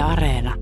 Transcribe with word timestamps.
Areena. 0.00 0.54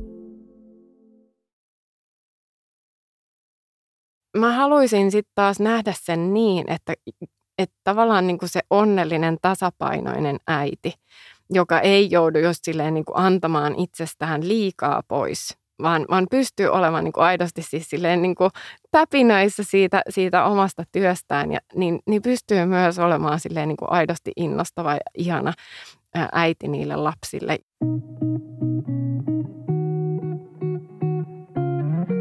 Mä 4.37 4.53
haluaisin 4.53 5.11
sitten 5.11 5.33
taas 5.35 5.61
nähdä 5.61 5.95
sen 5.97 6.35
niin, 6.35 6.71
että, 6.71 6.95
että 7.59 7.77
tavallaan 7.85 8.27
niin 8.27 8.39
kuin 8.39 8.49
se 8.49 8.61
onnellinen, 8.71 9.37
tasapainoinen 9.43 10.37
äiti, 10.47 10.93
joka 11.51 11.81
ei 11.81 12.11
joudu 12.11 12.39
just 12.39 12.65
silleen 12.65 12.95
niin 12.95 13.05
kuin 13.05 13.19
antamaan 13.19 13.75
itsestään 13.75 14.49
liikaa 14.49 15.03
pois, 15.09 15.57
vaan, 15.83 16.07
vaan 16.11 16.27
pystyy 16.31 16.69
olemaan 16.69 17.05
niin 17.05 17.13
aidosti 17.17 17.63
siis 17.63 17.91
silleen 17.91 18.23
niin 18.23 18.35
täpinöissä 18.91 19.63
siitä, 19.65 20.03
siitä 20.09 20.45
omasta 20.45 20.83
työstään, 20.93 21.53
ja, 21.53 21.61
niin, 21.75 21.99
niin 22.07 22.23
pystyy 22.23 22.65
myös 22.65 22.99
olemaan 22.99 23.41
silleen 23.41 23.69
niin 23.69 23.77
aidosti 23.81 24.33
innostava 24.37 24.93
ja 24.93 25.01
ihana 25.15 25.53
äiti 26.33 26.69
niille 26.69 26.97
lapsille. 26.97 27.59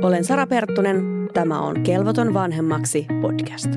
Olen 0.01 0.23
Sara 0.23 0.47
Perttunen. 0.47 1.29
Tämä 1.33 1.59
on 1.59 1.83
Kelvoton 1.83 2.33
vanhemmaksi 2.33 3.07
podcast. 3.21 3.69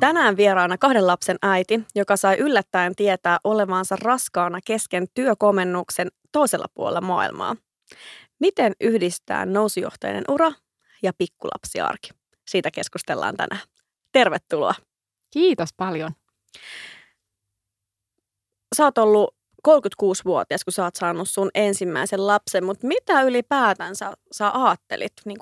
Tänään 0.00 0.36
vieraana 0.36 0.78
kahden 0.78 1.06
lapsen 1.06 1.36
äiti, 1.42 1.80
joka 1.94 2.16
sai 2.16 2.36
yllättäen 2.38 2.94
tietää 2.96 3.38
olevansa 3.44 3.96
raskaana 4.02 4.58
kesken 4.64 5.06
työkomennuksen 5.14 6.08
toisella 6.32 6.66
puolella 6.74 7.00
maailmaa. 7.00 7.56
Miten 8.40 8.72
yhdistää 8.80 9.46
nousujohtajan 9.46 10.24
ura 10.28 10.52
ja 11.02 11.12
pikkulapsiarki? 11.18 12.10
Siitä 12.48 12.70
keskustellaan 12.70 13.36
tänään. 13.36 13.62
Tervetuloa. 14.12 14.74
Kiitos 15.30 15.68
paljon. 15.76 16.10
Sä 18.76 18.84
oot 18.84 18.98
ollut 18.98 19.34
36-vuotias, 19.68 20.64
kun 20.64 20.72
sä 20.72 20.84
oot 20.84 20.94
saanut 20.94 21.28
sun 21.28 21.50
ensimmäisen 21.54 22.26
lapsen, 22.26 22.64
mutta 22.64 22.86
mitä 22.86 23.22
ylipäätänsä 23.22 24.12
sä 24.32 24.50
ajattelit 24.54 25.12
niin 25.24 25.38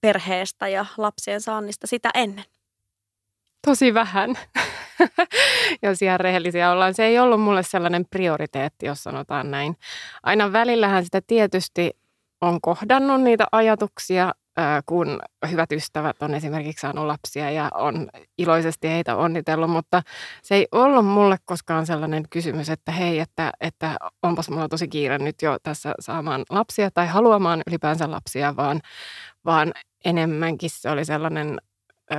perheestä 0.00 0.68
ja 0.68 0.86
lapsien 0.96 1.40
saannista 1.40 1.86
sitä 1.86 2.10
ennen? 2.14 2.44
tosi 3.66 3.94
vähän, 3.94 4.34
jos 5.82 6.02
ihan 6.02 6.20
rehellisiä 6.20 6.70
ollaan. 6.70 6.94
Se 6.94 7.04
ei 7.04 7.18
ollut 7.18 7.40
mulle 7.40 7.62
sellainen 7.62 8.06
prioriteetti, 8.10 8.86
jos 8.86 9.02
sanotaan 9.02 9.50
näin. 9.50 9.76
Aina 10.22 10.52
välillähän 10.52 11.04
sitä 11.04 11.20
tietysti 11.26 11.90
on 12.40 12.60
kohdannut 12.60 13.22
niitä 13.22 13.46
ajatuksia, 13.52 14.34
kun 14.86 15.20
hyvät 15.50 15.72
ystävät 15.72 16.22
on 16.22 16.34
esimerkiksi 16.34 16.80
saanut 16.80 17.06
lapsia 17.06 17.50
ja 17.50 17.70
on 17.74 18.08
iloisesti 18.38 18.88
heitä 18.88 19.16
onnitellut, 19.16 19.70
mutta 19.70 20.02
se 20.42 20.54
ei 20.54 20.68
ollut 20.72 21.06
mulle 21.06 21.36
koskaan 21.44 21.86
sellainen 21.86 22.24
kysymys, 22.30 22.70
että 22.70 22.92
hei, 22.92 23.18
että, 23.18 23.52
että 23.60 23.96
onpas 24.22 24.50
mulla 24.50 24.68
tosi 24.68 24.88
kiire 24.88 25.18
nyt 25.18 25.42
jo 25.42 25.58
tässä 25.62 25.94
saamaan 26.00 26.44
lapsia 26.50 26.90
tai 26.90 27.06
haluamaan 27.06 27.62
ylipäänsä 27.66 28.10
lapsia, 28.10 28.56
vaan, 28.56 28.80
vaan 29.44 29.72
enemmänkin 30.04 30.70
se 30.70 30.90
oli 30.90 31.04
sellainen 31.04 31.60
öö, 32.12 32.18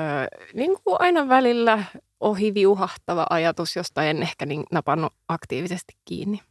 niin 0.53 0.77
kuin 0.83 0.95
aina 0.99 1.29
välillä 1.29 1.83
ohiviuhahtava 2.19 3.25
ajatus, 3.29 3.75
josta 3.75 4.03
en 4.03 4.21
ehkä 4.21 4.45
niin 4.45 4.63
napannut 4.71 5.13
aktiivisesti 5.27 5.93
kiinni. 6.05 6.41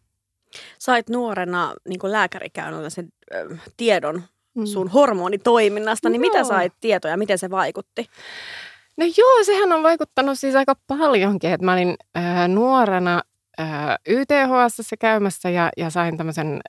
Sait 0.78 1.08
nuorena 1.08 1.74
niin 1.88 1.98
lääkärikäynnillä 2.02 2.90
sen 2.90 3.08
ö, 3.34 3.56
tiedon 3.76 4.22
mm. 4.56 4.66
sun 4.66 4.88
hormonitoiminnasta, 4.88 6.08
niin 6.08 6.22
no. 6.22 6.28
mitä 6.28 6.44
sait 6.44 6.72
tietoja, 6.80 7.16
miten 7.16 7.38
se 7.38 7.50
vaikutti? 7.50 8.06
No 8.96 9.06
joo, 9.16 9.44
sehän 9.44 9.72
on 9.72 9.82
vaikuttanut 9.82 10.38
siis 10.38 10.54
aika 10.54 10.74
paljonkin, 10.86 11.50
että 11.50 11.64
mä 11.64 11.72
olin 11.72 11.96
ö, 12.16 12.48
nuorena 12.48 13.22
ö, 13.60 13.62
YTHS 14.08 14.90
käymässä 14.98 15.50
ja, 15.50 15.68
ja 15.76 15.90
sain 15.90 16.16
tämmöisen 16.16 16.60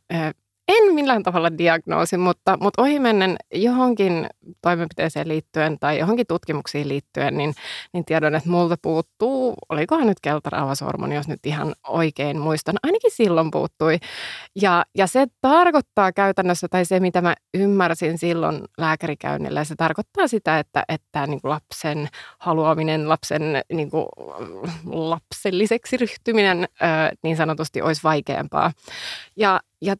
en 0.67 0.93
millään 0.93 1.23
tavalla 1.23 1.57
diagnoosi, 1.57 2.17
mutta, 2.17 2.57
mutta 2.61 2.81
ohimennen 2.81 3.35
johonkin 3.53 4.27
toimenpiteeseen 4.61 5.27
liittyen 5.27 5.79
tai 5.79 5.99
johonkin 5.99 6.27
tutkimuksiin 6.27 6.89
liittyen, 6.89 7.37
niin, 7.37 7.53
niin 7.93 8.05
tiedän, 8.05 8.35
että 8.35 8.49
multa 8.49 8.75
puuttuu, 8.81 9.55
olikohan 9.69 10.07
nyt 10.07 10.19
keltarauhasormoni, 10.21 11.15
jos 11.15 11.27
nyt 11.27 11.45
ihan 11.45 11.75
oikein 11.87 12.39
muistan, 12.39 12.75
ainakin 12.83 13.11
silloin 13.11 13.51
puuttui. 13.51 13.97
Ja, 14.61 14.85
ja 14.97 15.07
se 15.07 15.27
tarkoittaa 15.41 16.11
käytännössä, 16.11 16.67
tai 16.67 16.85
se 16.85 16.99
mitä 16.99 17.21
mä 17.21 17.35
ymmärsin 17.53 18.17
silloin 18.17 18.61
lääkärikäynnillä, 18.77 19.63
se 19.63 19.75
tarkoittaa 19.75 20.27
sitä, 20.27 20.59
että, 20.59 20.83
että 20.89 21.27
niin 21.27 21.41
kuin 21.41 21.49
lapsen 21.49 22.07
haluaminen, 22.39 23.09
lapsen 23.09 23.41
niin 23.73 23.89
kuin, 23.89 24.05
lapselliseksi 24.85 25.97
ryhtyminen 25.97 26.67
niin 27.23 27.37
sanotusti 27.37 27.81
olisi 27.81 28.03
vaikeampaa. 28.03 28.71
Ja, 29.35 29.59
ja 29.81 29.95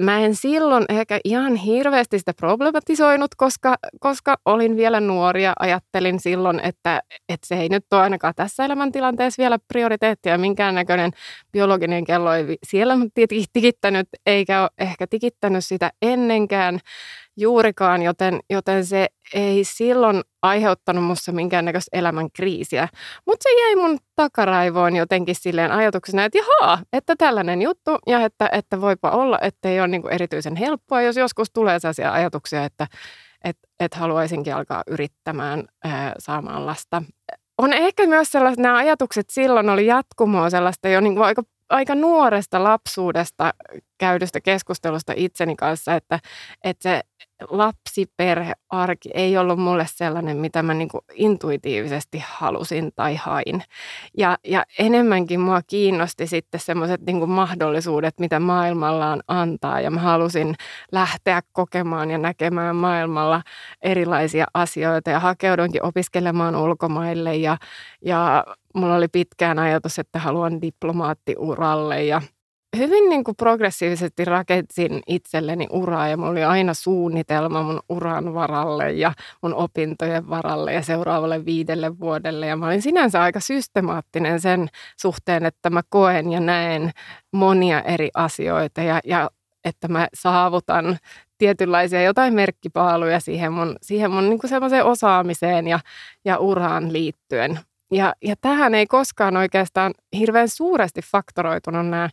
Mä 0.00 0.18
en 0.20 0.34
silloin 0.34 0.84
ehkä 0.88 1.20
ihan 1.24 1.56
hirveästi 1.56 2.18
sitä 2.18 2.34
problematisoinut, 2.34 3.34
koska, 3.34 3.76
koska 4.00 4.36
olin 4.44 4.76
vielä 4.76 5.00
nuoria. 5.00 5.52
Ajattelin 5.58 6.20
silloin, 6.20 6.60
että, 6.60 7.02
että 7.28 7.46
se 7.46 7.54
ei 7.54 7.68
nyt 7.68 7.84
ole 7.92 8.00
ainakaan 8.00 8.34
tässä 8.36 8.64
elämäntilanteessa 8.64 9.40
vielä 9.40 9.58
prioriteetti 9.68 10.28
ja 10.28 10.38
minkäännäköinen 10.38 11.10
biologinen 11.52 12.04
kello 12.04 12.32
ei 12.32 12.58
siellä 12.66 12.94
tikittänyt, 13.52 14.08
eikä 14.26 14.62
ole 14.62 14.70
ehkä 14.78 15.06
tikittänyt 15.06 15.64
sitä 15.64 15.90
ennenkään 16.02 16.80
juurikaan, 17.36 18.02
joten, 18.02 18.40
joten 18.50 18.86
se 18.86 19.06
ei 19.34 19.64
silloin 19.64 20.22
aiheuttanut 20.42 21.04
minussa 21.04 21.32
minkäännäköistä 21.32 21.98
elämän 21.98 22.30
kriisiä. 22.32 22.88
Mutta 23.26 23.42
se 23.42 23.60
jäi 23.60 23.76
mun 23.76 23.98
takaraivoon 24.16 24.96
jotenkin 24.96 25.34
silleen 25.34 25.72
ajatuksena, 25.72 26.24
että 26.24 26.38
jaha, 26.38 26.78
että 26.92 27.14
tällainen 27.18 27.62
juttu 27.62 27.98
ja 28.06 28.24
että, 28.24 28.48
että 28.52 28.80
voipa 28.80 29.10
olla, 29.10 29.38
että 29.42 29.68
ei 29.68 29.80
ole 29.80 29.88
niinku 29.88 30.08
erityisen 30.08 30.56
helppoa, 30.56 31.02
jos 31.02 31.16
joskus 31.16 31.50
tulee 31.50 31.78
sellaisia 31.78 32.12
ajatuksia, 32.12 32.64
että 32.64 32.86
et, 33.44 33.56
et 33.80 33.94
haluaisinkin 33.94 34.54
alkaa 34.54 34.82
yrittämään 34.86 35.64
ää, 35.84 36.14
saamaan 36.18 36.66
lasta. 36.66 37.02
On 37.58 37.72
ehkä 37.72 38.06
myös 38.06 38.32
sellaiset, 38.32 38.58
nämä 38.58 38.76
ajatukset 38.76 39.30
silloin 39.30 39.70
oli 39.70 39.86
jatkumoa 39.86 40.50
sellaista 40.50 40.88
jo 40.88 41.00
niin 41.00 41.14
kuin 41.14 41.24
aika 41.24 41.42
aika 41.70 41.94
nuoresta 41.94 42.64
lapsuudesta 42.64 43.54
käydystä 43.98 44.40
keskustelusta 44.40 45.12
itseni 45.16 45.56
kanssa, 45.56 45.94
että, 45.94 46.18
että 46.64 46.82
se 46.82 47.00
lapsiperhearki 47.48 49.10
ei 49.14 49.36
ollut 49.36 49.58
mulle 49.58 49.86
sellainen, 49.88 50.36
mitä 50.36 50.62
mä 50.62 50.74
niin 50.74 50.88
intuitiivisesti 51.14 52.24
halusin 52.26 52.90
tai 52.94 53.16
hain. 53.16 53.62
Ja, 54.18 54.38
ja 54.44 54.64
enemmänkin 54.78 55.40
mua 55.40 55.60
kiinnosti 55.66 56.26
sitten 56.26 56.60
semmoiset 56.60 57.00
niin 57.00 57.30
mahdollisuudet, 57.30 58.20
mitä 58.20 58.40
maailmallaan 58.40 59.22
antaa. 59.28 59.80
Ja 59.80 59.90
mä 59.90 60.00
halusin 60.00 60.54
lähteä 60.92 61.40
kokemaan 61.52 62.10
ja 62.10 62.18
näkemään 62.18 62.76
maailmalla 62.76 63.42
erilaisia 63.82 64.44
asioita 64.54 65.10
ja 65.10 65.20
hakeudunkin 65.20 65.84
opiskelemaan 65.84 66.56
ulkomaille. 66.56 67.36
Ja, 67.36 67.56
ja 68.04 68.44
mulla 68.74 68.94
oli 68.94 69.08
pitkään 69.08 69.58
ajatus, 69.58 69.98
että 69.98 70.18
haluan 70.18 70.62
diplomaattiuralle 70.62 72.04
ja– 72.04 72.22
hyvin 72.76 73.08
niin 73.08 73.24
kuin 73.24 73.36
progressiivisesti 73.36 74.24
rakensin 74.24 75.00
itselleni 75.06 75.66
uraa 75.70 76.08
ja 76.08 76.16
mulla 76.16 76.30
oli 76.30 76.44
aina 76.44 76.74
suunnitelma 76.74 77.62
mun 77.62 77.80
uran 77.88 78.34
varalle 78.34 78.92
ja 78.92 79.12
mun 79.42 79.54
opintojen 79.54 80.28
varalle 80.28 80.72
ja 80.72 80.82
seuraavalle 80.82 81.44
viidelle 81.44 81.98
vuodelle. 81.98 82.46
Ja 82.46 82.56
mä 82.56 82.66
olin 82.66 82.82
sinänsä 82.82 83.22
aika 83.22 83.40
systemaattinen 83.40 84.40
sen 84.40 84.68
suhteen, 85.00 85.46
että 85.46 85.70
mä 85.70 85.82
koen 85.88 86.32
ja 86.32 86.40
näen 86.40 86.90
monia 87.32 87.82
eri 87.82 88.10
asioita 88.14 88.82
ja, 88.82 89.00
ja 89.04 89.30
että 89.64 89.88
mä 89.88 90.08
saavutan 90.14 90.98
tietynlaisia 91.38 92.02
jotain 92.02 92.34
merkkipaaluja 92.34 93.20
siihen 93.20 93.52
mun, 93.52 93.76
siihen 93.82 94.10
mun 94.10 94.30
niin 94.30 94.40
semmoiseen 94.46 94.84
osaamiseen 94.84 95.66
ja, 95.66 95.80
ja 96.24 96.38
uraan 96.38 96.92
liittyen. 96.92 97.60
Ja, 97.92 98.14
ja 98.22 98.34
tähän 98.40 98.74
ei 98.74 98.86
koskaan 98.86 99.36
oikeastaan 99.36 99.94
hirveän 100.18 100.48
suuresti 100.48 101.00
faktoroitunut 101.02 101.88
nämä, 101.88 102.10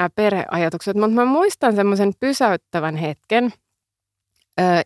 nämä 0.00 0.10
perheajatukset, 0.14 0.96
mutta 0.96 1.14
mä 1.14 1.24
muistan 1.24 1.76
semmoisen 1.76 2.12
pysäyttävän 2.20 2.96
hetken, 2.96 3.52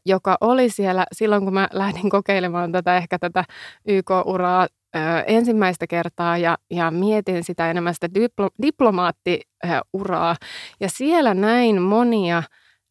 joka 0.07 0.37
oli 0.41 0.71
siellä 0.71 1.07
silloin, 1.13 1.45
kun 1.45 1.55
mä 1.55 1.69
lähdin 1.73 2.11
kokeilemaan 2.11 2.73
tätä 2.73 2.97
ehkä 2.97 3.19
tätä 3.19 3.45
YK-uraa 3.89 4.67
ensimmäistä 5.27 5.87
kertaa 5.87 6.39
ja, 6.39 6.59
ja 6.71 6.91
mietin 6.91 7.45
sitä 7.45 7.71
enemmän 7.71 7.95
sitä 7.95 8.15
diplo, 8.15 8.49
diplomaattiuraa. 8.63 10.37
Ja 10.81 10.89
siellä 10.89 11.35
näin 11.35 11.83
monia 11.83 12.43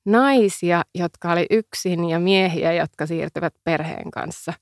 naisia, 0.05 0.81
jotka 0.95 1.31
oli 1.31 1.45
yksin 1.49 2.09
ja 2.09 2.19
miehiä, 2.19 2.73
jotka 2.73 3.05
siirtyvät 3.05 3.53
perheen 3.63 4.11
kanssa. 4.11 4.53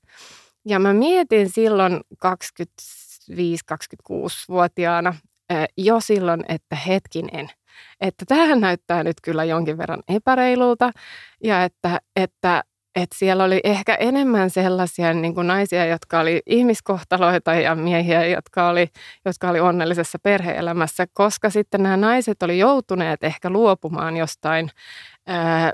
Ja 0.66 0.78
mä 0.78 0.92
mietin 0.92 1.50
silloin 1.50 2.00
25-26-vuotiaana 2.26 5.14
jo 5.76 6.00
silloin, 6.00 6.44
että 6.48 6.76
hetkinen, 6.76 7.48
että 8.00 8.24
tähän 8.28 8.60
näyttää 8.60 9.02
nyt 9.02 9.16
kyllä 9.22 9.44
jonkin 9.44 9.78
verran 9.78 10.02
epäreilulta 10.08 10.92
ja 11.44 11.64
että, 11.64 12.00
että 12.16 12.64
että 12.96 13.18
siellä 13.18 13.44
oli 13.44 13.60
ehkä 13.64 13.94
enemmän 13.94 14.50
sellaisia 14.50 15.14
niin 15.14 15.34
kuin 15.34 15.46
naisia, 15.46 15.86
jotka 15.86 16.20
oli 16.20 16.42
ihmiskohtaloita 16.46 17.54
ja 17.54 17.74
miehiä, 17.74 18.26
jotka 18.26 18.68
oli, 18.68 18.88
jotka 19.24 19.48
oli 19.48 19.60
onnellisessa 19.60 20.18
perheelämässä, 20.22 21.06
koska 21.12 21.50
sitten 21.50 21.82
nämä 21.82 21.96
naiset 21.96 22.42
oli 22.42 22.58
joutuneet 22.58 23.24
ehkä 23.24 23.50
luopumaan 23.50 24.16
jostain 24.16 24.70
ää, 25.26 25.72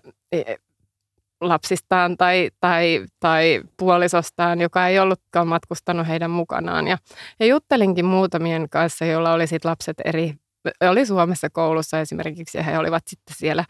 lapsistaan 1.40 2.16
tai, 2.16 2.50
tai, 2.60 3.06
tai 3.20 3.62
puolisostaan, 3.76 4.60
joka 4.60 4.86
ei 4.86 4.98
ollutkaan 4.98 5.48
matkustanut 5.48 6.08
heidän 6.08 6.30
mukanaan. 6.30 6.88
Ja, 6.88 6.98
ja 7.40 7.46
juttelinkin 7.46 8.04
muutamien 8.04 8.68
kanssa, 8.70 9.04
joilla 9.04 9.32
oli 9.32 9.46
sit 9.46 9.64
lapset 9.64 9.96
eri, 10.04 10.34
oli 10.80 11.06
Suomessa 11.06 11.50
koulussa 11.50 12.00
esimerkiksi, 12.00 12.58
ja 12.58 12.64
he 12.64 12.78
olivat 12.78 13.02
sitten 13.06 13.36
siellä, 13.38 13.64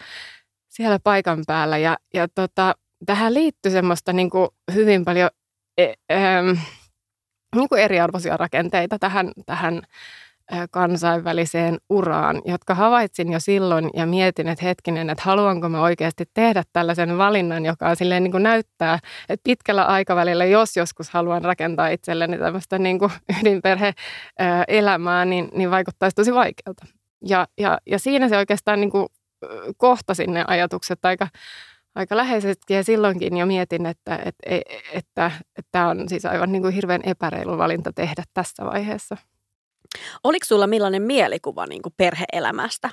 siellä 0.68 0.98
paikan 1.04 1.42
päällä. 1.46 1.78
Ja, 1.78 1.96
ja 2.14 2.28
tota, 2.28 2.74
tähän 3.06 3.34
liittyy 3.34 3.72
semmoista 3.72 4.12
niin 4.12 4.30
kuin 4.30 4.48
hyvin 4.74 5.04
paljon 5.04 5.30
e, 5.78 5.92
ähm, 6.12 6.48
niin 7.56 7.68
kuin 7.68 7.80
eriarvoisia 7.80 8.36
rakenteita 8.36 8.98
tähän, 8.98 9.32
tähän 9.46 9.82
kansainväliseen 10.70 11.78
uraan, 11.90 12.42
jotka 12.44 12.74
havaitsin 12.74 13.32
jo 13.32 13.40
silloin 13.40 13.90
ja 13.94 14.06
mietin, 14.06 14.48
että 14.48 14.64
hetkinen, 14.64 15.10
että 15.10 15.24
haluanko 15.26 15.68
mä 15.68 15.82
oikeasti 15.82 16.24
tehdä 16.34 16.62
tällaisen 16.72 17.18
valinnan, 17.18 17.64
joka 17.64 17.94
silleen 17.94 18.22
niin 18.22 18.32
kuin 18.32 18.42
näyttää, 18.42 18.98
että 19.28 19.44
pitkällä 19.44 19.84
aikavälillä, 19.84 20.44
jos 20.44 20.76
joskus 20.76 21.10
haluan 21.10 21.44
rakentaa 21.44 21.88
itselleni 21.88 22.38
tämmöistä 22.38 22.78
niin 22.78 22.98
kuin 22.98 23.12
ydinperhe-elämää, 23.40 25.24
niin, 25.24 25.48
niin 25.54 25.70
vaikuttaisi 25.70 26.14
tosi 26.14 26.34
vaikealta. 26.34 26.86
Ja, 27.24 27.46
ja, 27.60 27.78
ja 27.86 27.98
siinä 27.98 28.28
se 28.28 28.36
oikeastaan 28.36 28.80
niin 28.80 28.90
kuin 28.90 29.06
kohtasi 29.76 30.26
ne 30.26 30.44
ajatukset 30.46 31.04
aika, 31.04 31.28
aika 31.94 32.16
läheisesti 32.16 32.74
ja 32.74 32.84
silloinkin 32.84 33.36
jo 33.36 33.46
mietin, 33.46 33.86
että 33.86 34.14
että, 34.16 34.38
että, 34.46 34.74
että, 34.92 35.30
että 35.56 35.68
tämä 35.72 35.88
on 35.88 36.08
siis 36.08 36.24
aivan 36.26 36.52
niin 36.52 36.62
kuin 36.62 36.74
hirveän 36.74 37.00
epäreilu 37.04 37.58
valinta 37.58 37.92
tehdä 37.92 38.22
tässä 38.34 38.64
vaiheessa. 38.64 39.16
Oliko 40.24 40.44
sulla 40.44 40.66
millainen 40.66 41.02
mielikuva 41.02 41.66
niin 41.66 41.82
kuin 41.82 41.94
perheelämästä? 41.96 42.90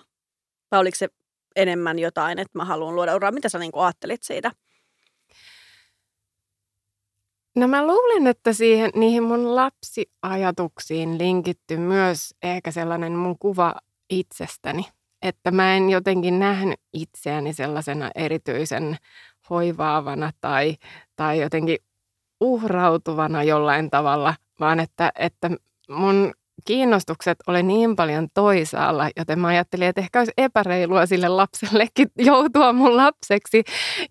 Vai 0.71 0.79
oliko 0.79 0.95
se 0.95 1.09
enemmän 1.55 1.99
jotain, 1.99 2.39
että 2.39 2.57
mä 2.57 2.65
haluan 2.65 2.95
luoda 2.95 3.15
uraa? 3.15 3.31
Mitä 3.31 3.49
sä 3.49 3.59
niin 3.59 3.71
kuin 3.71 3.83
ajattelit 3.83 4.23
siitä? 4.23 4.51
No 7.55 7.67
mä 7.67 7.87
luulen, 7.87 8.27
että 8.27 8.53
siihen, 8.53 8.91
niihin 8.95 9.23
mun 9.23 9.55
lapsiajatuksiin 9.55 11.17
linkitty 11.17 11.77
myös 11.77 12.35
ehkä 12.43 12.71
sellainen 12.71 13.11
mun 13.15 13.39
kuva 13.39 13.75
itsestäni. 14.09 14.85
Että 15.21 15.51
mä 15.51 15.75
en 15.75 15.89
jotenkin 15.89 16.39
nähnyt 16.39 16.79
itseäni 16.93 17.53
sellaisena 17.53 18.11
erityisen 18.15 18.97
hoivaavana 19.49 20.31
tai, 20.41 20.77
tai 21.15 21.41
jotenkin 21.41 21.77
uhrautuvana 22.41 23.43
jollain 23.43 23.89
tavalla, 23.89 24.35
vaan 24.59 24.79
että, 24.79 25.11
että 25.19 25.51
mun 25.89 26.33
kiinnostukset 26.65 27.37
oli 27.47 27.63
niin 27.63 27.95
paljon 27.95 28.27
toisaalla, 28.33 29.09
joten 29.17 29.39
mä 29.39 29.47
ajattelin, 29.47 29.87
että 29.87 30.01
ehkä 30.01 30.19
olisi 30.19 30.31
epäreilua 30.37 31.05
sille 31.05 31.27
lapsellekin 31.27 32.07
joutua 32.29 32.73
mun 32.73 32.97
lapseksi. 32.97 33.63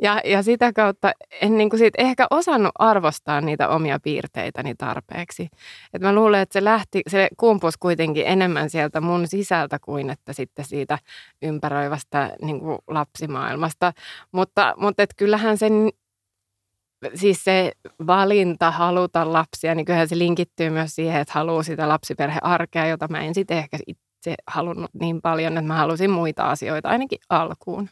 Ja, 0.03 0.21
ja 0.25 0.43
sitä 0.43 0.73
kautta 0.73 1.13
en 1.41 1.59
niin 1.59 1.71
kuin 1.71 1.79
siitä 1.79 2.03
ehkä 2.03 2.27
osannut 2.31 2.73
arvostaa 2.79 3.41
niitä 3.41 3.69
omia 3.69 4.01
piirteitäni 4.01 4.75
tarpeeksi. 4.75 5.49
Et 5.95 6.03
mä 6.03 6.15
luulen, 6.15 6.41
että 6.41 6.53
se 6.53 6.65
lähti, 6.65 7.03
se 7.09 7.29
kumpusi 7.37 7.79
kuitenkin 7.81 8.27
enemmän 8.27 8.71
sieltä 8.71 9.01
mun 9.01 9.29
sisältä 9.29 9.79
kuin 9.79 10.11
että 10.11 10.33
sitten 10.33 10.65
siitä 10.65 10.99
ympäröivästä 11.43 12.37
niin 12.43 12.61
kuin 12.61 12.79
lapsimaailmasta. 12.89 13.93
Mutta, 14.33 14.75
mutta 14.77 15.03
et 15.03 15.15
kyllähän 15.17 15.59
sen 15.59 15.91
siis 17.15 17.45
se 17.45 17.73
valinta 18.07 18.71
haluta 18.71 19.33
lapsia, 19.33 19.75
niin 19.75 19.85
kyllähän 19.85 20.09
se 20.09 20.19
linkittyy 20.19 20.71
myös 20.71 20.95
siihen, 20.95 21.21
että 21.21 21.35
haluaa 21.35 21.63
sitä 21.63 21.89
lapsiperhearkea, 21.89 22.87
jota 22.87 23.09
mä 23.09 23.21
en 23.21 23.35
sitten 23.35 23.59
ehkä 23.59 23.79
itse 23.87 24.35
halunnut 24.47 24.91
niin 25.01 25.23
paljon, 25.23 25.53
että 25.53 25.69
mä 25.69 25.77
halusin 25.77 26.11
muita 26.11 26.51
asioita 26.51 26.89
ainakin 26.89 27.19
alkuun. 27.29 27.89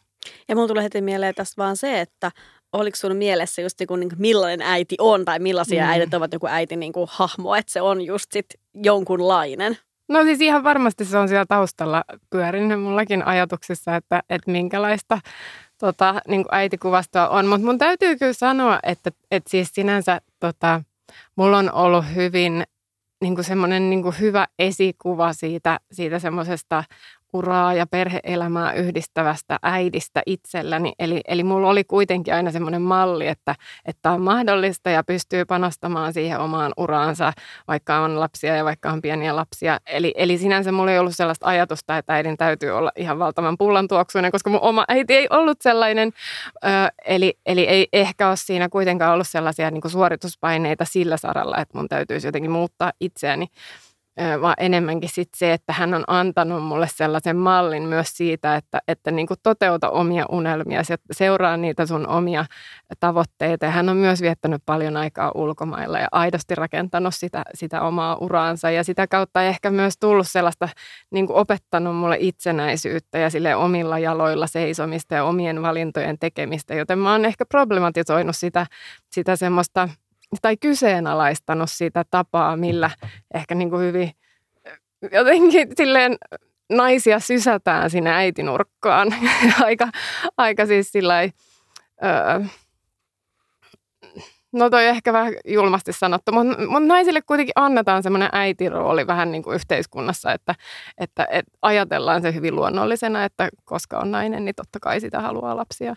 Ja 0.48 0.54
mulla 0.54 0.68
tulee 0.68 0.82
heti 0.84 1.00
mieleen 1.00 1.34
tästä 1.34 1.62
vaan 1.62 1.76
se, 1.76 2.00
että 2.00 2.30
oliko 2.72 2.96
sun 2.96 3.16
mielessä 3.16 3.62
just 3.62 3.80
niin 3.80 3.86
kuin, 3.86 4.10
millainen 4.18 4.62
äiti 4.62 4.96
on 4.98 5.24
tai 5.24 5.38
millaisia 5.38 5.84
mm. 5.84 5.90
äidit 5.90 6.14
ovat 6.14 6.32
joku 6.32 6.46
äiti 6.46 6.76
niin 6.76 6.92
kuin 6.92 7.06
hahmo, 7.10 7.54
että 7.54 7.72
se 7.72 7.80
on 7.80 8.02
just 8.02 8.26
sit 8.32 8.46
jonkunlainen? 8.74 9.78
No 10.08 10.22
siis 10.22 10.40
ihan 10.40 10.64
varmasti 10.64 11.04
se 11.04 11.18
on 11.18 11.28
siellä 11.28 11.46
taustalla 11.48 12.04
pyörinyt 12.30 12.80
mullakin 12.80 13.26
ajatuksissa, 13.26 13.96
että, 13.96 14.22
että 14.30 14.50
minkälaista 14.50 15.18
tota, 15.82 16.14
niin 16.28 16.42
kuin 16.42 16.54
äitikuvastoa 16.54 17.28
on. 17.28 17.46
Mutta 17.46 17.66
mun 17.66 17.78
täytyy 17.78 18.16
kyllä 18.18 18.32
sanoa, 18.32 18.78
että, 18.82 19.10
että 19.30 19.50
siis 19.50 19.70
sinänsä 19.74 20.20
tota, 20.40 20.82
mulla 21.36 21.58
on 21.58 21.72
ollut 21.72 22.04
hyvin 22.14 22.64
niin 23.20 23.34
kuin 23.34 23.44
semmoinen 23.44 23.90
niin 23.90 24.02
kuin 24.02 24.14
hyvä 24.20 24.46
esikuva 24.58 25.32
siitä, 25.32 25.80
siitä 25.92 26.18
semmoisesta 26.18 26.84
uraa 27.32 27.74
ja 27.74 27.86
perheelämää 27.86 28.72
yhdistävästä 28.72 29.58
äidistä 29.62 30.22
itselläni. 30.26 30.92
Eli, 30.98 31.20
eli 31.28 31.44
mulla 31.44 31.68
oli 31.68 31.84
kuitenkin 31.84 32.34
aina 32.34 32.50
semmoinen 32.50 32.82
malli, 32.82 33.26
että, 33.28 33.54
että 33.84 34.10
on 34.10 34.22
mahdollista 34.22 34.90
ja 34.90 35.04
pystyy 35.04 35.44
panostamaan 35.44 36.12
siihen 36.12 36.38
omaan 36.38 36.72
uraansa, 36.76 37.32
vaikka 37.68 37.98
on 37.98 38.20
lapsia 38.20 38.56
ja 38.56 38.64
vaikka 38.64 38.90
on 38.90 39.02
pieniä 39.02 39.36
lapsia. 39.36 39.78
Eli, 39.86 40.14
eli 40.16 40.38
sinänsä 40.38 40.72
mulla 40.72 40.92
ei 40.92 40.98
ollut 40.98 41.16
sellaista 41.16 41.46
ajatusta, 41.46 41.98
että 41.98 42.14
äidin 42.14 42.36
täytyy 42.36 42.70
olla 42.70 42.92
ihan 42.96 43.18
valtavan 43.18 43.58
pullan 43.58 43.88
tuoksuinen, 43.88 44.32
koska 44.32 44.50
mun 44.50 44.60
oma 44.62 44.84
äiti 44.88 45.14
ei 45.14 45.26
ollut 45.30 45.60
sellainen. 45.60 46.12
Ö, 46.64 46.68
eli, 47.06 47.34
eli 47.46 47.62
ei 47.62 47.88
ehkä 47.92 48.28
ole 48.28 48.36
siinä 48.36 48.68
kuitenkaan 48.68 49.14
ollut 49.14 49.28
sellaisia 49.28 49.70
niin 49.70 49.90
suorituspaineita 49.90 50.84
sillä 50.84 51.16
saralla, 51.16 51.58
että 51.58 51.78
mun 51.78 51.88
täytyisi 51.88 52.28
jotenkin 52.28 52.50
muuttaa 52.50 52.92
itseäni 53.00 53.46
vaan 54.40 54.54
enemmänkin 54.58 55.10
sit 55.10 55.28
se, 55.36 55.52
että 55.52 55.72
hän 55.72 55.94
on 55.94 56.04
antanut 56.06 56.62
mulle 56.62 56.88
sellaisen 56.88 57.36
mallin 57.36 57.82
myös 57.82 58.16
siitä, 58.16 58.56
että, 58.56 58.80
että 58.88 59.10
niin 59.10 59.26
kuin 59.26 59.40
toteuta 59.42 59.90
omia 59.90 60.26
unelmia, 60.28 60.82
seuraa 61.12 61.56
niitä 61.56 61.86
sun 61.86 62.06
omia 62.06 62.44
tavoitteita. 63.00 63.64
Ja 63.64 63.70
hän 63.70 63.88
on 63.88 63.96
myös 63.96 64.22
viettänyt 64.22 64.62
paljon 64.66 64.96
aikaa 64.96 65.32
ulkomailla 65.34 65.98
ja 65.98 66.08
aidosti 66.12 66.54
rakentanut 66.54 67.14
sitä, 67.14 67.42
sitä 67.54 67.82
omaa 67.82 68.16
uraansa 68.20 68.70
ja 68.70 68.84
sitä 68.84 69.06
kautta 69.06 69.42
ehkä 69.42 69.70
myös 69.70 69.94
tullut 70.00 70.28
sellaista, 70.28 70.68
niin 71.10 71.26
kuin 71.26 71.36
opettanut 71.36 71.96
mulle 71.96 72.16
itsenäisyyttä 72.20 73.18
ja 73.18 73.30
sille 73.30 73.56
omilla 73.56 73.98
jaloilla 73.98 74.46
seisomista 74.46 75.14
ja 75.14 75.24
omien 75.24 75.62
valintojen 75.62 76.18
tekemistä, 76.18 76.74
joten 76.74 76.98
mä 76.98 77.12
oon 77.12 77.24
ehkä 77.24 77.46
problematisoinut 77.46 78.36
sitä, 78.36 78.66
sitä 79.10 79.36
semmoista– 79.36 79.88
tai 80.42 80.56
kyseenalaistanut 80.56 81.70
sitä 81.70 82.04
tapaa, 82.10 82.56
millä 82.56 82.90
ehkä 83.34 83.54
niin 83.54 83.70
kuin 83.70 83.82
hyvin 83.82 84.10
jotenkin 85.12 85.68
silleen 85.76 86.16
naisia 86.70 87.20
sysätään 87.20 87.90
sinne 87.90 88.10
äitinurkkaan. 88.10 89.14
aika, 89.64 89.88
aika 90.36 90.66
siis 90.66 90.92
sillä 90.92 91.22
öö, 91.22 91.30
no 94.52 94.70
toi 94.70 94.86
ehkä 94.86 95.12
vähän 95.12 95.32
julmasti 95.44 95.92
sanottu, 95.92 96.32
mutta, 96.32 96.58
mutta 96.58 96.80
naisille 96.80 97.22
kuitenkin 97.22 97.52
annetaan 97.56 98.02
semmoinen 98.02 98.28
äitirooli 98.32 99.06
vähän 99.06 99.32
niin 99.32 99.42
kuin 99.42 99.54
yhteiskunnassa, 99.54 100.32
että, 100.32 100.54
että, 100.98 101.26
että 101.30 101.52
ajatellaan 101.62 102.22
se 102.22 102.34
hyvin 102.34 102.56
luonnollisena, 102.56 103.24
että 103.24 103.48
koska 103.64 103.98
on 103.98 104.10
nainen, 104.10 104.44
niin 104.44 104.54
totta 104.54 104.80
kai 104.80 105.00
sitä 105.00 105.20
haluaa 105.20 105.56
lapsia. 105.56 105.94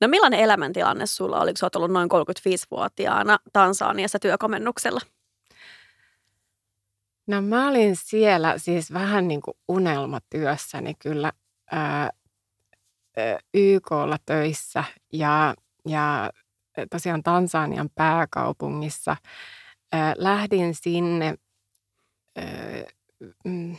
No 0.00 0.08
millainen 0.08 0.40
elämäntilanne 0.40 1.06
sulla 1.06 1.40
oli, 1.40 1.52
kun 1.52 1.58
olet 1.62 1.76
ollut 1.76 1.90
noin 1.90 2.08
35-vuotiaana 2.10 3.38
Tansaniassa 3.52 4.18
työkomennuksella? 4.18 5.00
No 7.26 7.42
mä 7.42 7.68
olin 7.68 7.96
siellä 7.96 8.58
siis 8.58 8.92
vähän 8.92 9.28
niin 9.28 9.40
kuin 9.42 9.56
unelmatyössäni 9.68 10.94
kyllä 10.94 11.32
ää, 11.72 12.10
YKlla 13.54 14.16
töissä 14.26 14.84
ja, 15.12 15.54
ja 15.88 16.30
tosiaan 16.90 17.22
Tansanian 17.22 17.90
pääkaupungissa. 17.94 19.16
Ää, 19.92 20.14
lähdin 20.18 20.74
sinne 20.74 21.34
ää, 22.36 22.44
mm, 23.44 23.76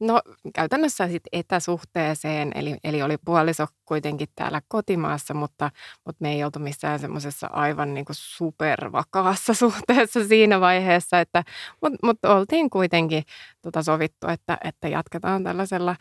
No 0.00 0.22
käytännössä 0.54 1.08
sitten 1.08 1.40
etäsuhteeseen, 1.40 2.52
eli, 2.54 2.76
eli 2.84 3.02
oli 3.02 3.16
puoliso 3.24 3.66
kuitenkin 3.84 4.28
täällä 4.34 4.62
kotimaassa, 4.68 5.34
mutta, 5.34 5.70
mutta 6.06 6.22
me 6.22 6.32
ei 6.32 6.44
oltu 6.44 6.58
missään 6.58 6.98
semmoisessa 6.98 7.46
aivan 7.52 7.94
niin 7.94 8.04
kuin 8.04 8.16
supervakaassa 8.16 9.54
suhteessa 9.64 10.24
siinä 10.28 10.60
vaiheessa, 10.60 11.20
että, 11.20 11.44
mutta, 11.82 11.98
mutta 12.02 12.34
oltiin 12.34 12.70
kuitenkin 12.70 13.22
tota 13.62 13.82
sovittu, 13.82 14.28
että, 14.28 14.58
että 14.64 14.88
jatketaan 14.88 15.44
tällaisella 15.44 15.96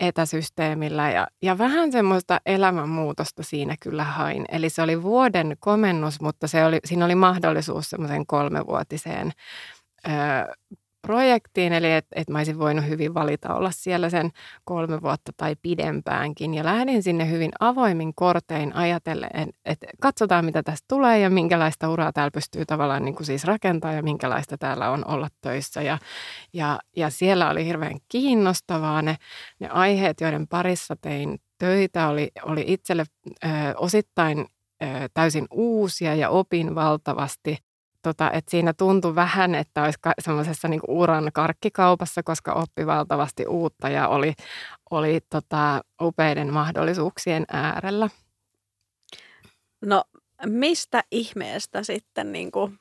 etäsysteemillä 0.00 1.10
ja, 1.10 1.26
ja 1.42 1.58
vähän 1.58 1.92
semmoista 1.92 2.40
elämänmuutosta 2.46 3.42
siinä 3.42 3.76
kyllä 3.82 4.04
hain. 4.04 4.44
Eli 4.48 4.70
se 4.70 4.82
oli 4.82 5.02
vuoden 5.02 5.56
komennus, 5.60 6.20
mutta 6.20 6.48
se 6.48 6.64
oli, 6.64 6.78
siinä 6.84 7.04
oli 7.04 7.14
mahdollisuus 7.14 7.90
semmoiseen 7.90 8.26
kolmevuotiseen 8.26 9.32
projektiin, 11.02 11.72
eli 11.72 11.92
että 11.92 12.20
et 12.20 12.28
mä 12.30 12.38
olisin 12.38 12.58
voinut 12.58 12.86
hyvin 12.88 13.14
valita 13.14 13.54
olla 13.54 13.70
siellä 13.70 14.10
sen 14.10 14.30
kolme 14.64 15.02
vuotta 15.02 15.32
tai 15.36 15.56
pidempäänkin. 15.62 16.54
Ja 16.54 16.64
lähdin 16.64 17.02
sinne 17.02 17.30
hyvin 17.30 17.50
avoimin 17.60 18.14
kortein 18.14 18.76
ajatellen, 18.76 19.30
että 19.34 19.56
et 19.64 19.78
katsotaan 20.00 20.44
mitä 20.44 20.62
tästä 20.62 20.84
tulee 20.88 21.18
ja 21.18 21.30
minkälaista 21.30 21.90
uraa 21.90 22.12
täällä 22.12 22.30
pystyy 22.30 22.66
tavallaan 22.66 23.04
niin 23.04 23.14
kuin 23.14 23.26
siis 23.26 23.44
rakentaa 23.44 23.92
ja 23.92 24.02
minkälaista 24.02 24.58
täällä 24.58 24.90
on 24.90 25.08
olla 25.08 25.28
töissä. 25.40 25.82
Ja, 25.82 25.98
ja, 26.52 26.78
ja 26.96 27.10
siellä 27.10 27.50
oli 27.50 27.66
hirveän 27.66 27.98
kiinnostavaa 28.08 29.02
ne, 29.02 29.16
ne 29.58 29.68
aiheet, 29.68 30.20
joiden 30.20 30.48
parissa 30.48 30.96
tein 31.00 31.38
töitä, 31.58 32.08
oli, 32.08 32.30
oli 32.42 32.64
itselle 32.66 33.04
ö, 33.44 33.48
osittain 33.76 34.46
täysin 35.14 35.46
uusia 35.50 36.14
ja 36.14 36.30
opin 36.30 36.74
valtavasti– 36.74 37.58
tota, 38.02 38.30
että 38.30 38.50
siinä 38.50 38.72
tuntui 38.72 39.14
vähän, 39.14 39.54
että 39.54 39.82
olisi 39.82 39.98
semmoisessa 40.20 40.68
niin 40.68 40.80
uran 40.88 41.30
karkkikaupassa, 41.34 42.22
koska 42.22 42.52
oppi 42.52 42.86
valtavasti 42.86 43.46
uutta 43.46 43.88
ja 43.88 44.08
oli, 44.08 44.32
oli 44.90 45.20
tota, 45.30 45.80
upeiden 46.02 46.52
mahdollisuuksien 46.52 47.44
äärellä. 47.52 48.08
No 49.84 50.04
mistä 50.46 51.04
ihmeestä 51.10 51.82
sitten 51.82 52.32
niin 52.32 52.50
kuin, 52.50 52.78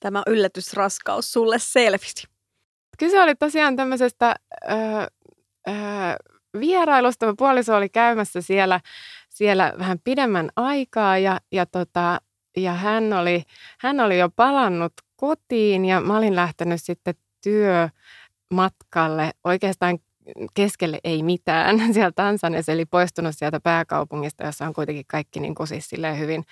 tämä 0.00 0.22
yllätysraskaus 0.26 1.32
sulle 1.32 1.58
selvisi? 1.58 2.26
Kyse 2.98 3.22
oli 3.22 3.34
tosiaan 3.34 3.76
tämmöisestä 3.76 4.34
öö, 4.70 4.76
öö, 5.68 5.74
vierailusta. 6.60 7.34
Puoliso 7.38 7.76
oli 7.76 7.88
käymässä 7.88 8.40
siellä, 8.40 8.80
siellä 9.28 9.72
vähän 9.78 9.98
pidemmän 10.04 10.50
aikaa 10.56 11.18
ja, 11.18 11.40
ja 11.52 11.66
tota, 11.66 12.18
ja 12.56 12.72
hän 12.72 13.12
oli, 13.12 13.42
hän 13.80 14.00
oli 14.00 14.18
jo 14.18 14.28
palannut 14.36 14.92
kotiin 15.16 15.84
ja 15.84 16.00
mä 16.00 16.16
olin 16.16 16.36
lähtenyt 16.36 16.80
sitten 16.82 17.14
työmatkalle 17.40 19.30
oikeastaan 19.44 19.98
keskelle 20.54 20.98
ei 21.04 21.22
mitään 21.22 21.80
siellä 21.94 22.12
Tansaniassa, 22.14 22.72
eli 22.72 22.86
poistunut 22.86 23.34
sieltä 23.36 23.60
pääkaupungista, 23.60 24.44
jossa 24.44 24.66
on 24.66 24.72
kuitenkin 24.72 25.04
kaikki 25.06 25.40
niin 25.40 25.54
kuin 25.54 25.66
siis 25.66 25.90
hyvin 26.18 26.44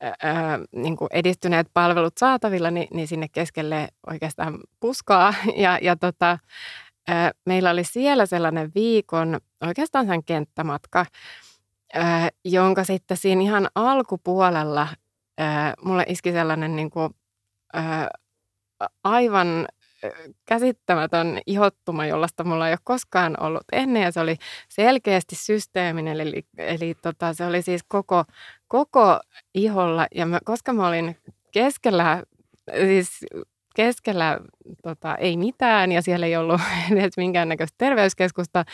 ää, 0.00 0.58
niin 0.76 0.96
kuin 0.96 1.08
edistyneet 1.12 1.66
palvelut 1.74 2.18
saatavilla, 2.18 2.70
niin, 2.70 2.88
niin 2.92 3.08
sinne 3.08 3.26
keskelle 3.32 3.88
oikeastaan 4.06 4.58
puskaa. 4.80 5.34
Ja, 5.56 5.78
ja 5.82 5.96
tota, 5.96 6.38
meillä 7.46 7.70
oli 7.70 7.84
siellä 7.84 8.26
sellainen 8.26 8.70
viikon, 8.74 9.40
oikeastaan 9.60 10.06
sen 10.06 10.24
kenttämatka, 10.24 11.06
jonka 12.44 12.84
sitten 12.84 13.16
siinä 13.16 13.42
ihan 13.42 13.68
alkupuolella 13.74 14.88
ää, 15.38 15.74
mulle 15.84 16.04
iski 16.08 16.32
sellainen 16.32 16.76
niin 16.76 16.90
kuin, 16.90 17.14
ää, 17.72 18.10
aivan 19.04 19.66
käsittämätön 20.44 21.40
ihottuma, 21.46 22.06
jollaista 22.06 22.44
mulla 22.44 22.68
ei 22.68 22.72
ole 22.72 22.78
koskaan 22.84 23.42
ollut 23.42 23.64
ennen. 23.72 24.02
Ja 24.02 24.12
se 24.12 24.20
oli 24.20 24.36
selkeästi 24.68 25.34
systeeminen, 25.34 26.20
eli, 26.20 26.42
eli 26.58 26.94
tota, 27.02 27.34
se 27.34 27.46
oli 27.46 27.62
siis 27.62 27.82
koko, 27.88 28.24
koko 28.68 29.20
iholla. 29.54 30.06
Ja 30.14 30.26
mä, 30.26 30.38
koska 30.44 30.72
mä 30.72 30.88
olin 30.88 31.16
keskellä, 31.52 32.22
siis 32.86 33.20
keskellä 33.74 34.40
tota, 34.82 35.14
ei 35.14 35.36
mitään 35.36 35.92
ja 35.92 36.02
siellä 36.02 36.26
ei 36.26 36.36
ollut 36.36 36.60
edes 36.92 37.16
minkäännäköistä 37.16 37.74
terveyskeskusta, 37.78 38.64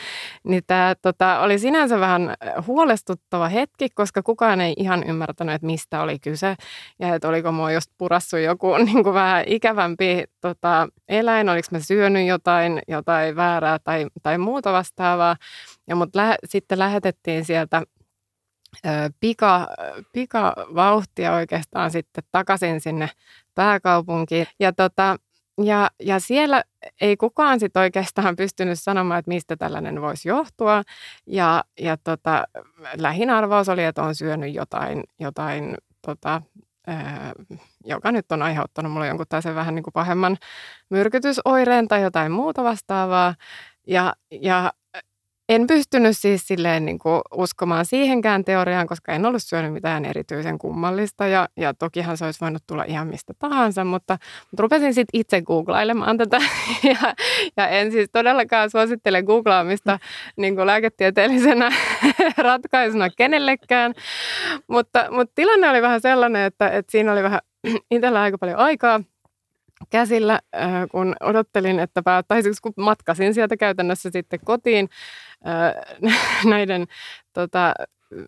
niin 0.44 0.62
tämä 0.66 0.94
tota, 1.02 1.40
oli 1.40 1.58
sinänsä 1.58 2.00
vähän 2.00 2.34
huolestuttava 2.66 3.48
hetki, 3.48 3.88
koska 3.94 4.22
kukaan 4.22 4.60
ei 4.60 4.74
ihan 4.76 5.04
ymmärtänyt, 5.08 5.54
että 5.54 5.66
mistä 5.66 6.02
oli 6.02 6.18
kyse 6.18 6.54
ja 6.98 7.14
että 7.14 7.28
oliko 7.28 7.52
mua 7.52 7.72
just 7.72 7.90
purassu 7.98 8.36
joku 8.36 8.76
niin 8.84 9.04
kuin 9.04 9.14
vähän 9.14 9.44
ikävämpi 9.46 10.24
tota, 10.40 10.88
eläin, 11.08 11.48
oliko 11.48 11.68
mä 11.70 11.78
syönyt 11.80 12.26
jotain, 12.26 12.82
jotain 12.88 13.36
väärää 13.36 13.78
tai, 13.78 14.06
tai 14.22 14.38
muuta 14.38 14.72
vastaavaa. 14.72 15.36
Ja 15.88 15.96
mut 15.96 16.14
lä- 16.14 16.36
sitten 16.44 16.78
lähetettiin 16.78 17.44
sieltä 17.44 17.82
pika, 19.20 19.68
pika 20.12 20.54
vauhtia 20.74 21.32
oikeastaan 21.32 21.90
sitten 21.90 22.24
takaisin 22.32 22.80
sinne 22.80 23.10
pääkaupunkiin. 23.54 24.46
Ja, 24.60 24.72
tota, 24.72 25.16
ja, 25.64 25.90
ja 26.02 26.20
siellä 26.20 26.62
ei 27.00 27.16
kukaan 27.16 27.60
sitten 27.60 27.80
oikeastaan 27.80 28.36
pystynyt 28.36 28.78
sanomaan, 28.80 29.18
että 29.18 29.28
mistä 29.28 29.56
tällainen 29.56 30.00
voisi 30.02 30.28
johtua. 30.28 30.82
Ja, 31.26 31.64
ja 31.80 31.96
tota, 31.96 32.44
lähin 32.96 33.30
arvaus 33.30 33.68
oli, 33.68 33.84
että 33.84 34.02
on 34.02 34.14
syönyt 34.14 34.54
jotain, 34.54 35.04
jotain 35.18 35.76
tota, 36.06 36.42
joka 37.84 38.12
nyt 38.12 38.32
on 38.32 38.42
aiheuttanut 38.42 38.92
mulle 38.92 39.06
jonkun 39.06 39.26
tällaisen 39.28 39.54
vähän 39.54 39.74
niin 39.74 39.82
kuin 39.82 39.92
pahemman 39.92 40.36
myrkytysoireen 40.90 41.88
tai 41.88 42.02
jotain 42.02 42.32
muuta 42.32 42.64
vastaavaa. 42.64 43.34
Ja, 43.86 44.14
ja 44.30 44.72
en 45.48 45.66
pystynyt 45.66 46.16
siis 46.18 46.46
silleen 46.48 46.84
niin 46.84 46.98
kuin 46.98 47.20
uskomaan 47.34 47.84
siihenkään 47.84 48.44
teoriaan, 48.44 48.86
koska 48.86 49.12
en 49.12 49.26
ollut 49.26 49.42
syönyt 49.42 49.72
mitään 49.72 50.04
erityisen 50.04 50.58
kummallista. 50.58 51.26
Ja, 51.26 51.48
ja 51.56 51.74
tokihan 51.74 52.16
se 52.16 52.24
olisi 52.24 52.40
voinut 52.40 52.62
tulla 52.66 52.84
ihan 52.84 53.08
mistä 53.08 53.32
tahansa, 53.38 53.84
mutta, 53.84 54.18
mutta 54.50 54.62
rupesin 54.62 54.94
sitten 54.94 55.20
itse 55.20 55.42
googlailemaan 55.42 56.18
tätä. 56.18 56.38
Ja, 56.84 57.14
ja 57.56 57.68
en 57.68 57.92
siis 57.92 58.08
todellakaan 58.12 58.70
suosittele 58.70 59.22
googlaamista 59.22 59.98
niin 60.36 60.56
kuin 60.56 60.66
lääketieteellisenä 60.66 61.70
ratkaisuna 62.36 63.10
kenellekään, 63.10 63.94
mutta, 64.68 65.06
mutta 65.10 65.32
tilanne 65.34 65.70
oli 65.70 65.82
vähän 65.82 66.00
sellainen, 66.00 66.42
että, 66.42 66.68
että 66.68 66.92
siinä 66.92 67.12
oli 67.12 67.22
vähän 67.22 67.40
itsellä 67.90 68.20
aika 68.20 68.38
paljon 68.38 68.58
aikaa 68.58 69.00
käsillä, 69.90 70.38
äh, 70.56 70.70
kun 70.90 71.16
odottelin, 71.20 71.78
että 71.78 72.02
päättäisin, 72.02 72.52
kun 72.62 72.72
matkasin 72.76 73.34
sieltä 73.34 73.56
käytännössä 73.56 74.10
sitten 74.12 74.40
kotiin 74.44 74.88
äh, 75.46 76.44
näiden 76.50 76.86
tota, 77.32 77.74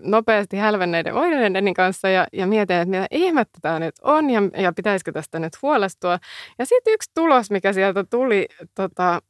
nopeasti 0.01 0.57
hälvenneiden 0.57 1.15
oireiden 1.15 1.75
kanssa 1.75 2.09
ja, 2.09 2.27
ja 2.33 2.47
mietin, 2.47 2.77
että 2.77 2.91
mitä 2.91 3.07
ihmettä 3.11 3.59
tämä 3.63 3.79
nyt 3.79 3.95
on 4.03 4.31
ja, 4.31 4.41
ja 4.57 4.73
pitäisikö 4.73 5.13
tästä 5.13 5.39
nyt 5.39 5.63
huolestua. 5.63 6.19
Ja 6.59 6.67
sitten 6.67 6.95
yksi 6.95 7.11
tulos, 7.15 7.51
mikä 7.51 7.73
sieltä 7.73 8.05
tuli 8.05 8.47
tota, 8.75 9.21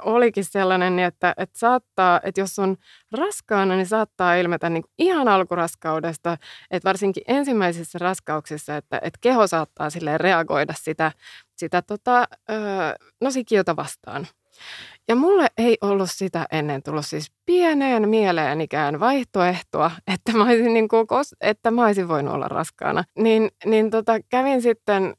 olikin 0.00 0.44
sellainen, 0.44 0.96
niin 0.96 1.06
että, 1.06 1.34
että 1.36 1.58
saattaa, 1.58 2.20
että 2.22 2.40
jos 2.40 2.58
on 2.58 2.76
raskaana, 3.12 3.76
niin 3.76 3.86
saattaa 3.86 4.34
ilmetä 4.34 4.70
niin 4.70 4.84
ihan 4.98 5.28
alkuraskaudesta, 5.28 6.36
että 6.70 6.88
varsinkin 6.88 7.22
ensimmäisissä 7.28 7.98
raskauksissa, 7.98 8.76
että, 8.76 8.96
että 9.02 9.18
keho 9.20 9.46
saattaa 9.46 9.90
sille 9.90 10.18
reagoida 10.18 10.74
sitä, 10.76 11.12
sitä 11.56 11.82
tota, 11.82 12.28
no 13.20 13.30
sikiötä 13.30 13.76
vastaan. 13.76 14.26
Ja 15.08 15.16
mulle 15.16 15.46
ei 15.58 15.78
ollut 15.80 16.10
sitä 16.12 16.46
ennen 16.52 16.82
tullut 16.82 17.06
siis 17.06 17.32
pieneen 17.46 18.08
mieleen 18.08 18.60
ikään 18.60 19.00
vaihtoehtoa, 19.00 19.90
että 20.14 20.32
mä 20.32 20.44
olisin, 20.44 20.74
niin 20.74 20.88
kuin, 20.88 21.06
että 21.40 21.70
mä 21.70 21.84
olisin 21.84 22.08
voinut 22.08 22.34
olla 22.34 22.48
raskaana. 22.48 23.04
Niin, 23.18 23.50
niin 23.64 23.90
tota, 23.90 24.12
kävin 24.28 24.62
sitten 24.62 25.14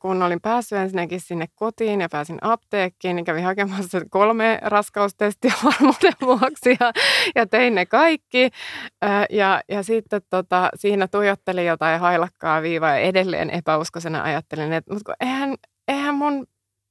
kun 0.00 0.22
olin 0.22 0.40
päässyt 0.40 0.78
ensinnäkin 0.78 1.20
sinne 1.20 1.46
kotiin 1.54 2.00
ja 2.00 2.08
pääsin 2.08 2.38
apteekkiin, 2.40 3.16
niin 3.16 3.24
kävin 3.24 3.44
hakemassa 3.44 4.00
kolme 4.10 4.58
raskaustestiä 4.62 5.52
varmuuden 5.64 6.12
vuoksi 6.22 6.76
ja, 6.80 6.92
ja 7.34 7.46
tein 7.46 7.74
ne 7.74 7.86
kaikki. 7.86 8.50
Ja, 9.30 9.60
ja 9.68 9.82
sitten 9.82 10.22
tota, 10.30 10.68
siinä 10.74 11.08
tuijottelin 11.08 11.66
jotain 11.66 12.00
hailakkaa 12.00 12.62
viivaa 12.62 12.90
ja 12.90 12.98
edelleen 12.98 13.50
epäuskoisena 13.50 14.22
ajattelin, 14.22 14.72
että 14.72 14.94
mutta 14.94 15.14
eihän, 15.20 15.54
eihän 15.88 16.14
mun 16.14 16.46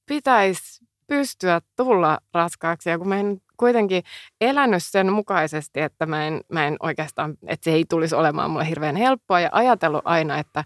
pitäisi 0.06 0.86
pystyä 1.08 1.62
tulla 1.76 2.18
raskaaksi 2.34 2.90
ja 2.90 2.98
kun 2.98 3.08
mä 3.08 3.20
en 3.20 3.38
kuitenkin 3.58 4.04
elänyt 4.42 4.84
sen 4.84 5.14
mukaisesti, 5.14 5.82
että 5.82 6.06
mä 6.06 6.28
en, 6.28 6.42
mä 6.52 6.68
en 6.68 6.78
oikeastaan, 6.80 7.38
että 7.48 7.64
se 7.64 7.72
ei 7.72 7.86
tulisi 7.90 8.16
olemaan 8.16 8.52
mulle 8.52 8.70
hirveän 8.70 8.96
helppoa 8.96 9.40
ja 9.40 9.50
ajatellut 9.52 10.02
aina, 10.06 10.40
että, 10.40 10.64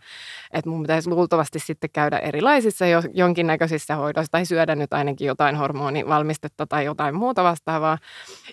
että 0.53 0.69
mun 0.69 0.81
pitäisi 0.81 1.09
luultavasti 1.09 1.59
sitten 1.59 1.89
käydä 1.93 2.17
erilaisissa 2.17 2.85
jo, 2.85 3.01
jonkinnäköisissä 3.13 3.95
hoidoissa 3.95 4.31
tai 4.31 4.45
syödä 4.45 4.75
nyt 4.75 4.93
ainakin 4.93 5.27
jotain 5.27 5.55
hormonivalmistetta 5.55 6.67
tai 6.67 6.85
jotain 6.85 7.15
muuta 7.15 7.43
vastaavaa. 7.43 7.97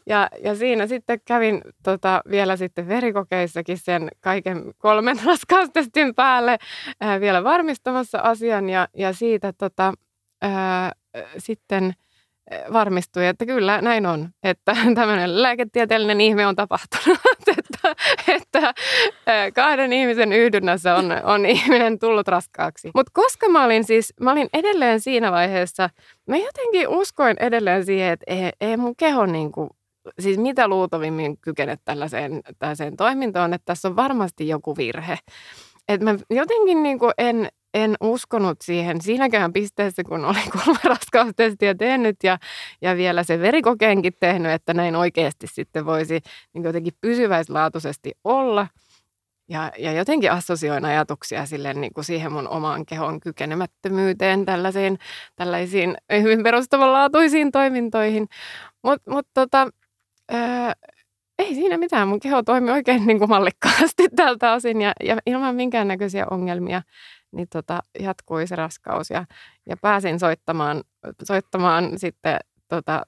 Ja, 0.06 0.28
ja 0.42 0.54
siinä 0.54 0.86
sitten 0.86 1.20
kävin 1.24 1.60
tota, 1.82 2.22
vielä 2.30 2.56
sitten 2.56 2.88
verikokeissakin 2.88 3.78
sen 3.78 4.08
kaiken 4.20 4.74
kolmen 4.78 5.18
raskaustestin 5.26 6.14
päälle 6.14 6.58
ää, 7.00 7.20
vielä 7.20 7.44
varmistamassa 7.44 8.18
asian 8.18 8.68
ja, 8.70 8.88
ja 8.94 9.12
siitä 9.12 9.52
tota, 9.52 9.92
ää, 10.42 10.92
sitten– 11.38 11.92
varmistui, 12.72 13.26
että 13.26 13.46
kyllä 13.46 13.82
näin 13.82 14.06
on, 14.06 14.28
että 14.42 14.76
tämmöinen 14.94 15.42
lääketieteellinen 15.42 16.20
ihme 16.20 16.46
on 16.46 16.56
tapahtunut, 16.56 17.18
että, 17.58 17.94
että 18.28 18.74
kahden 19.54 19.92
ihmisen 19.92 20.32
yhdynnässä 20.32 20.94
on, 20.94 21.12
on 21.24 21.46
ihminen 21.46 21.98
tullut 21.98 22.28
raskaaksi. 22.28 22.90
Mutta 22.94 23.12
koska 23.14 23.48
mä 23.48 23.64
olin 23.64 23.84
siis, 23.84 24.14
mä 24.20 24.32
olin 24.32 24.48
edelleen 24.52 25.00
siinä 25.00 25.32
vaiheessa, 25.32 25.90
mä 26.26 26.36
jotenkin 26.36 26.88
uskoin 26.88 27.36
edelleen 27.40 27.84
siihen, 27.84 28.12
että 28.12 28.24
ei, 28.26 28.50
ei 28.60 28.76
mun 28.76 28.96
keho 28.96 29.26
niin 29.26 29.52
kuin, 29.52 29.70
siis 30.18 30.38
mitä 30.38 30.68
luultavimmin 30.68 31.38
kykene 31.40 31.76
tällaiseen, 31.84 32.40
tällaiseen 32.58 32.96
toimintoon, 32.96 33.54
että 33.54 33.64
tässä 33.64 33.88
on 33.88 33.96
varmasti 33.96 34.48
joku 34.48 34.76
virhe. 34.76 35.18
Että 35.88 36.04
mä 36.04 36.18
jotenkin 36.30 36.82
niin 36.82 36.98
kuin 36.98 37.12
en, 37.18 37.48
en 37.76 37.96
uskonut 38.00 38.60
siihen 38.62 39.00
siinäkään 39.00 39.52
pisteessä, 39.52 40.04
kun 40.04 40.24
olin 40.24 40.50
kolme 40.64 40.78
raskaustestiä 40.84 41.74
tehnyt 41.74 42.16
ja, 42.22 42.38
ja 42.82 42.96
vielä 42.96 43.22
se 43.22 43.40
verikokeenkin 43.40 44.12
tehnyt, 44.20 44.52
että 44.52 44.74
näin 44.74 44.96
oikeasti 44.96 45.46
sitten 45.46 45.86
voisi 45.86 46.20
niin 46.52 46.64
jotenkin 46.64 46.92
pysyväislaatuisesti 47.00 48.12
olla. 48.24 48.66
Ja, 49.48 49.72
ja 49.78 49.92
jotenkin 49.92 50.32
assosioin 50.32 50.84
ajatuksia 50.84 51.46
sille, 51.46 51.74
niin 51.74 51.94
kuin 51.94 52.04
siihen 52.04 52.32
mun 52.32 52.48
omaan 52.48 52.86
kehon 52.86 53.20
kykenemättömyyteen, 53.20 54.44
tällaisiin, 54.44 54.98
tällaisiin 55.36 55.96
hyvin 56.22 56.42
perustavanlaatuisiin 56.42 57.52
toimintoihin. 57.52 58.26
Mutta 58.82 59.10
mut 59.10 59.26
tota, 59.34 59.68
ei 61.38 61.54
siinä 61.54 61.78
mitään. 61.78 62.08
Mun 62.08 62.20
keho 62.20 62.42
toimi 62.42 62.70
oikein 62.70 63.06
niin 63.06 63.18
kuin 63.18 63.28
mallikkaasti 63.28 64.08
tältä 64.16 64.52
osin 64.52 64.82
ja, 64.82 64.92
ja 65.04 65.16
ilman 65.26 65.54
minkäännäköisiä 65.54 66.26
ongelmia 66.30 66.82
niin 67.32 67.48
tota, 67.52 67.80
jatkui 68.00 68.46
se 68.46 68.56
raskaus 68.56 69.10
ja, 69.10 69.24
ja 69.68 69.76
pääsin 69.76 70.20
soittamaan, 70.20 70.82
soittamaan 71.24 71.98
sitten 71.98 72.38
tota, 72.68 73.02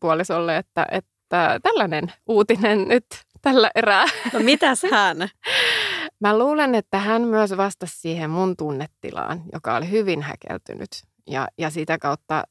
puolisolle, 0.00 0.56
että, 0.56 0.86
että 0.90 1.60
tällainen 1.62 2.12
uutinen 2.26 2.88
nyt 2.88 3.06
tällä 3.42 3.70
erää. 3.74 4.04
No 4.32 4.40
mitäs 4.40 4.82
hän? 4.92 5.16
Mä 6.20 6.38
luulen, 6.38 6.74
että 6.74 6.98
hän 6.98 7.22
myös 7.22 7.56
vastasi 7.56 8.00
siihen 8.00 8.30
mun 8.30 8.56
tunnetilaan, 8.56 9.42
joka 9.52 9.76
oli 9.76 9.90
hyvin 9.90 10.22
häkeltynyt. 10.22 10.90
Ja, 11.26 11.48
ja 11.58 11.70
sitä 11.70 11.98
kautta 11.98 12.44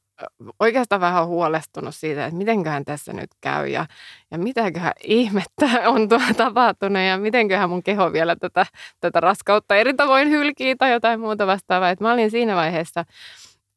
oikeastaan 0.60 1.00
vähän 1.00 1.26
huolestunut 1.26 1.94
siitä, 1.94 2.26
että 2.26 2.36
mitenköhän 2.36 2.84
tässä 2.84 3.12
nyt 3.12 3.30
käy 3.40 3.66
ja, 3.66 3.86
ja 4.30 4.38
mitäköhän 4.38 4.92
ihmettä 5.02 5.66
on 5.94 6.08
tapahtunut 6.36 7.02
ja 7.02 7.18
mitenköhän 7.18 7.70
mun 7.70 7.82
keho 7.82 8.12
vielä 8.12 8.36
tätä, 8.36 8.66
tätä 9.00 9.20
raskautta 9.20 9.76
eri 9.76 9.94
tavoin 9.94 10.30
hylkii 10.30 10.76
tai 10.76 10.92
jotain 10.92 11.20
muuta 11.20 11.46
vastaavaa. 11.46 11.90
Että 11.90 12.04
mä 12.04 12.12
olin 12.12 12.30
siinä 12.30 12.56
vaiheessa 12.56 13.04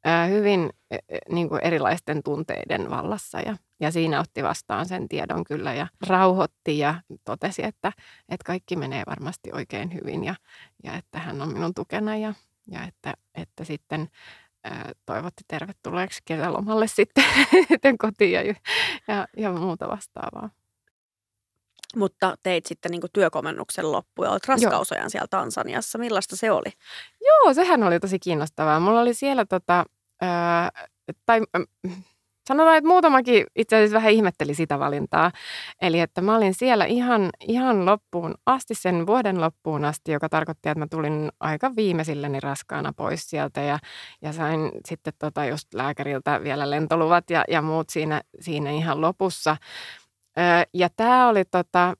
ää, 0.03 0.25
hyvin 0.25 0.69
ä, 0.93 0.97
niin 1.29 1.49
kuin 1.49 1.63
erilaisten 1.63 2.23
tunteiden 2.23 2.89
vallassa 2.89 3.39
ja, 3.39 3.55
ja 3.79 3.91
siinä 3.91 4.19
otti 4.19 4.43
vastaan 4.43 4.85
sen 4.85 5.07
tiedon 5.09 5.43
kyllä 5.43 5.73
ja 5.73 5.87
rauhoitti 6.07 6.77
ja 6.77 6.95
totesi, 7.25 7.65
että, 7.65 7.91
että 8.29 8.45
kaikki 8.45 8.75
menee 8.75 9.03
varmasti 9.07 9.49
oikein 9.53 9.93
hyvin 9.93 10.23
ja, 10.23 10.35
ja 10.83 10.93
että 10.93 11.19
hän 11.19 11.41
on 11.41 11.53
minun 11.53 11.73
tukena 11.73 12.17
ja, 12.17 12.33
ja 12.71 12.83
että, 12.83 13.13
että 13.35 13.63
sitten 13.63 14.09
toivotti 15.05 15.43
tervetulleeksi 15.47 16.21
kesälomalle 16.25 16.87
sitten, 16.97 17.23
sitten 17.67 17.97
kotiin 17.97 18.31
ja, 18.31 18.55
ja, 19.07 19.27
ja 19.37 19.51
muuta 19.51 19.87
vastaavaa. 19.87 20.49
Mutta 21.95 22.37
teit 22.43 22.65
sitten 22.65 22.91
niin 22.91 23.01
työkomennuksen 23.13 23.91
loppuun 23.91 24.25
ja 24.25 24.31
olet 24.31 24.47
raskausajan 24.47 25.03
Joo. 25.03 25.09
siellä 25.09 25.27
Tansaniassa. 25.29 25.97
Millaista 25.97 26.35
se 26.35 26.51
oli? 26.51 26.73
Joo, 27.21 27.53
sehän 27.53 27.83
oli 27.83 27.99
tosi 27.99 28.19
kiinnostavaa. 28.19 28.79
Mulla 28.79 29.01
oli 29.01 29.13
siellä 29.13 29.45
tota, 29.45 29.85
ää, 30.21 30.71
tai 31.25 31.41
Sanotaan, 32.51 32.77
että 32.77 32.87
muutamakin 32.87 33.45
itse 33.55 33.75
asiassa 33.75 33.95
vähän 33.95 34.11
ihmetteli 34.11 34.53
sitä 34.53 34.79
valintaa. 34.79 35.31
Eli 35.81 35.99
että 35.99 36.21
mä 36.21 36.35
olin 36.35 36.53
siellä 36.53 36.85
ihan, 36.85 37.29
ihan 37.39 37.85
loppuun 37.85 38.35
asti, 38.45 38.75
sen 38.75 39.07
vuoden 39.07 39.41
loppuun 39.41 39.85
asti, 39.85 40.11
joka 40.11 40.29
tarkoitti, 40.29 40.69
että 40.69 40.79
mä 40.79 40.87
tulin 40.87 41.31
aika 41.39 41.71
viimeisilleni 41.75 42.39
raskaana 42.39 42.93
pois 42.97 43.29
sieltä 43.29 43.61
ja, 43.61 43.79
ja 44.21 44.33
sain 44.33 44.71
sitten 44.85 45.13
tota 45.19 45.45
just 45.45 45.73
lääkäriltä 45.73 46.43
vielä 46.43 46.69
lentoluvat 46.69 47.29
ja, 47.29 47.43
ja 47.47 47.61
muut 47.61 47.89
siinä, 47.89 48.21
siinä 48.39 48.71
ihan 48.71 49.01
lopussa. 49.01 49.57
Ja 50.73 50.89
tämä 50.95 51.29
oli, 51.29 51.45
tota, 51.45 51.93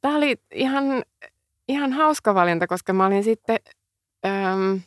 tää 0.00 0.14
oli 0.14 0.36
ihan, 0.54 1.02
ihan 1.68 1.92
hauska 1.92 2.34
valinta, 2.34 2.66
koska 2.66 2.92
mä 2.92 3.06
olin 3.06 3.24
sitten... 3.24 3.58
Öm, 4.26 4.80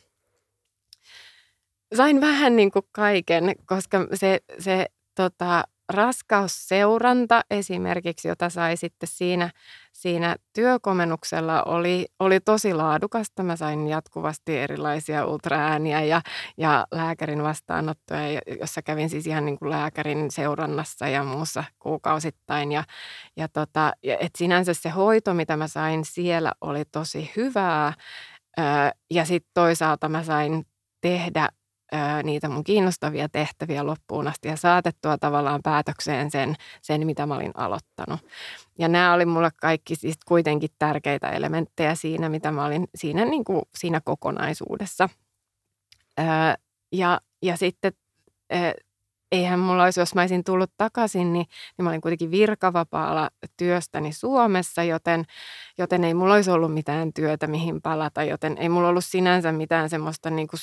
sain 1.94 2.20
vähän 2.20 2.56
niin 2.56 2.70
kuin 2.70 2.84
kaiken, 2.92 3.54
koska 3.66 4.06
se, 4.14 4.40
se 4.58 4.86
tota, 5.14 5.64
raskausseuranta 5.88 7.42
esimerkiksi, 7.50 8.28
jota 8.28 8.48
sai 8.48 8.76
sitten 8.76 9.08
siinä, 9.08 9.50
siinä 9.92 10.36
työkomennuksella, 10.52 11.62
oli, 11.62 12.06
oli 12.18 12.40
tosi 12.40 12.74
laadukasta. 12.74 13.42
Mä 13.42 13.56
sain 13.56 13.86
jatkuvasti 13.86 14.58
erilaisia 14.58 15.26
ultraääniä 15.26 16.02
ja, 16.02 16.20
ja 16.56 16.86
lääkärin 16.92 17.42
vastaanottoja, 17.42 18.40
jossa 18.60 18.82
kävin 18.82 19.10
siis 19.10 19.26
ihan 19.26 19.44
niin 19.44 19.58
kuin 19.58 19.70
lääkärin 19.70 20.30
seurannassa 20.30 21.08
ja 21.08 21.24
muussa 21.24 21.64
kuukausittain. 21.78 22.72
Ja, 22.72 22.84
ja, 23.36 23.48
tota, 23.48 23.92
et 24.02 24.32
sinänsä 24.38 24.74
se 24.74 24.88
hoito, 24.88 25.34
mitä 25.34 25.56
mä 25.56 25.68
sain 25.68 26.04
siellä, 26.04 26.52
oli 26.60 26.84
tosi 26.84 27.32
hyvää. 27.36 27.92
Ja 29.10 29.24
sitten 29.24 29.50
toisaalta 29.54 30.08
mä 30.08 30.22
sain 30.22 30.66
tehdä 31.00 31.48
niitä 32.22 32.48
mun 32.48 32.64
kiinnostavia 32.64 33.28
tehtäviä 33.28 33.86
loppuun 33.86 34.28
asti 34.28 34.48
ja 34.48 34.56
saatettua 34.56 35.18
tavallaan 35.18 35.60
päätökseen 35.62 36.30
sen, 36.30 36.54
sen 36.82 37.06
mitä 37.06 37.26
mä 37.26 37.34
olin 37.34 37.52
aloittanut. 37.54 38.20
Ja 38.78 38.88
nämä 38.88 39.12
oli 39.12 39.26
mulle 39.26 39.50
kaikki 39.60 39.96
siis 39.96 40.16
kuitenkin 40.26 40.70
tärkeitä 40.78 41.28
elementtejä 41.28 41.94
siinä, 41.94 42.28
mitä 42.28 42.50
mä 42.50 42.64
olin 42.64 42.88
siinä, 42.94 43.24
niin 43.24 43.44
kuin, 43.44 43.62
siinä 43.74 44.00
kokonaisuudessa. 44.00 45.08
ja, 46.92 47.20
ja 47.42 47.56
sitten 47.56 47.92
eihän 49.32 49.60
mulla 49.60 49.84
olisi, 49.84 50.00
jos 50.00 50.14
mä 50.14 50.20
olisin 50.20 50.44
tullut 50.44 50.70
takaisin, 50.76 51.32
niin, 51.32 51.46
niin 51.78 51.84
mä 51.84 51.90
olin 51.90 52.00
kuitenkin 52.00 52.30
virkavapaalla 52.30 53.30
työstäni 53.56 54.12
Suomessa, 54.12 54.82
joten, 54.82 55.24
joten 55.78 56.04
ei 56.04 56.14
mulla 56.14 56.34
olisi 56.34 56.50
ollut 56.50 56.74
mitään 56.74 57.12
työtä, 57.12 57.46
mihin 57.46 57.82
palata, 57.82 58.24
joten 58.24 58.58
ei 58.58 58.68
mulla 58.68 58.88
ollut 58.88 59.04
sinänsä 59.04 59.52
mitään 59.52 59.90
semmoista 59.90 60.30
niin 60.30 60.48
kuin, 60.48 60.60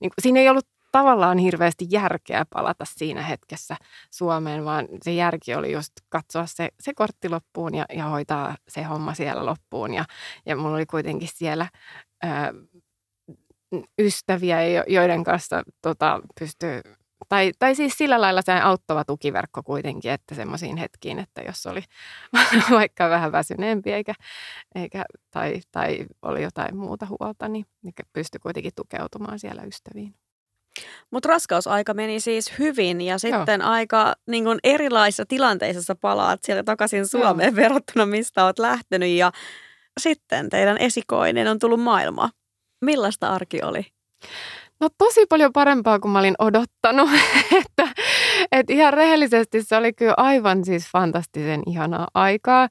niin 0.00 0.10
kuin, 0.10 0.22
siinä 0.22 0.40
ei 0.40 0.48
ollut 0.48 0.68
tavallaan 0.92 1.38
hirveästi 1.38 1.86
järkeä 1.90 2.44
palata 2.50 2.84
siinä 2.84 3.22
hetkessä 3.22 3.76
Suomeen, 4.10 4.64
vaan 4.64 4.88
se 5.02 5.12
järki 5.12 5.54
oli 5.54 5.72
just 5.72 5.92
katsoa 6.08 6.46
se, 6.46 6.68
se 6.80 6.94
kortti 6.94 7.28
loppuun 7.28 7.74
ja, 7.74 7.84
ja 7.94 8.04
hoitaa 8.04 8.56
se 8.68 8.82
homma 8.82 9.14
siellä 9.14 9.46
loppuun. 9.46 9.94
Ja, 9.94 10.04
ja 10.46 10.56
mulla 10.56 10.76
oli 10.76 10.86
kuitenkin 10.86 11.28
siellä 11.34 11.68
ää, 12.22 12.52
ystäviä, 13.98 14.58
joiden 14.86 15.24
kanssa 15.24 15.62
tota, 15.82 16.20
pystyy 16.40 16.80
tai, 17.28 17.52
tai 17.58 17.74
siis 17.74 17.98
sillä 17.98 18.20
lailla 18.20 18.42
se 18.42 18.52
auttava 18.52 19.04
tukiverkko 19.04 19.62
kuitenkin, 19.62 20.10
että 20.10 20.34
semmoisiin 20.34 20.76
hetkiin, 20.76 21.18
että 21.18 21.42
jos 21.42 21.66
oli 21.66 21.82
vaikka 22.70 23.10
vähän 23.10 23.32
väsyneempi 23.32 23.92
eikä, 23.92 24.14
eikä, 24.74 25.04
tai, 25.30 25.60
tai 25.72 26.06
oli 26.22 26.42
jotain 26.42 26.76
muuta 26.76 27.06
huolta, 27.06 27.48
niin, 27.48 27.66
niin 27.82 27.94
pystyi 28.12 28.38
kuitenkin 28.38 28.72
tukeutumaan 28.76 29.38
siellä 29.38 29.62
ystäviin. 29.62 30.14
Mutta 31.10 31.28
raskausaika 31.28 31.94
meni 31.94 32.20
siis 32.20 32.58
hyvin 32.58 33.00
ja 33.00 33.18
sitten 33.18 33.60
Joo. 33.60 33.70
aika 33.70 34.14
niin 34.26 34.44
kun 34.44 34.58
erilaisissa 34.64 35.26
tilanteissa 35.26 35.94
palaat 35.94 36.42
siellä 36.42 36.62
takaisin 36.62 37.06
Suomeen 37.06 37.54
Joo. 37.54 37.56
verrattuna, 37.62 38.06
mistä 38.06 38.44
olet 38.44 38.58
lähtenyt 38.58 39.08
ja 39.08 39.32
sitten 40.00 40.50
teidän 40.50 40.78
esikoinen 40.78 41.48
on 41.48 41.58
tullut 41.58 41.80
maailma. 41.80 42.30
Millaista 42.80 43.28
arki 43.28 43.62
oli? 43.62 43.86
No 44.80 44.88
tosi 44.98 45.26
paljon 45.26 45.52
parempaa 45.52 45.98
kuin 45.98 46.12
mä 46.12 46.18
olin 46.18 46.34
odottanut. 46.38 47.10
että, 47.60 47.88
että 48.52 48.72
ihan 48.72 48.94
rehellisesti 48.94 49.62
se 49.62 49.76
oli 49.76 49.92
kyllä 49.92 50.14
aivan 50.16 50.64
siis 50.64 50.90
fantastisen 50.92 51.62
ihanaa 51.66 52.08
aikaa. 52.14 52.68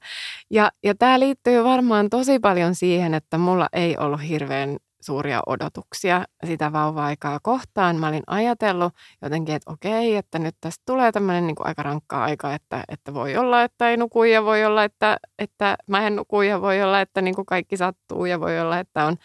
Ja, 0.50 0.70
ja 0.84 0.94
tämä 0.94 1.20
liittyy 1.20 1.64
varmaan 1.64 2.10
tosi 2.10 2.38
paljon 2.38 2.74
siihen, 2.74 3.14
että 3.14 3.38
mulla 3.38 3.68
ei 3.72 3.96
ollut 3.96 4.28
hirveän 4.28 4.76
suuria 5.04 5.42
odotuksia 5.46 6.24
sitä 6.46 6.72
vauva-aikaa 6.72 7.38
kohtaan. 7.42 7.96
Mä 7.96 8.08
olin 8.08 8.22
ajatellut 8.26 8.92
jotenkin, 9.22 9.54
että 9.54 9.70
okei, 9.70 10.16
että 10.16 10.38
nyt 10.38 10.56
tästä 10.60 10.82
tulee 10.86 11.12
tämmöinen 11.12 11.46
niin 11.46 11.56
aika 11.58 11.82
rankka 11.82 12.24
aika, 12.24 12.54
että, 12.54 12.84
että 12.88 13.14
voi 13.14 13.36
olla, 13.36 13.62
että 13.62 13.90
ei 13.90 13.96
nuku 13.96 14.24
ja 14.24 14.44
voi 14.44 14.64
olla, 14.64 14.84
että, 14.84 15.16
että 15.38 15.76
mä 15.86 16.06
en 16.06 16.16
nuku 16.16 16.42
ja 16.42 16.60
voi 16.60 16.82
olla, 16.82 17.00
että 17.00 17.22
niin 17.22 17.34
kuin 17.34 17.46
kaikki 17.46 17.76
sattuu 17.76 18.24
ja 18.24 18.40
voi 18.40 18.60
olla, 18.60 18.78
että 18.78 19.04
on, 19.04 19.16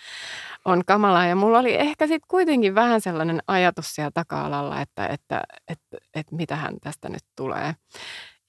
on 0.66 0.86
kamalaa. 0.86 1.26
Ja 1.26 1.36
mulla 1.36 1.60
oli 1.60 1.76
ehkä 1.76 2.08
sitten 2.08 2.28
kuitenkin 2.28 2.76
vähän 2.76 3.02
sellainen 3.02 3.40
ajatus 3.48 3.96
siellä 3.96 4.12
taka-alalla, 4.14 4.82
että, 4.82 5.08
että, 5.08 5.42
että, 5.68 5.98
että, 5.98 5.98
että 6.16 6.36
mitähän 6.36 6.76
tästä 6.82 7.10
nyt 7.10 7.24
tulee. 7.36 7.76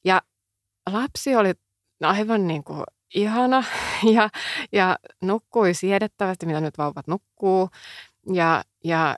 Ja 0.04 0.22
lapsi 0.92 1.36
oli 1.36 1.52
aivan 2.02 2.46
niin 2.46 2.64
kuin 2.64 2.84
ihana 3.14 3.64
ja, 4.14 4.28
ja 4.72 4.98
nukkui 5.22 5.74
siedettävästi, 5.74 6.46
mitä 6.46 6.60
nyt 6.60 6.78
vauvat 6.78 7.06
nukkuu. 7.06 7.68
Ja, 8.32 8.62
ja 8.84 9.16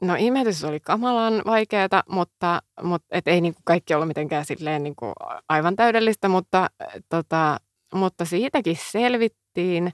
no 0.00 0.14
imetys 0.18 0.64
oli 0.64 0.80
kamalan 0.80 1.42
vaikeaa, 1.46 2.02
mutta, 2.08 2.62
mutta 2.82 3.06
et 3.10 3.28
ei 3.28 3.40
niin 3.40 3.54
kuin 3.54 3.62
kaikki 3.64 3.94
ollut 3.94 4.08
mitenkään 4.08 4.44
silleen 4.44 4.82
niin 4.82 4.96
kuin 4.96 5.12
aivan 5.48 5.76
täydellistä, 5.76 6.28
mutta, 6.28 6.70
tota, 7.08 7.60
mutta 7.94 8.24
siitäkin 8.24 8.78
selvittiin. 8.90 9.92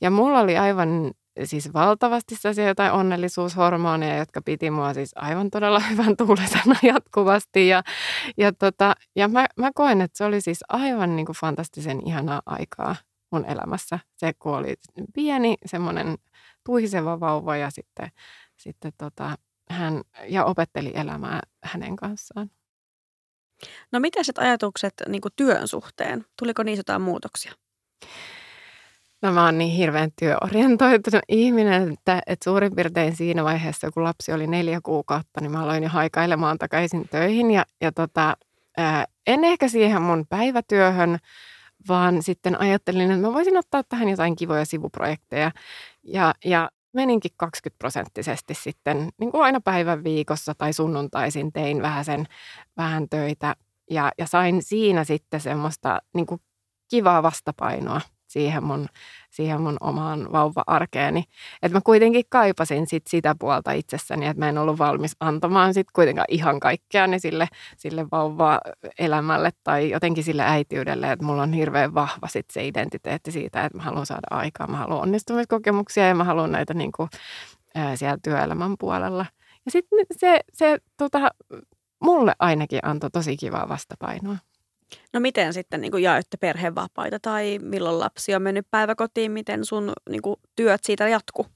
Ja 0.00 0.10
mulla 0.10 0.40
oli 0.40 0.58
aivan 0.58 1.12
siis 1.44 1.72
valtavasti 1.72 2.34
jotain 2.66 2.92
onnellisuushormoneja, 2.92 4.16
jotka 4.16 4.42
piti 4.42 4.70
mua 4.70 4.94
siis 4.94 5.12
aivan 5.14 5.50
todella 5.50 5.80
hyvän 5.90 6.16
tuulisena 6.16 6.76
jatkuvasti. 6.82 7.68
Ja, 7.68 7.82
ja, 8.36 8.52
tota, 8.52 8.94
ja 9.16 9.28
mä, 9.28 9.46
mä 9.58 9.70
koen, 9.74 10.00
että 10.00 10.18
se 10.18 10.24
oli 10.24 10.40
siis 10.40 10.64
aivan 10.68 11.16
niin 11.16 11.26
kuin 11.26 11.36
fantastisen 11.36 12.06
ihanaa 12.06 12.42
aikaa 12.46 12.96
mun 13.32 13.44
elämässä. 13.44 13.98
Se, 14.16 14.32
kun 14.38 14.54
oli 14.56 14.74
pieni, 15.14 15.56
semmoinen 15.66 16.18
tuhiseva 16.66 17.20
vauva 17.20 17.56
ja 17.56 17.70
sitten, 17.70 18.08
sitten 18.56 18.92
tota, 18.98 19.36
hän 19.68 20.02
ja 20.28 20.44
opetteli 20.44 20.92
elämää 20.94 21.40
hänen 21.64 21.96
kanssaan. 21.96 22.50
No 23.92 24.00
miten 24.00 24.24
sitten 24.24 24.44
ajatukset 24.44 24.94
niin 25.08 25.22
työn 25.36 25.68
suhteen? 25.68 26.24
Tuliko 26.38 26.62
niissä 26.62 26.80
jotain 26.80 27.02
muutoksia? 27.02 27.52
No 29.22 29.32
mä 29.32 29.44
oon 29.44 29.58
niin 29.58 29.70
hirveän 29.70 30.10
työorientoitunut 30.18 31.22
ihminen, 31.28 31.92
että, 31.92 32.22
että 32.26 32.44
suurin 32.44 32.74
piirtein 32.74 33.16
siinä 33.16 33.44
vaiheessa, 33.44 33.90
kun 33.90 34.04
lapsi 34.04 34.32
oli 34.32 34.46
neljä 34.46 34.80
kuukautta, 34.82 35.40
niin 35.40 35.52
mä 35.52 35.62
aloin 35.62 35.82
jo 35.82 35.88
haikailemaan 35.88 36.58
takaisin 36.58 37.08
töihin. 37.08 37.50
Ja, 37.50 37.64
ja 37.80 37.92
tota, 37.92 38.36
en 39.26 39.44
ehkä 39.44 39.68
siihen 39.68 40.02
mun 40.02 40.26
päivätyöhön, 40.28 41.18
vaan 41.88 42.22
sitten 42.22 42.60
ajattelin, 42.60 43.10
että 43.10 43.26
mä 43.26 43.34
voisin 43.34 43.56
ottaa 43.56 43.82
tähän 43.82 44.08
jotain 44.08 44.36
kivoja 44.36 44.64
sivuprojekteja. 44.64 45.50
Ja, 46.02 46.34
ja 46.44 46.70
meninkin 46.92 47.30
20 47.36 47.78
prosenttisesti 47.78 48.54
sitten 48.54 49.08
niin 49.18 49.30
kuin 49.30 49.44
aina 49.44 49.60
päivän 49.60 50.04
viikossa 50.04 50.54
tai 50.54 50.72
sunnuntaisin 50.72 51.52
tein 51.52 51.82
vähän, 51.82 52.04
sen, 52.04 52.26
vähän 52.76 53.08
töitä 53.08 53.56
ja, 53.90 54.12
ja 54.18 54.26
sain 54.26 54.62
siinä 54.62 55.04
sitten 55.04 55.40
semmoista 55.40 55.98
niin 56.14 56.26
kuin 56.26 56.40
kivaa 56.90 57.22
vastapainoa 57.22 58.00
siihen 58.32 58.64
mun, 58.64 58.88
siihen 59.30 59.60
mun 59.60 59.76
omaan 59.80 60.32
vauva-arkeeni. 60.32 61.24
Että 61.62 61.76
mä 61.76 61.80
kuitenkin 61.84 62.24
kaipasin 62.28 62.86
sit 62.86 63.06
sitä 63.06 63.34
puolta 63.38 63.72
itsessäni, 63.72 64.26
että 64.26 64.38
mä 64.38 64.48
en 64.48 64.58
ollut 64.58 64.78
valmis 64.78 65.16
antamaan 65.20 65.74
sit 65.74 65.90
kuitenkaan 65.92 66.26
ihan 66.28 66.60
kaikkea 66.60 67.18
sille, 67.18 67.48
sille 67.76 68.06
vauva-elämälle 68.10 69.50
tai 69.64 69.90
jotenkin 69.90 70.24
sille 70.24 70.42
äitiydelle, 70.42 71.12
että 71.12 71.24
mulla 71.24 71.42
on 71.42 71.52
hirveän 71.52 71.94
vahva 71.94 72.28
sit 72.28 72.50
se 72.50 72.66
identiteetti 72.66 73.32
siitä, 73.32 73.64
että 73.64 73.78
mä 73.78 73.84
haluan 73.84 74.06
saada 74.06 74.26
aikaa, 74.30 74.66
mä 74.66 74.76
haluan 74.76 75.00
onnistumiskokemuksia 75.00 76.08
ja 76.08 76.14
mä 76.14 76.24
haluan 76.24 76.52
näitä 76.52 76.74
niin 76.74 76.92
kuin, 76.92 77.08
ää, 77.74 77.96
siellä 77.96 78.18
työelämän 78.24 78.74
puolella. 78.78 79.26
Ja 79.64 79.70
sitten 79.70 79.98
se, 80.12 80.40
se 80.52 80.78
tota, 80.96 81.30
mulle 82.02 82.34
ainakin 82.38 82.80
antoi 82.82 83.10
tosi 83.10 83.36
kivaa 83.36 83.68
vastapainoa. 83.68 84.36
No 85.12 85.20
miten 85.20 85.52
sitten 85.52 85.80
niin 85.80 85.90
kuin 85.90 86.02
jaoitte 86.02 86.36
perhevapaita 86.36 87.18
tai 87.20 87.58
milloin 87.62 87.98
lapsi 87.98 88.34
on 88.34 88.42
mennyt 88.42 88.66
päiväkotiin, 88.70 89.32
miten 89.32 89.64
sun 89.64 89.92
niin 90.10 90.22
kuin, 90.22 90.36
työt 90.56 90.84
siitä 90.84 91.08
jatku? 91.08 91.46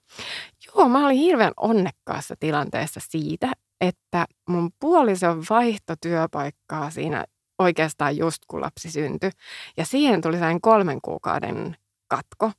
Joo, 0.67 0.89
mä 0.89 1.07
olin 1.07 1.17
hirveän 1.17 1.53
onnekkaassa 1.57 2.35
tilanteessa 2.41 3.01
siitä, 3.09 3.53
että 3.81 4.27
mun 4.49 4.71
puoliso 4.81 5.37
vaihto 5.51 5.95
työpaikkaa 6.01 6.91
siinä 6.91 7.25
oikeastaan 7.59 8.17
just 8.17 8.43
kun 8.49 8.61
lapsi 8.61 8.91
syntyi. 8.91 9.31
Ja 9.77 9.85
siihen 9.85 10.21
tuli 10.21 10.39
sain 10.39 10.61
kolmen 10.61 11.01
kuukauden 11.01 11.77
katko. 12.09 12.53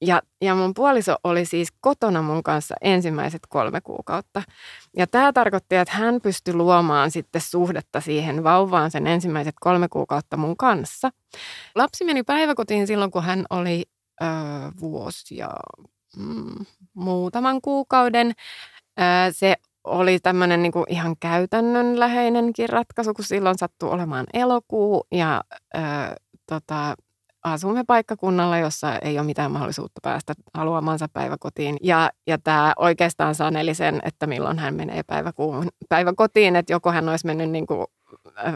Ja, 0.00 0.22
ja 0.42 0.54
mun 0.54 0.74
puoliso 0.74 1.16
oli 1.24 1.44
siis 1.44 1.68
kotona 1.80 2.22
mun 2.22 2.42
kanssa 2.42 2.74
ensimmäiset 2.80 3.40
kolme 3.48 3.80
kuukautta. 3.80 4.42
Ja 4.96 5.06
tämä 5.06 5.32
tarkoitti, 5.32 5.76
että 5.76 5.94
hän 5.94 6.20
pystyi 6.22 6.54
luomaan 6.54 7.10
sitten 7.10 7.40
suhdetta 7.40 8.00
siihen 8.00 8.44
vauvaan 8.44 8.90
sen 8.90 9.06
ensimmäiset 9.06 9.54
kolme 9.60 9.88
kuukautta 9.88 10.36
mun 10.36 10.56
kanssa. 10.56 11.10
Lapsi 11.74 12.04
meni 12.04 12.22
päiväkotiin 12.22 12.86
silloin, 12.86 13.10
kun 13.10 13.22
hän 13.22 13.44
oli 13.50 13.84
ö, 14.22 14.26
vuosi 14.80 15.36
ja 15.36 15.50
mm, 16.16 16.66
muutaman 16.94 17.60
kuukauden. 17.60 18.32
Ö, 19.00 19.02
se 19.30 19.54
oli 19.84 20.18
tämmöinen 20.18 20.62
niin 20.62 20.72
ihan 20.88 21.16
käytännönläheinenkin 21.20 22.68
ratkaisu, 22.68 23.14
kun 23.14 23.24
silloin 23.24 23.58
sattui 23.58 23.90
olemaan 23.90 24.26
elokuu 24.34 25.06
ja 25.12 25.44
ö, 25.76 25.80
tota, 26.46 26.94
asumme 27.52 27.84
paikkakunnalla, 27.86 28.58
jossa 28.58 28.98
ei 28.98 29.18
ole 29.18 29.26
mitään 29.26 29.50
mahdollisuutta 29.50 30.00
päästä 30.02 30.34
haluamansa 30.54 31.08
päiväkotiin. 31.12 31.76
Ja, 31.82 32.10
ja 32.26 32.38
tämä 32.38 32.72
oikeastaan 32.76 33.34
saneli 33.34 33.74
sen, 33.74 34.00
että 34.04 34.26
milloin 34.26 34.58
hän 34.58 34.74
menee 34.74 35.02
päiväkuun, 35.02 35.68
päiväkotiin, 35.88 36.56
että 36.56 36.72
joko 36.72 36.92
hän 36.92 37.08
olisi 37.08 37.26
mennyt 37.26 37.50
niin 37.50 37.66
kuin, 37.66 37.86
äh, 38.46 38.54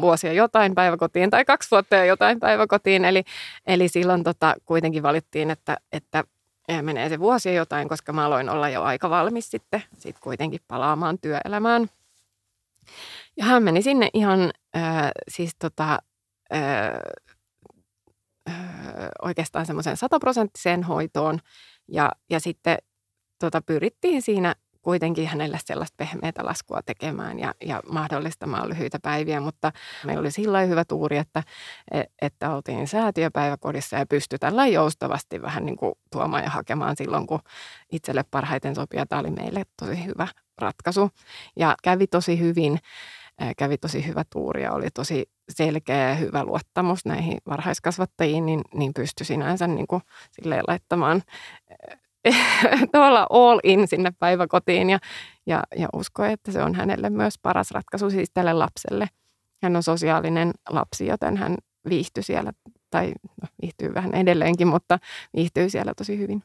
vuosia 0.00 0.32
jotain 0.32 0.74
päiväkotiin 0.74 1.30
tai 1.30 1.44
kaksi 1.44 1.70
vuotta 1.70 1.96
ja 1.96 2.04
jotain 2.04 2.40
päiväkotiin. 2.40 3.04
Eli, 3.04 3.22
eli 3.66 3.88
silloin 3.88 4.24
tota, 4.24 4.54
kuitenkin 4.66 5.02
valittiin, 5.02 5.50
että, 5.50 5.76
että 5.92 6.24
menee 6.82 7.08
se 7.08 7.18
vuosi 7.18 7.54
jotain, 7.54 7.88
koska 7.88 8.12
mä 8.12 8.26
aloin 8.26 8.50
olla 8.50 8.68
jo 8.68 8.82
aika 8.82 9.10
valmis 9.10 9.50
sitten 9.50 9.82
sit 9.98 10.18
kuitenkin 10.18 10.60
palaamaan 10.68 11.18
työelämään. 11.18 11.86
Ja 13.36 13.44
hän 13.44 13.62
meni 13.62 13.82
sinne 13.82 14.10
ihan 14.14 14.52
äh, 14.76 15.10
siis 15.28 15.54
tota, 15.58 15.98
äh, 16.54 16.60
oikeastaan 19.22 19.66
semmoiseen 19.66 19.96
sataprosenttiseen 19.96 20.82
hoitoon. 20.82 21.38
Ja, 21.88 22.12
ja 22.30 22.40
sitten 22.40 22.78
tota, 23.38 23.62
pyrittiin 23.62 24.22
siinä 24.22 24.54
kuitenkin 24.82 25.26
hänelle 25.26 25.58
sellaista 25.64 25.94
pehmeätä 25.96 26.44
laskua 26.44 26.80
tekemään 26.86 27.38
ja, 27.38 27.54
ja 27.64 27.82
mahdollistamaan 27.92 28.68
lyhyitä 28.68 28.98
päiviä, 29.02 29.40
mutta 29.40 29.72
meillä 30.04 30.20
oli 30.20 30.30
sillä 30.30 30.60
hyvä 30.60 30.84
tuuri, 30.84 31.16
että, 31.16 31.42
e, 31.90 32.02
että 32.22 32.54
oltiin 32.54 32.88
säätiöpäiväkodissa 32.88 33.96
ja 33.96 34.06
pystyi 34.06 34.38
tällä 34.38 34.66
joustavasti 34.66 35.42
vähän 35.42 35.66
niin 35.66 35.76
kuin 35.76 35.94
tuomaan 36.12 36.42
ja 36.42 36.50
hakemaan 36.50 36.96
silloin, 36.96 37.26
kun 37.26 37.40
itselle 37.92 38.24
parhaiten 38.30 38.74
sopii. 38.74 39.00
Tämä 39.08 39.20
oli 39.20 39.30
meille 39.30 39.62
tosi 39.80 40.04
hyvä 40.04 40.28
ratkaisu. 40.58 41.10
Ja 41.56 41.74
kävi 41.82 42.06
tosi 42.06 42.38
hyvin 42.38 42.78
kävi 43.56 43.78
tosi 43.78 44.06
hyvä 44.06 44.22
tuuri 44.32 44.62
ja 44.62 44.72
oli 44.72 44.88
tosi 44.94 45.30
selkeä 45.48 46.08
ja 46.08 46.14
hyvä 46.14 46.44
luottamus 46.44 47.04
näihin 47.04 47.38
varhaiskasvattajiin, 47.48 48.46
niin, 48.46 48.60
niin 48.74 48.94
pystyi 48.94 49.26
sinänsä 49.26 49.66
niin 49.66 49.86
kuin 49.86 50.02
silleen 50.30 50.64
laittamaan 50.68 51.22
tavallaan 52.92 53.26
all 53.30 53.60
in 53.64 53.88
sinne 53.88 54.12
päiväkotiin 54.18 54.90
ja, 54.90 54.98
ja, 55.46 55.62
ja 55.76 55.88
uskoi, 55.92 56.32
että 56.32 56.52
se 56.52 56.62
on 56.62 56.74
hänelle 56.74 57.10
myös 57.10 57.34
paras 57.42 57.70
ratkaisu 57.70 58.10
siis 58.10 58.30
tälle 58.34 58.52
lapselle. 58.52 59.08
Hän 59.62 59.76
on 59.76 59.82
sosiaalinen 59.82 60.50
lapsi, 60.70 61.06
joten 61.06 61.36
hän 61.36 61.56
viihtyi 61.88 62.22
siellä, 62.22 62.52
tai 62.90 63.12
no, 63.42 63.48
viihtyy 63.62 63.94
vähän 63.94 64.14
edelleenkin, 64.14 64.68
mutta 64.68 64.98
viihtyy 65.36 65.70
siellä 65.70 65.92
tosi 65.96 66.18
hyvin. 66.18 66.42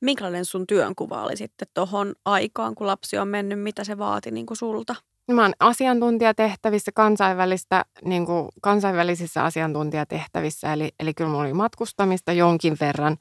Minkälainen 0.00 0.44
sun 0.44 0.66
työnkuva 0.66 1.22
oli 1.22 1.36
sitten 1.36 1.68
tuohon 1.74 2.14
aikaan, 2.24 2.74
kun 2.74 2.86
lapsi 2.86 3.18
on 3.18 3.28
mennyt, 3.28 3.60
mitä 3.60 3.84
se 3.84 3.98
vaati 3.98 4.30
niin 4.30 4.46
kuin 4.46 4.56
sulta? 4.56 4.94
Mä 5.30 5.42
oon 5.42 5.52
asiantuntijatehtävissä, 5.60 6.92
kansainvälistä, 6.94 7.84
niin 8.04 8.26
kuin 8.26 8.48
kansainvälisissä 8.62 9.44
asiantuntijatehtävissä, 9.44 10.72
eli, 10.72 10.90
eli 11.00 11.14
kyllä 11.14 11.30
mulla 11.30 11.42
oli 11.42 11.52
matkustamista 11.52 12.32
jonkin 12.32 12.76
verran. 12.80 13.16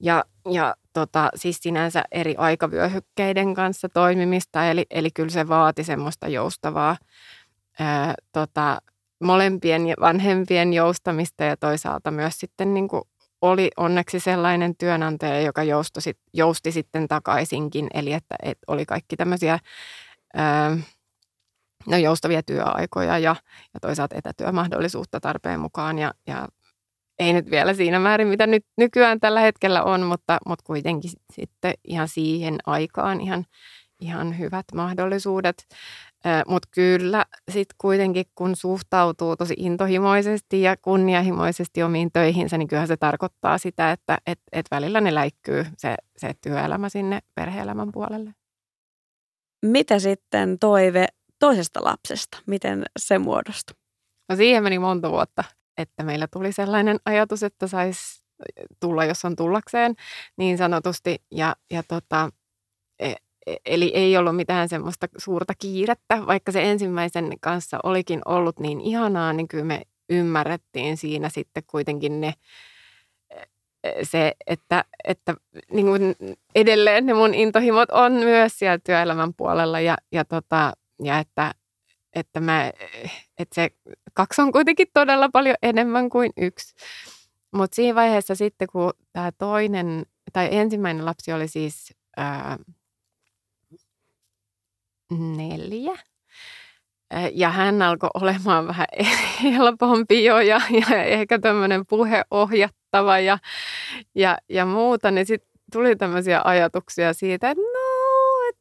Ja, 0.00 0.24
ja 0.50 0.74
tota, 0.92 1.28
siis 1.34 1.56
sinänsä 1.60 2.02
eri 2.12 2.34
aikavyöhykkeiden 2.38 3.54
kanssa 3.54 3.88
toimimista, 3.88 4.70
eli, 4.70 4.86
eli 4.90 5.10
kyllä 5.10 5.30
se 5.30 5.48
vaati 5.48 5.84
semmoista 5.84 6.28
joustavaa 6.28 6.96
ää, 7.80 8.14
tota, 8.32 8.78
molempien 9.24 9.82
vanhempien 10.00 10.72
joustamista 10.72 11.44
ja 11.44 11.56
toisaalta 11.56 12.10
myös 12.10 12.34
sitten 12.38 12.74
niin 12.74 12.88
kuin 12.88 13.02
oli 13.40 13.70
onneksi 13.76 14.20
sellainen 14.20 14.76
työnantaja, 14.76 15.40
joka 15.40 15.62
jousti, 15.62 16.00
jousti 16.32 16.72
sitten 16.72 17.08
takaisinkin, 17.08 17.86
eli 17.94 18.12
että, 18.12 18.36
että 18.42 18.64
oli 18.66 18.86
kaikki 18.86 19.16
tämmöisiä 19.16 19.58
ää, 20.34 20.76
no, 21.86 21.96
joustavia 21.96 22.42
työaikoja 22.42 23.18
ja, 23.18 23.36
ja 23.74 23.80
toisaalta 23.80 24.16
etätyömahdollisuutta 24.18 25.20
tarpeen 25.20 25.60
mukaan. 25.60 25.98
Ja, 25.98 26.14
ja 26.26 26.48
ei 27.18 27.32
nyt 27.32 27.50
vielä 27.50 27.74
siinä 27.74 27.98
määrin, 27.98 28.28
mitä 28.28 28.46
nyt 28.46 28.66
nykyään 28.76 29.20
tällä 29.20 29.40
hetkellä 29.40 29.82
on, 29.82 30.02
mutta, 30.02 30.38
mutta 30.46 30.62
kuitenkin 30.66 31.10
sitten 31.32 31.74
ihan 31.84 32.08
siihen 32.08 32.58
aikaan 32.66 33.20
ihan, 33.20 33.44
ihan 34.00 34.38
hyvät 34.38 34.64
mahdollisuudet. 34.74 35.66
Mutta 36.46 36.68
kyllä 36.70 37.24
sitten 37.50 37.74
kuitenkin, 37.78 38.24
kun 38.34 38.56
suhtautuu 38.56 39.36
tosi 39.36 39.54
intohimoisesti 39.58 40.62
ja 40.62 40.76
kunnianhimoisesti 40.76 41.82
omiin 41.82 42.12
töihinsä, 42.12 42.58
niin 42.58 42.68
kyllähän 42.68 42.88
se 42.88 42.96
tarkoittaa 42.96 43.58
sitä, 43.58 43.92
että 43.92 44.18
et, 44.26 44.40
et 44.52 44.66
välillä 44.70 45.00
ne 45.00 45.14
läikkyy 45.14 45.66
se, 45.76 45.94
se 46.16 46.34
työelämä 46.40 46.88
sinne 46.88 47.20
perheelämän 47.34 47.92
puolelle. 47.92 48.34
Mitä 49.62 49.98
sitten 49.98 50.58
toive 50.58 51.06
toisesta 51.38 51.84
lapsesta? 51.84 52.38
Miten 52.46 52.84
se 52.98 53.18
muodostui? 53.18 53.76
No 54.28 54.36
siihen 54.36 54.62
meni 54.62 54.78
monta 54.78 55.10
vuotta, 55.10 55.44
että 55.78 56.02
meillä 56.02 56.26
tuli 56.32 56.52
sellainen 56.52 56.98
ajatus, 57.04 57.42
että 57.42 57.66
saisi 57.66 58.24
tulla, 58.80 59.04
jos 59.04 59.24
on 59.24 59.36
tullakseen 59.36 59.94
niin 60.36 60.58
sanotusti. 60.58 61.22
Ja, 61.30 61.56
ja 61.70 61.82
tota, 61.82 62.30
e, 62.98 63.12
e, 63.46 63.56
eli 63.66 63.92
ei 63.94 64.16
ollut 64.16 64.36
mitään 64.36 64.68
semmoista 64.68 65.06
suurta 65.18 65.52
kiirettä, 65.58 66.26
vaikka 66.26 66.52
se 66.52 66.70
ensimmäisen 66.70 67.32
kanssa 67.40 67.78
olikin 67.82 68.20
ollut 68.24 68.60
niin 68.60 68.80
ihanaa, 68.80 69.32
niin 69.32 69.48
kyllä 69.48 69.64
me 69.64 69.82
ymmärrettiin 70.10 70.96
siinä 70.96 71.28
sitten 71.28 71.62
kuitenkin 71.66 72.20
ne, 72.20 72.34
e, 73.30 73.44
se, 74.02 74.32
että, 74.46 74.84
että 75.04 75.34
niin 75.72 75.86
kuin 75.86 76.16
edelleen 76.54 77.06
ne 77.06 77.14
mun 77.14 77.34
intohimot 77.34 77.90
on 77.90 78.12
myös 78.12 78.58
siellä 78.58 78.78
työelämän 78.84 79.34
puolella 79.34 79.80
ja, 79.80 79.96
ja 80.12 80.24
tota, 80.24 80.72
ja 81.02 81.18
että, 81.18 81.54
että, 82.14 82.40
mä, 82.40 82.72
että 83.38 83.54
se 83.54 83.70
kaksi 84.14 84.42
on 84.42 84.52
kuitenkin 84.52 84.86
todella 84.94 85.28
paljon 85.32 85.56
enemmän 85.62 86.10
kuin 86.10 86.30
yksi. 86.36 86.74
Mutta 87.54 87.74
siinä 87.74 87.94
vaiheessa 87.94 88.34
sitten, 88.34 88.68
kun 88.72 88.92
tämä 89.12 89.32
toinen 89.32 90.06
tai 90.32 90.48
ensimmäinen 90.50 91.04
lapsi 91.04 91.32
oli 91.32 91.48
siis 91.48 91.94
ää, 92.16 92.58
neljä. 95.36 95.98
Ja 97.32 97.50
hän 97.50 97.82
alkoi 97.82 98.10
olemaan 98.14 98.66
vähän 98.66 98.86
helpompi 99.42 100.24
jo 100.24 100.40
ja, 100.40 100.60
ja 100.70 101.04
ehkä 101.04 101.38
tämmöinen 101.38 101.86
puheohjattava 101.86 103.18
ja, 103.18 103.38
ja, 104.14 104.38
ja 104.48 104.66
muuta. 104.66 105.10
Niin 105.10 105.26
sitten 105.26 105.50
tuli 105.72 105.96
tämmöisiä 105.96 106.40
ajatuksia 106.44 107.12
siitä, 107.12 107.50
että 107.50 107.62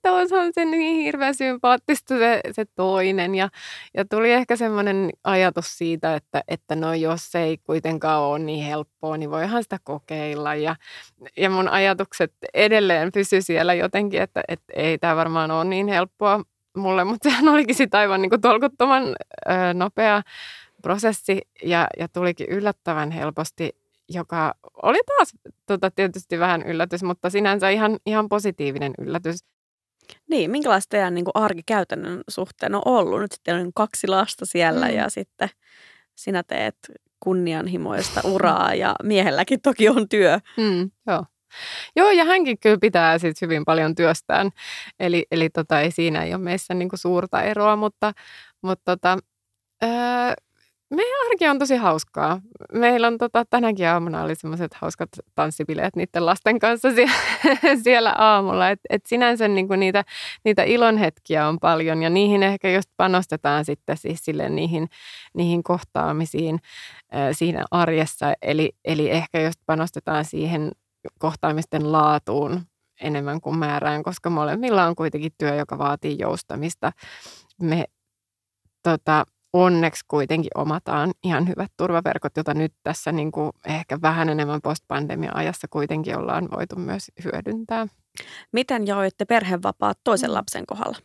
että 0.03 0.17
olisihan 0.17 0.51
se 0.53 0.65
niin 0.65 0.95
hirveän 0.95 1.35
sympaattista 1.35 2.17
se, 2.17 2.41
se 2.51 2.65
toinen. 2.75 3.35
Ja, 3.35 3.49
ja 3.93 4.05
tuli 4.05 4.31
ehkä 4.31 4.55
semmoinen 4.55 5.09
ajatus 5.23 5.77
siitä, 5.77 6.15
että, 6.15 6.43
että 6.47 6.75
no 6.75 6.93
jos 6.93 7.35
ei 7.35 7.57
kuitenkaan 7.57 8.21
ole 8.21 8.39
niin 8.39 8.65
helppoa, 8.65 9.17
niin 9.17 9.31
voihan 9.31 9.63
sitä 9.63 9.79
kokeilla. 9.83 10.55
Ja, 10.55 10.75
ja 11.37 11.49
mun 11.49 11.69
ajatukset 11.69 12.33
edelleen 12.53 13.11
pysy 13.11 13.41
siellä 13.41 13.73
jotenkin, 13.73 14.21
että, 14.21 14.41
että 14.47 14.73
ei 14.75 14.97
tämä 14.97 15.15
varmaan 15.15 15.51
ole 15.51 15.65
niin 15.65 15.87
helppoa 15.87 16.43
mulle, 16.77 17.03
mutta 17.11 17.29
sehän 17.29 17.49
olikin 17.49 17.75
sitten 17.75 17.99
aivan 17.99 18.21
niin 18.21 18.29
kuin 18.29 18.41
tolkuttoman 18.41 19.03
ö, 19.03 19.73
nopea 19.73 20.21
prosessi 20.81 21.41
ja, 21.63 21.87
ja 21.99 22.07
tulikin 22.07 22.47
yllättävän 22.49 23.11
helposti 23.11 23.69
joka 24.09 24.53
oli 24.83 24.99
taas 25.17 25.33
tota, 25.65 25.91
tietysti 25.91 26.39
vähän 26.39 26.61
yllätys, 26.61 27.03
mutta 27.03 27.29
sinänsä 27.29 27.69
ihan, 27.69 27.97
ihan 28.05 28.29
positiivinen 28.29 28.93
yllätys. 28.97 29.45
Niin, 30.29 30.51
minkälaista 30.51 30.89
teidän 30.89 31.13
niin 31.13 31.25
arkikäytännön 31.33 32.21
suhteen 32.29 32.75
on 32.75 32.81
ollut? 32.85 33.21
Nyt 33.21 33.31
sitten 33.31 33.55
on 33.55 33.71
kaksi 33.75 34.07
lasta 34.07 34.45
siellä 34.45 34.87
mm. 34.87 34.95
ja 34.95 35.09
sitten 35.09 35.49
sinä 36.15 36.43
teet 36.43 36.75
kunnianhimoista 37.19 38.21
uraa 38.23 38.73
ja 38.73 38.95
miehelläkin 39.03 39.61
toki 39.61 39.89
on 39.89 40.09
työ. 40.09 40.39
Mm, 40.57 40.91
joo. 41.07 41.25
Joo, 41.95 42.11
ja 42.11 42.25
hänkin 42.25 42.59
kyllä 42.59 42.77
pitää 42.81 43.17
sit 43.17 43.41
hyvin 43.41 43.65
paljon 43.65 43.95
työstään. 43.95 44.49
Eli, 44.99 45.25
eli 45.31 45.49
tota, 45.49 45.81
ei 45.81 45.91
siinä 45.91 46.23
ei 46.23 46.33
ole 46.33 46.43
meissä 46.43 46.73
niinku 46.73 46.97
suurta 46.97 47.41
eroa, 47.41 47.75
mutta, 47.75 48.13
mutta 48.61 48.83
tota, 48.85 49.17
öö, 49.83 49.89
meidän 50.95 51.31
arki 51.31 51.47
on 51.47 51.59
tosi 51.59 51.75
hauskaa. 51.75 52.41
Meillä 52.73 53.07
on 53.07 53.17
tota, 53.17 53.45
tänäkin 53.49 53.87
aamuna 53.87 54.23
oli 54.23 54.35
semmoiset 54.35 54.73
hauskat 54.73 55.09
tanssibileet 55.35 55.95
niiden 55.95 56.25
lasten 56.25 56.59
kanssa 56.59 56.91
siellä, 56.95 57.13
siellä 57.83 58.11
aamulla. 58.11 58.69
Et, 58.69 58.79
et 58.89 59.05
sinänsä 59.05 59.47
niinku 59.47 59.75
niitä, 59.75 60.03
niitä 60.45 60.63
ilonhetkiä 60.63 61.47
on 61.47 61.59
paljon 61.59 62.03
ja 62.03 62.09
niihin 62.09 62.43
ehkä 62.43 62.71
just 62.71 62.89
panostetaan 62.97 63.65
sitten 63.65 63.97
siis 63.97 64.25
sille 64.25 64.49
niihin, 64.49 64.87
niihin 65.33 65.63
kohtaamisiin 65.63 66.59
äh, 67.15 67.29
siinä 67.31 67.65
arjessa. 67.71 68.33
Eli, 68.41 68.71
eli 68.85 69.09
ehkä 69.09 69.41
just 69.41 69.59
panostetaan 69.65 70.25
siihen 70.25 70.71
kohtaamisten 71.19 71.91
laatuun 71.91 72.61
enemmän 73.01 73.41
kuin 73.41 73.57
määrään, 73.57 74.03
koska 74.03 74.29
molemmilla 74.29 74.85
on 74.85 74.95
kuitenkin 74.95 75.31
työ, 75.37 75.55
joka 75.55 75.77
vaatii 75.77 76.15
joustamista. 76.19 76.91
Me 77.61 77.85
tota, 78.83 79.25
onneksi 79.53 80.05
kuitenkin 80.07 80.51
omataan 80.55 81.11
ihan 81.23 81.47
hyvät 81.47 81.71
turvaverkot, 81.77 82.37
joita 82.37 82.53
nyt 82.53 82.73
tässä 82.83 83.11
niin 83.11 83.31
kuin 83.31 83.51
ehkä 83.65 84.01
vähän 84.01 84.29
enemmän 84.29 84.61
postpandemia-ajassa 84.61 85.67
kuitenkin 85.67 86.17
ollaan 86.17 86.51
voitu 86.51 86.75
myös 86.75 87.11
hyödyntää. 87.23 87.87
Miten 88.51 88.87
jaoitte 88.87 89.25
perhevapaat 89.25 89.99
toisen 90.03 90.29
mm. 90.29 90.33
lapsen 90.33 90.65
kohdalla? 90.65 90.97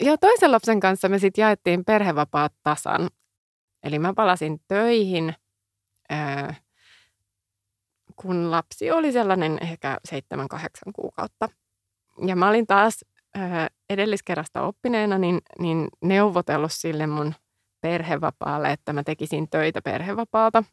Ja 0.00 0.18
toisen 0.18 0.52
lapsen 0.52 0.80
kanssa 0.80 1.08
me 1.08 1.18
sitten 1.18 1.42
jaettiin 1.42 1.84
perhevapaat 1.84 2.52
tasan. 2.62 3.08
Eli 3.82 3.98
mä 3.98 4.14
palasin 4.14 4.60
töihin, 4.68 5.34
ää, 6.08 6.54
kun 8.16 8.50
lapsi 8.50 8.90
oli 8.90 9.12
sellainen 9.12 9.58
ehkä 9.62 9.98
7-8 10.14 10.16
kuukautta. 10.94 11.48
Ja 12.26 12.36
mä 12.36 12.48
olin 12.48 12.66
taas 12.66 13.04
ää, 13.34 13.68
edelliskerrasta 13.90 14.62
oppineena 14.62 15.18
niin, 15.18 15.40
niin 15.58 15.88
neuvotellut 16.02 16.72
sille 16.72 17.06
mun– 17.06 17.34
perhevapaalle, 17.80 18.72
että 18.72 18.92
mä 18.92 19.02
tekisin 19.04 19.48
töitä 19.50 19.82
perhevapaalta. 19.82 20.64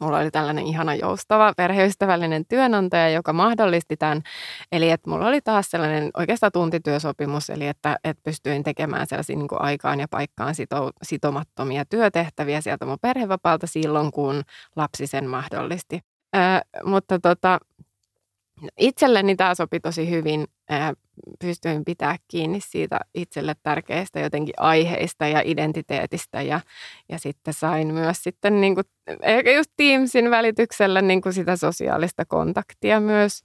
Mulla 0.00 0.18
oli 0.18 0.30
tällainen 0.30 0.66
ihana 0.66 0.94
joustava 0.94 1.52
perheystävällinen 1.56 2.44
työnantaja, 2.48 3.10
joka 3.10 3.32
mahdollisti 3.32 3.96
tämän. 3.96 4.22
Eli 4.72 4.90
että 4.90 5.10
mulla 5.10 5.26
oli 5.26 5.40
taas 5.40 5.70
sellainen 5.70 6.10
oikeastaan 6.16 6.52
tuntityösopimus, 6.52 7.50
eli 7.50 7.66
että, 7.66 7.96
että 8.04 8.22
pystyin 8.22 8.62
tekemään 8.62 9.06
sellaisia 9.06 9.36
niin 9.36 9.48
kuin 9.48 9.62
aikaan 9.62 10.00
ja 10.00 10.08
paikkaan 10.08 10.54
sito, 10.54 10.90
sitomattomia 11.02 11.84
työtehtäviä 11.84 12.60
sieltä 12.60 12.86
mun 12.86 12.98
perhevapaalta 13.00 13.66
silloin, 13.66 14.12
kun 14.12 14.42
lapsi 14.76 15.06
sen 15.06 15.28
mahdollisti. 15.28 16.00
Ää, 16.32 16.62
mutta 16.84 17.18
tota, 17.18 17.58
itselleni 18.78 19.36
tämä 19.36 19.54
sopi 19.54 19.80
tosi 19.80 20.10
hyvin. 20.10 20.46
Pystyin 21.38 21.84
pitää 21.84 22.16
kiinni 22.28 22.60
siitä 22.60 23.00
itselle 23.14 23.54
tärkeistä 23.62 24.20
jotenkin 24.20 24.54
aiheista 24.56 25.26
ja 25.26 25.42
identiteetistä 25.44 26.42
ja, 26.42 26.60
ja 27.08 27.18
sitten 27.18 27.54
sain 27.54 27.94
myös 27.94 28.22
sitten 28.22 28.60
niin 28.60 28.74
kuin, 28.74 28.84
ehkä 29.22 29.52
just 29.52 29.70
Teamsin 29.76 30.30
välityksellä 30.30 31.02
niin 31.02 31.22
kuin 31.22 31.32
sitä 31.32 31.56
sosiaalista 31.56 32.24
kontaktia 32.24 33.00
myös, 33.00 33.42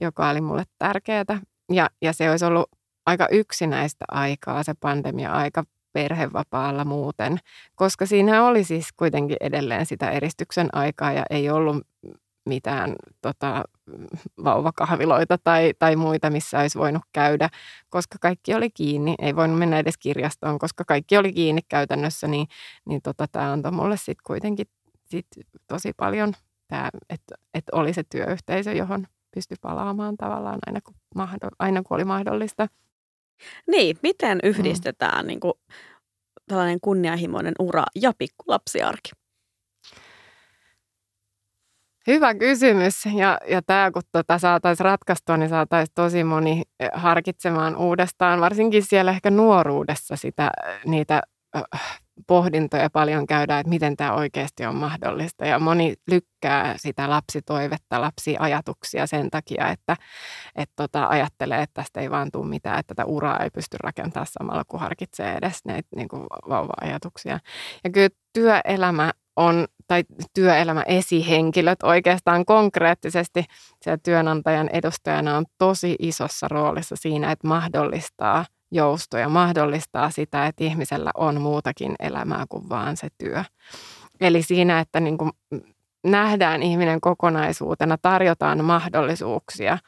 joka 0.00 0.28
oli 0.30 0.40
mulle 0.40 0.64
tärkeää. 0.78 1.40
Ja, 1.72 1.90
ja 2.02 2.12
se 2.12 2.30
olisi 2.30 2.44
ollut 2.44 2.70
aika 3.06 3.28
yksinäistä 3.30 4.04
aikaa, 4.08 4.62
se 4.62 4.74
pandemia-aika 4.80 5.64
perhevapaalla 5.92 6.84
muuten, 6.84 7.38
koska 7.74 8.06
siinä 8.06 8.46
oli 8.46 8.64
siis 8.64 8.88
kuitenkin 8.96 9.36
edelleen 9.40 9.86
sitä 9.86 10.10
eristyksen 10.10 10.68
aikaa 10.72 11.12
ja 11.12 11.22
ei 11.30 11.50
ollut 11.50 11.76
mitään 12.46 12.96
tota, 13.20 13.64
vauvakahviloita 14.44 15.38
tai, 15.38 15.74
tai 15.78 15.96
muita, 15.96 16.30
missä 16.30 16.58
olisi 16.58 16.78
voinut 16.78 17.02
käydä, 17.12 17.48
koska 17.88 18.18
kaikki 18.20 18.54
oli 18.54 18.70
kiinni. 18.70 19.14
Ei 19.18 19.36
voinut 19.36 19.58
mennä 19.58 19.78
edes 19.78 19.98
kirjastoon, 19.98 20.58
koska 20.58 20.84
kaikki 20.84 21.16
oli 21.16 21.32
kiinni 21.32 21.62
käytännössä, 21.68 22.28
niin, 22.28 22.46
niin 22.88 23.02
tota, 23.02 23.26
tämä 23.32 23.52
antoi 23.52 23.72
mulle 23.72 23.96
sitten 23.96 24.24
kuitenkin 24.26 24.66
sit 25.04 25.26
tosi 25.66 25.92
paljon, 25.96 26.32
että 27.10 27.34
et 27.54 27.64
oli 27.72 27.92
se 27.92 28.02
työyhteisö, 28.10 28.72
johon 28.72 29.06
pystyi 29.34 29.56
palaamaan 29.60 30.16
tavallaan 30.16 30.58
aina 30.66 30.80
kun, 30.80 30.94
mahdoll, 31.14 31.50
aina 31.58 31.82
kun 31.82 31.94
oli 31.94 32.04
mahdollista. 32.04 32.66
Niin, 33.70 33.96
miten 34.02 34.38
yhdistetään 34.42 35.24
mm. 35.24 35.26
niin 35.26 35.40
kuin, 35.40 35.52
tällainen 36.48 36.80
kunnianhimoinen 36.80 37.54
ura 37.58 37.84
ja 37.94 38.12
pikkulapsiarki? 38.18 39.10
Hyvä 42.06 42.34
kysymys. 42.34 43.06
Ja, 43.14 43.38
ja 43.48 43.62
tämä, 43.62 43.90
kun 43.90 44.02
tota 44.12 44.38
saataisiin 44.38 44.84
ratkaistua, 44.84 45.36
niin 45.36 45.48
saataisiin 45.48 45.94
tosi 45.94 46.24
moni 46.24 46.62
eh, 46.80 46.90
harkitsemaan 46.94 47.76
uudestaan, 47.76 48.40
varsinkin 48.40 48.82
siellä 48.82 49.10
ehkä 49.10 49.30
nuoruudessa 49.30 50.16
sitä, 50.16 50.50
niitä 50.84 51.22
äh, 51.56 52.00
pohdintoja 52.26 52.90
paljon 52.90 53.26
käydään, 53.26 53.60
että 53.60 53.70
miten 53.70 53.96
tämä 53.96 54.14
oikeasti 54.14 54.66
on 54.66 54.74
mahdollista. 54.74 55.46
Ja 55.46 55.58
moni 55.58 55.94
lykkää 56.10 56.74
sitä 56.76 57.10
lapsitoivetta, 57.10 58.00
lapsiajatuksia 58.00 59.06
sen 59.06 59.30
takia, 59.30 59.68
että 59.68 59.96
et 60.56 60.70
tota, 60.76 61.06
ajattelee, 61.06 61.62
että 61.62 61.82
tästä 61.82 62.00
ei 62.00 62.10
vaan 62.10 62.30
tule 62.32 62.46
mitään, 62.46 62.78
että 62.78 62.94
tätä 62.94 63.04
uraa 63.04 63.38
ei 63.38 63.50
pysty 63.50 63.76
rakentamaan 63.80 64.26
samalla, 64.30 64.64
kun 64.68 64.80
harkitsee 64.80 65.34
edes 65.34 65.64
näitä 65.64 65.88
niin 65.96 66.08
vauva-ajatuksia. 66.48 67.38
Ja 67.84 67.90
kyllä 67.90 68.08
työelämä 68.32 69.12
on, 69.36 69.66
tai 69.86 70.04
työelämä 70.34 70.82
esihenkilöt 70.82 71.82
oikeastaan 71.82 72.44
konkreettisesti 72.44 73.44
siellä 73.82 73.98
työnantajan 74.02 74.68
edustajana 74.68 75.36
on 75.36 75.44
tosi 75.58 75.96
isossa 75.98 76.48
roolissa 76.48 76.96
siinä, 76.98 77.32
että 77.32 77.48
mahdollistaa 77.48 78.44
joustoja, 78.72 79.28
mahdollistaa 79.28 80.10
sitä, 80.10 80.46
että 80.46 80.64
ihmisellä 80.64 81.10
on 81.14 81.40
muutakin 81.40 81.94
elämää 82.00 82.44
kuin 82.48 82.68
vaan 82.68 82.96
se 82.96 83.08
työ. 83.18 83.44
Eli 84.20 84.42
siinä, 84.42 84.80
että 84.80 85.00
niin 85.00 85.18
kuin 85.18 85.30
nähdään 86.04 86.62
ihminen 86.62 87.00
kokonaisuutena, 87.00 87.98
tarjotaan 88.02 88.64
mahdollisuuksia 88.64 89.78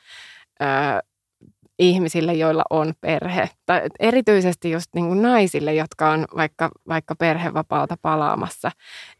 ihmisille, 1.79 2.35
joilla 2.35 2.63
on 2.71 2.93
perhe. 3.01 3.49
Tai 3.67 3.83
erityisesti 4.01 4.71
just 4.71 4.95
niin 4.95 5.07
kuin 5.07 5.23
naisille, 5.23 5.75
jotka 5.75 6.11
on 6.11 6.25
vaikka, 6.37 6.71
vaikka 6.89 7.15
perhevapaalta 7.15 7.97
palaamassa, 8.03 8.71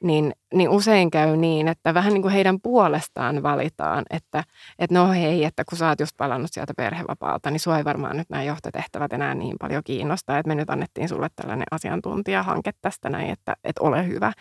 niin, 0.03 0.33
niin 0.55 0.69
usein 0.69 1.11
käy 1.11 1.37
niin, 1.37 1.69
että 1.69 1.95
vähän 1.95 2.13
niin 2.13 2.23
kuin 2.23 2.35
heidän 2.35 2.61
puolestaan 2.61 3.43
valitaan, 3.43 4.05
että, 4.11 4.45
että 4.79 4.95
no 4.95 5.13
hei, 5.13 5.45
että 5.45 5.65
kun 5.69 5.79
sä 5.79 5.89
oot 5.89 6.01
just 6.01 6.17
palannut 6.17 6.53
sieltä 6.53 6.73
perhevapaalta, 6.77 7.51
niin 7.51 7.61
sua 7.61 7.79
ei 7.79 7.85
varmaan 7.85 8.17
nyt 8.17 8.31
nämä 8.31 8.43
johtotehtävät 8.43 9.13
enää 9.13 9.35
niin 9.35 9.57
paljon 9.61 9.83
kiinnostaa, 9.85 10.39
että 10.39 10.49
me 10.49 10.55
nyt 10.55 10.71
annettiin 10.71 11.09
sulle 11.09 11.29
tällainen 11.37 11.67
asiantuntijahanke 11.71 12.71
tästä 12.83 13.11
näin, 13.11 13.31
että, 13.31 13.57
että 13.65 13.85
ole 13.85 14.07
hyvä. 14.07 14.33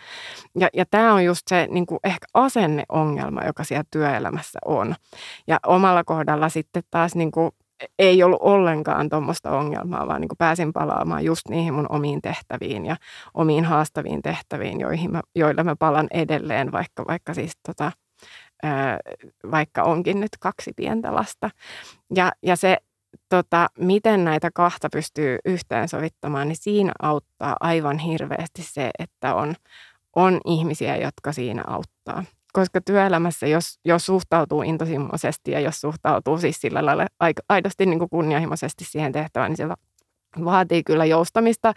Ja, 0.58 0.68
ja 0.74 0.84
tämä 0.90 1.14
on 1.14 1.24
just 1.24 1.42
se 1.48 1.68
niin 1.70 1.86
kuin 1.86 1.98
ehkä 2.04 2.26
asenneongelma, 2.34 3.44
joka 3.44 3.64
siellä 3.64 3.84
työelämässä 3.90 4.58
on. 4.64 4.94
Ja 5.46 5.60
omalla 5.66 6.04
kohdalla 6.04 6.48
sitten 6.48 6.82
taas 6.90 7.14
niin 7.14 7.30
kuin 7.30 7.50
ei 7.98 8.22
ollut 8.22 8.42
ollenkaan 8.42 9.08
tuommoista 9.08 9.50
ongelmaa, 9.50 10.06
vaan 10.06 10.20
niin 10.20 10.28
kuin 10.28 10.38
pääsin 10.38 10.72
palaamaan 10.72 11.24
just 11.24 11.48
niihin 11.48 11.74
mun 11.74 11.86
omiin 11.88 12.22
tehtäviin 12.22 12.86
ja 12.86 12.96
omiin 13.34 13.64
haastaviin 13.64 14.22
tehtäviin, 14.22 14.80
joihin 14.80 15.12
mä, 15.12 15.20
joilla 15.34 15.64
mä 15.64 15.76
palan 15.76 16.08
edelleen, 16.10 16.72
vaikka, 16.72 17.04
vaikka 17.08 17.34
siis 17.34 17.52
tota, 17.66 17.92
vaikka 19.50 19.82
onkin 19.82 20.20
nyt 20.20 20.30
kaksi 20.40 20.72
pientä 20.76 21.14
lasta. 21.14 21.50
Ja, 22.14 22.32
ja 22.42 22.56
se, 22.56 22.78
tota, 23.28 23.68
miten 23.78 24.24
näitä 24.24 24.50
kahta 24.54 24.88
pystyy 24.92 25.38
yhteensovittamaan, 25.44 26.48
niin 26.48 26.56
siinä 26.60 26.92
auttaa 27.02 27.56
aivan 27.60 27.98
hirveästi 27.98 28.62
se, 28.62 28.90
että 28.98 29.34
on, 29.34 29.54
on 30.16 30.40
ihmisiä, 30.44 30.96
jotka 30.96 31.32
siinä 31.32 31.64
auttaa. 31.66 32.24
Koska 32.52 32.80
työelämässä, 32.80 33.46
jos, 33.46 33.78
jos 33.84 34.06
suhtautuu 34.06 34.62
intohimoisesti 34.62 35.50
ja 35.50 35.60
jos 35.60 35.80
suhtautuu 35.80 36.38
siis 36.38 36.60
sillä 36.60 36.86
lailla 36.86 37.06
aidosti 37.48 37.86
niin 37.86 37.98
kuin 37.98 38.10
kunnianhimoisesti 38.10 38.84
siihen 38.84 39.12
tehtävään, 39.12 39.50
niin 39.50 39.56
se 39.56 39.68
vaatii 40.44 40.82
kyllä 40.82 41.04
joustamista, 41.04 41.74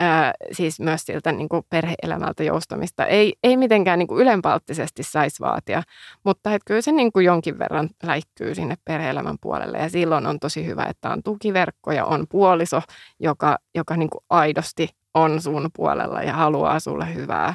ää, 0.00 0.32
siis 0.52 0.80
myös 0.80 1.02
siltä 1.02 1.32
niin 1.32 1.48
kuin 1.48 1.62
perheelämältä 1.70 2.44
joustamista. 2.44 3.06
Ei, 3.06 3.34
ei 3.42 3.56
mitenkään 3.56 3.98
niin 3.98 4.06
kuin 4.06 4.22
ylenpalttisesti 4.22 5.02
saisi 5.02 5.40
vaatia, 5.40 5.82
mutta 6.24 6.54
et 6.54 6.62
kyllä 6.66 6.80
se 6.80 6.92
niin 6.92 7.12
kuin 7.12 7.26
jonkin 7.26 7.58
verran 7.58 7.88
läikkyy 8.02 8.54
sinne 8.54 8.74
perheelämän 8.84 9.36
puolelle 9.40 9.78
ja 9.78 9.90
silloin 9.90 10.26
on 10.26 10.40
tosi 10.40 10.66
hyvä, 10.66 10.84
että 10.84 11.10
on 11.10 11.22
tukiverkko 11.22 11.92
ja 11.92 12.04
on 12.04 12.26
puoliso, 12.28 12.82
joka, 13.20 13.58
joka 13.74 13.96
niin 13.96 14.10
kuin 14.10 14.24
aidosti 14.30 14.88
on 15.14 15.42
sun 15.42 15.70
puolella 15.76 16.22
ja 16.22 16.32
haluaa 16.32 16.80
sulle 16.80 17.14
hyvää 17.14 17.54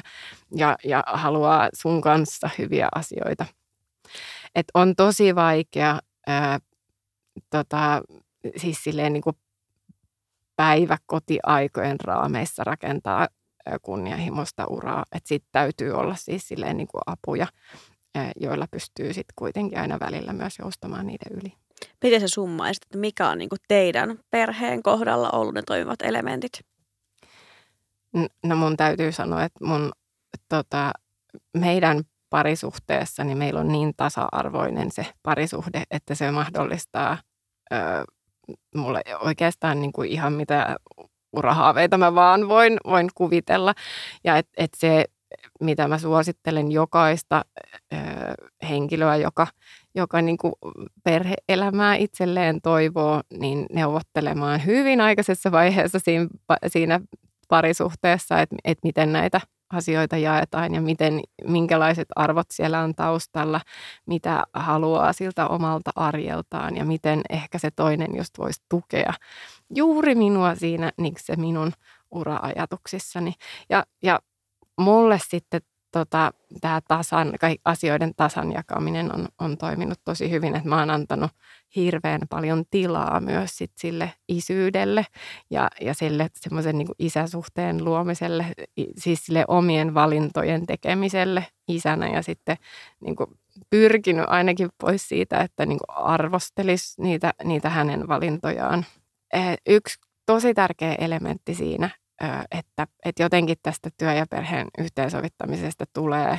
ja, 0.54 0.76
ja 0.84 1.04
haluaa 1.06 1.68
sun 1.74 2.00
kanssa 2.00 2.50
hyviä 2.58 2.88
asioita. 2.94 3.46
Et 4.54 4.66
on 4.74 4.96
tosi 4.96 5.34
vaikea 5.34 5.98
ää, 6.26 6.58
tota, 7.50 8.02
siis 8.56 8.84
silleen 8.84 9.12
niin 9.12 9.22
kuin 9.22 9.36
päiväkotiaikojen 10.56 12.00
raameissa 12.00 12.64
rakentaa 12.64 13.28
kunnianhimoista 13.82 14.66
uraa. 14.66 15.04
Että 15.12 15.28
sitten 15.28 15.48
täytyy 15.52 15.92
olla 15.92 16.14
siis 16.14 16.48
silleen 16.48 16.76
niin 16.76 16.88
kuin 16.88 17.02
apuja, 17.06 17.46
joilla 18.40 18.66
pystyy 18.70 19.12
sitten 19.12 19.34
kuitenkin 19.36 19.78
aina 19.78 20.00
välillä 20.00 20.32
myös 20.32 20.58
joustamaan 20.58 21.06
niiden 21.06 21.38
yli. 21.42 21.52
Miten 22.02 22.20
se 22.20 22.28
summaisit, 22.28 22.82
että 22.82 22.98
mikä 22.98 23.28
on 23.28 23.38
niin 23.38 23.48
kuin 23.48 23.58
teidän 23.68 24.18
perheen 24.30 24.82
kohdalla 24.82 25.30
ollut 25.30 25.54
ne 25.54 25.62
toimivat 25.62 26.02
elementit? 26.02 26.60
No 28.44 28.56
mun 28.56 28.76
täytyy 28.76 29.12
sanoa, 29.12 29.44
että 29.44 29.64
mun 29.64 29.92
tota, 30.48 30.92
meidän 31.58 32.04
parisuhteessa 32.30 33.24
niin 33.24 33.38
meillä 33.38 33.60
on 33.60 33.68
niin 33.68 33.94
tasa-arvoinen 33.96 34.90
se 34.90 35.06
parisuhde, 35.22 35.82
että 35.90 36.14
se 36.14 36.30
mahdollistaa 36.30 37.18
ö, 37.72 37.76
mulle 38.74 39.02
oikeastaan 39.20 39.80
niin 39.80 39.92
kuin 39.92 40.10
ihan 40.10 40.32
mitä 40.32 40.76
urahaaveita 41.32 41.98
mä 41.98 42.14
vaan 42.14 42.48
voin, 42.48 42.76
voin 42.86 43.08
kuvitella. 43.14 43.74
Ja 44.24 44.36
että 44.36 44.52
et 44.56 44.70
se, 44.76 45.04
mitä 45.60 45.88
mä 45.88 45.98
suosittelen 45.98 46.72
jokaista 46.72 47.44
ö, 47.94 47.96
henkilöä, 48.68 49.16
joka, 49.16 49.46
joka 49.94 50.22
niin 50.22 50.38
kuin 50.38 50.52
perhe-elämää 51.04 51.94
itselleen 51.94 52.60
toivoo, 52.60 53.20
niin 53.40 53.66
neuvottelemaan 53.72 54.64
hyvin 54.66 55.00
aikaisessa 55.00 55.52
vaiheessa 55.52 55.98
siinä, 55.98 56.28
siinä 56.66 57.00
parisuhteessa, 57.48 58.40
että, 58.40 58.56
että 58.64 58.86
miten 58.86 59.12
näitä 59.12 59.40
asioita 59.70 60.16
jaetaan 60.16 60.74
ja 60.74 60.80
miten, 60.80 61.20
minkälaiset 61.44 62.08
arvot 62.16 62.46
siellä 62.50 62.80
on 62.80 62.94
taustalla, 62.94 63.60
mitä 64.06 64.44
haluaa 64.52 65.12
siltä 65.12 65.48
omalta 65.48 65.90
arjeltaan 65.96 66.76
ja 66.76 66.84
miten 66.84 67.22
ehkä 67.30 67.58
se 67.58 67.70
toinen 67.70 68.16
just 68.16 68.38
voisi 68.38 68.62
tukea 68.68 69.12
juuri 69.74 70.14
minua 70.14 70.54
siinä 70.54 70.92
niin 70.98 71.14
se 71.18 71.36
minun 71.36 71.72
ura-ajatuksissani. 72.10 73.32
Ja, 73.70 73.84
ja 74.02 74.20
mulle 74.78 75.18
sitten 75.28 75.60
tota, 75.96 76.32
tämä 76.60 76.80
tasan, 76.88 77.32
asioiden 77.64 78.12
tasan 78.16 78.52
jakaminen 78.52 79.14
on, 79.14 79.28
on 79.40 79.58
toiminut 79.58 79.98
tosi 80.04 80.30
hyvin, 80.30 80.56
että 80.56 80.68
mä 80.68 80.78
oon 80.78 80.90
antanut 80.90 81.30
hirveän 81.76 82.20
paljon 82.30 82.64
tilaa 82.70 83.20
myös 83.20 83.58
sit 83.58 83.72
sille 83.76 84.12
isyydelle 84.28 85.06
ja, 85.50 85.70
ja 85.80 85.94
sille 85.94 86.30
semmoisen 86.34 86.78
niin 86.78 86.88
isäsuhteen 86.98 87.84
luomiselle, 87.84 88.46
siis 88.98 89.26
sille 89.26 89.44
omien 89.48 89.94
valintojen 89.94 90.66
tekemiselle 90.66 91.46
isänä 91.68 92.08
ja 92.08 92.22
sitten 92.22 92.56
niin 93.00 93.16
kuin 93.16 93.30
pyrkinyt 93.70 94.24
ainakin 94.28 94.68
pois 94.80 95.08
siitä, 95.08 95.40
että 95.40 95.66
niin 95.66 95.78
kuin 95.78 95.96
arvostelisi 95.96 97.02
niitä, 97.02 97.34
niitä 97.44 97.70
hänen 97.70 98.08
valintojaan. 98.08 98.86
Yksi 99.68 100.00
tosi 100.26 100.54
tärkeä 100.54 100.94
elementti 100.94 101.54
siinä 101.54 101.90
että, 102.50 102.86
että 103.04 103.22
jotenkin 103.22 103.56
tästä 103.62 103.90
työ- 103.98 104.12
ja 104.12 104.26
perheen 104.30 104.68
yhteensovittamisesta 104.78 105.84
tulee 105.92 106.38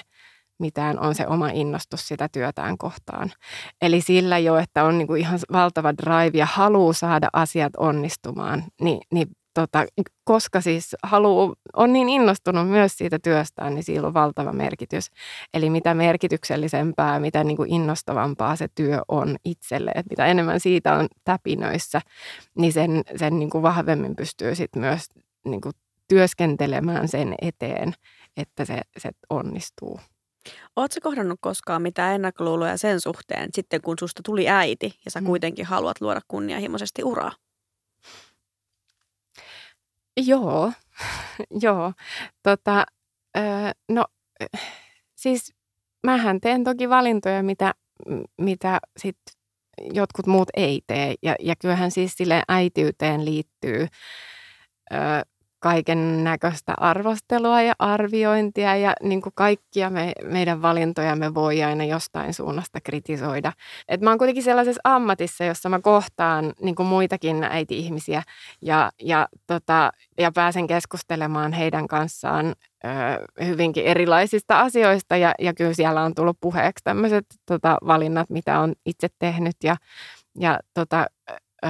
mitään 0.60 1.00
on 1.00 1.16
se 1.16 1.28
oma 1.28 1.50
innostus 1.50 2.08
sitä 2.08 2.30
työtään 2.32 2.78
kohtaan. 2.78 3.32
Eli 3.82 4.02
sillä 4.02 4.38
jo, 4.38 4.56
että 4.56 4.84
on 4.84 4.98
niin 4.98 5.08
kuin 5.08 5.22
ihan 5.22 5.40
valtava 5.52 5.94
drive 5.94 6.38
ja 6.38 6.46
haluaa 6.46 6.94
saada 6.94 7.30
asiat 7.34 7.74
onnistumaan, 7.78 8.63
niin, 8.82 9.02
niin 9.13 9.28
tota, 9.54 9.86
koska 10.24 10.62
siis 10.62 10.96
haluu, 11.04 11.56
on 11.76 11.94
niin 11.94 12.10
innostunut 12.10 12.70
myös 12.70 12.98
siitä 12.98 13.20
työstään, 13.24 13.76
niin 13.76 13.84
sillä 13.84 14.08
on 14.08 14.13
valtava 14.13 14.54
merkitys. 14.54 15.08
Eli 15.54 15.70
mitä 15.70 15.94
merkityksellisempää, 15.94 17.20
mitä 17.20 17.44
niin 17.44 17.58
kuin 17.58 17.74
innostavampaa 17.74 18.56
se 18.56 18.68
työ 18.76 19.02
on 19.08 19.36
itselle, 19.46 19.92
että 19.96 20.10
mitä 20.10 20.26
enemmän 20.26 20.60
siitä 20.60 20.94
on 20.94 21.08
täpinöissä, 21.24 22.02
niin 22.58 22.74
sen, 22.74 23.02
sen 23.16 23.40
niin 23.40 23.50
kuin 23.50 23.62
vahvemmin 23.62 24.16
pystyy 24.16 24.56
sitten 24.56 24.82
myös 24.82 25.10
niin 25.52 25.62
kuin 25.62 25.74
työskentelemään 26.08 27.08
sen 27.08 27.36
eteen, 27.42 27.94
että 28.38 28.66
se, 28.66 28.82
se 28.98 29.10
onnistuu. 29.30 30.00
Oletko 30.76 31.00
kohdannut 31.04 31.40
koskaan 31.42 31.82
mitään 31.82 32.16
ennakkoluuloja 32.16 32.78
sen 32.78 33.02
suhteen, 33.02 33.50
sitten 33.54 33.82
kun 33.82 33.96
susta 34.00 34.22
tuli 34.26 34.50
äiti 34.50 35.00
ja 35.06 35.12
sä 35.12 35.22
mm. 35.22 35.28
kuitenkin 35.28 35.66
haluat 35.66 36.02
luoda 36.02 36.22
kunnianhimoisesti 36.28 37.04
uraa? 37.04 37.32
Joo, 40.18 40.72
joo. 41.64 41.94
Tota, 42.44 42.86
no 43.90 44.06
siis 45.16 45.54
mähän 46.04 46.42
teen 46.42 46.64
toki 46.64 46.90
valintoja, 46.90 47.44
mitä, 47.44 47.74
mitä 48.38 48.80
sit 48.98 49.18
jotkut 49.94 50.28
muut 50.28 50.50
ei 50.54 50.82
tee. 50.88 51.16
Ja, 51.24 51.36
ja 51.40 51.56
kyllähän 51.56 51.92
siis 51.92 52.14
sille 52.18 52.44
äitiyteen 52.48 53.26
liittyy 53.26 53.88
kaiken 55.60 56.24
näköistä 56.24 56.74
arvostelua 56.78 57.62
ja 57.62 57.74
arviointia 57.80 58.76
ja 58.76 58.93
niin 59.04 59.22
kuin 59.22 59.34
kaikkia 59.36 59.89
me, 59.89 60.13
meidän 60.24 60.62
valintoja 60.62 61.15
me 61.15 61.34
voi 61.34 61.63
aina 61.63 61.84
jostain 61.84 62.34
suunnasta 62.34 62.82
kritisoida. 62.82 63.52
Et 63.88 64.02
mä 64.02 64.10
oon 64.10 64.17
kuitenkin 64.17 64.43
sellaisessa 64.43 64.82
ammatissa, 64.84 65.43
jossa 65.43 65.70
mä 65.70 65.80
kohtaan 65.80 66.54
niin 66.62 66.76
kuin 66.76 66.88
muitakin 66.88 67.43
äiti-ihmisiä 67.43 68.24
ja, 68.62 68.91
ja, 69.02 69.28
tota, 69.48 69.91
ja 70.17 70.32
pääsen 70.32 70.67
keskustelemaan 70.67 71.54
heidän 71.54 71.88
kanssaan 71.88 72.46
ö, 72.48 73.46
hyvinkin 73.46 73.86
erilaisista 73.86 74.60
asioista 74.60 75.17
ja, 75.17 75.34
ja 75.39 75.54
kyllä 75.54 75.74
siellä 75.74 76.04
on 76.04 76.15
tullut 76.15 76.38
puheeksi 76.41 76.84
tämmöiset 76.84 77.26
tota, 77.46 77.78
valinnat, 77.88 78.30
mitä 78.30 78.60
on 78.60 78.74
itse 78.86 79.08
tehnyt 79.20 79.56
ja, 79.63 79.76
ja 80.39 80.60
tota, 80.74 81.06
ö, 81.65 81.70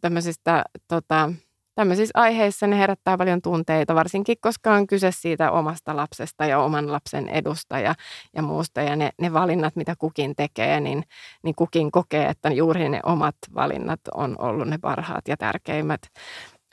tämmöisistä 0.00 0.64
tota, 0.88 1.30
tämmöisissä 1.74 2.12
aiheissa 2.14 2.66
ne 2.66 2.78
herättää 2.78 3.18
paljon 3.18 3.42
tunteita, 3.42 3.94
varsinkin 3.94 4.36
koska 4.40 4.72
on 4.72 4.86
kyse 4.86 5.10
siitä 5.10 5.50
omasta 5.50 5.96
lapsesta 5.96 6.46
ja 6.46 6.58
oman 6.58 6.92
lapsen 6.92 7.28
edusta 7.28 7.78
ja, 7.78 7.94
ja 8.36 8.42
muusta. 8.42 8.80
Ja 8.80 8.96
ne, 8.96 9.10
ne 9.20 9.32
valinnat, 9.32 9.76
mitä 9.76 9.94
kukin 9.98 10.36
tekee, 10.36 10.80
niin, 10.80 11.04
niin 11.42 11.54
kukin 11.54 11.90
kokee, 11.90 12.28
että 12.28 12.48
juuri 12.48 12.88
ne 12.88 13.00
omat 13.02 13.36
valinnat 13.54 14.00
on 14.14 14.36
ollut 14.38 14.68
ne 14.68 14.78
parhaat 14.78 15.28
ja 15.28 15.36
tärkeimmät. 15.36 16.00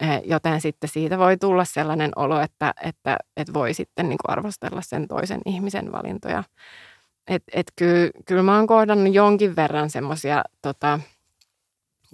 Eh, 0.02 0.22
joten 0.26 0.62
sitten 0.62 0.90
siitä 0.90 1.18
voi 1.18 1.38
tulla 1.38 1.66
sellainen 1.66 2.12
olo, 2.16 2.40
että, 2.40 2.74
että, 2.84 3.18
että 3.38 3.54
voi 3.54 3.74
sitten 3.74 4.10
niin 4.10 4.18
kuin 4.26 4.32
arvostella 4.32 4.82
sen 4.82 5.08
toisen 5.08 5.42
ihmisen 5.46 5.92
valintoja. 5.92 6.44
Et, 7.28 7.44
et 7.54 7.72
kyllä, 7.76 8.12
kyllä 8.26 8.44
mä 8.44 8.56
oon 8.56 8.68
kohdannut 8.68 9.14
jonkin 9.14 9.56
verran 9.56 9.90
semmoisia 9.90 10.44
tota, 10.62 11.00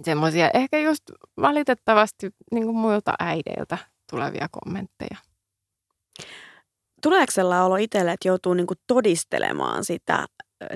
semmoisia 0.02 0.50
ehkä 0.54 0.78
just 0.78 1.02
valitettavasti 1.36 2.30
niin 2.52 2.64
kuin 2.64 2.76
muilta 2.76 3.12
äideiltä 3.18 3.78
tulevia 4.10 4.48
kommentteja. 4.50 5.16
Tuleeko 7.02 7.30
sellainen 7.30 7.64
olo 7.64 7.76
itselle, 7.76 8.12
että 8.12 8.28
joutuu 8.28 8.54
niin 8.54 8.66
kuin 8.66 8.78
todistelemaan 8.86 9.84
sitä 9.84 10.26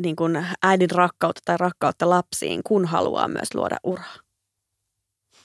niin 0.00 0.16
kuin 0.16 0.46
äidin 0.62 0.90
rakkautta 0.90 1.40
tai 1.44 1.56
rakkautta 1.58 2.10
lapsiin, 2.10 2.60
kun 2.66 2.86
haluaa 2.86 3.28
myös 3.28 3.54
luoda 3.54 3.76
uraa? 3.84 4.16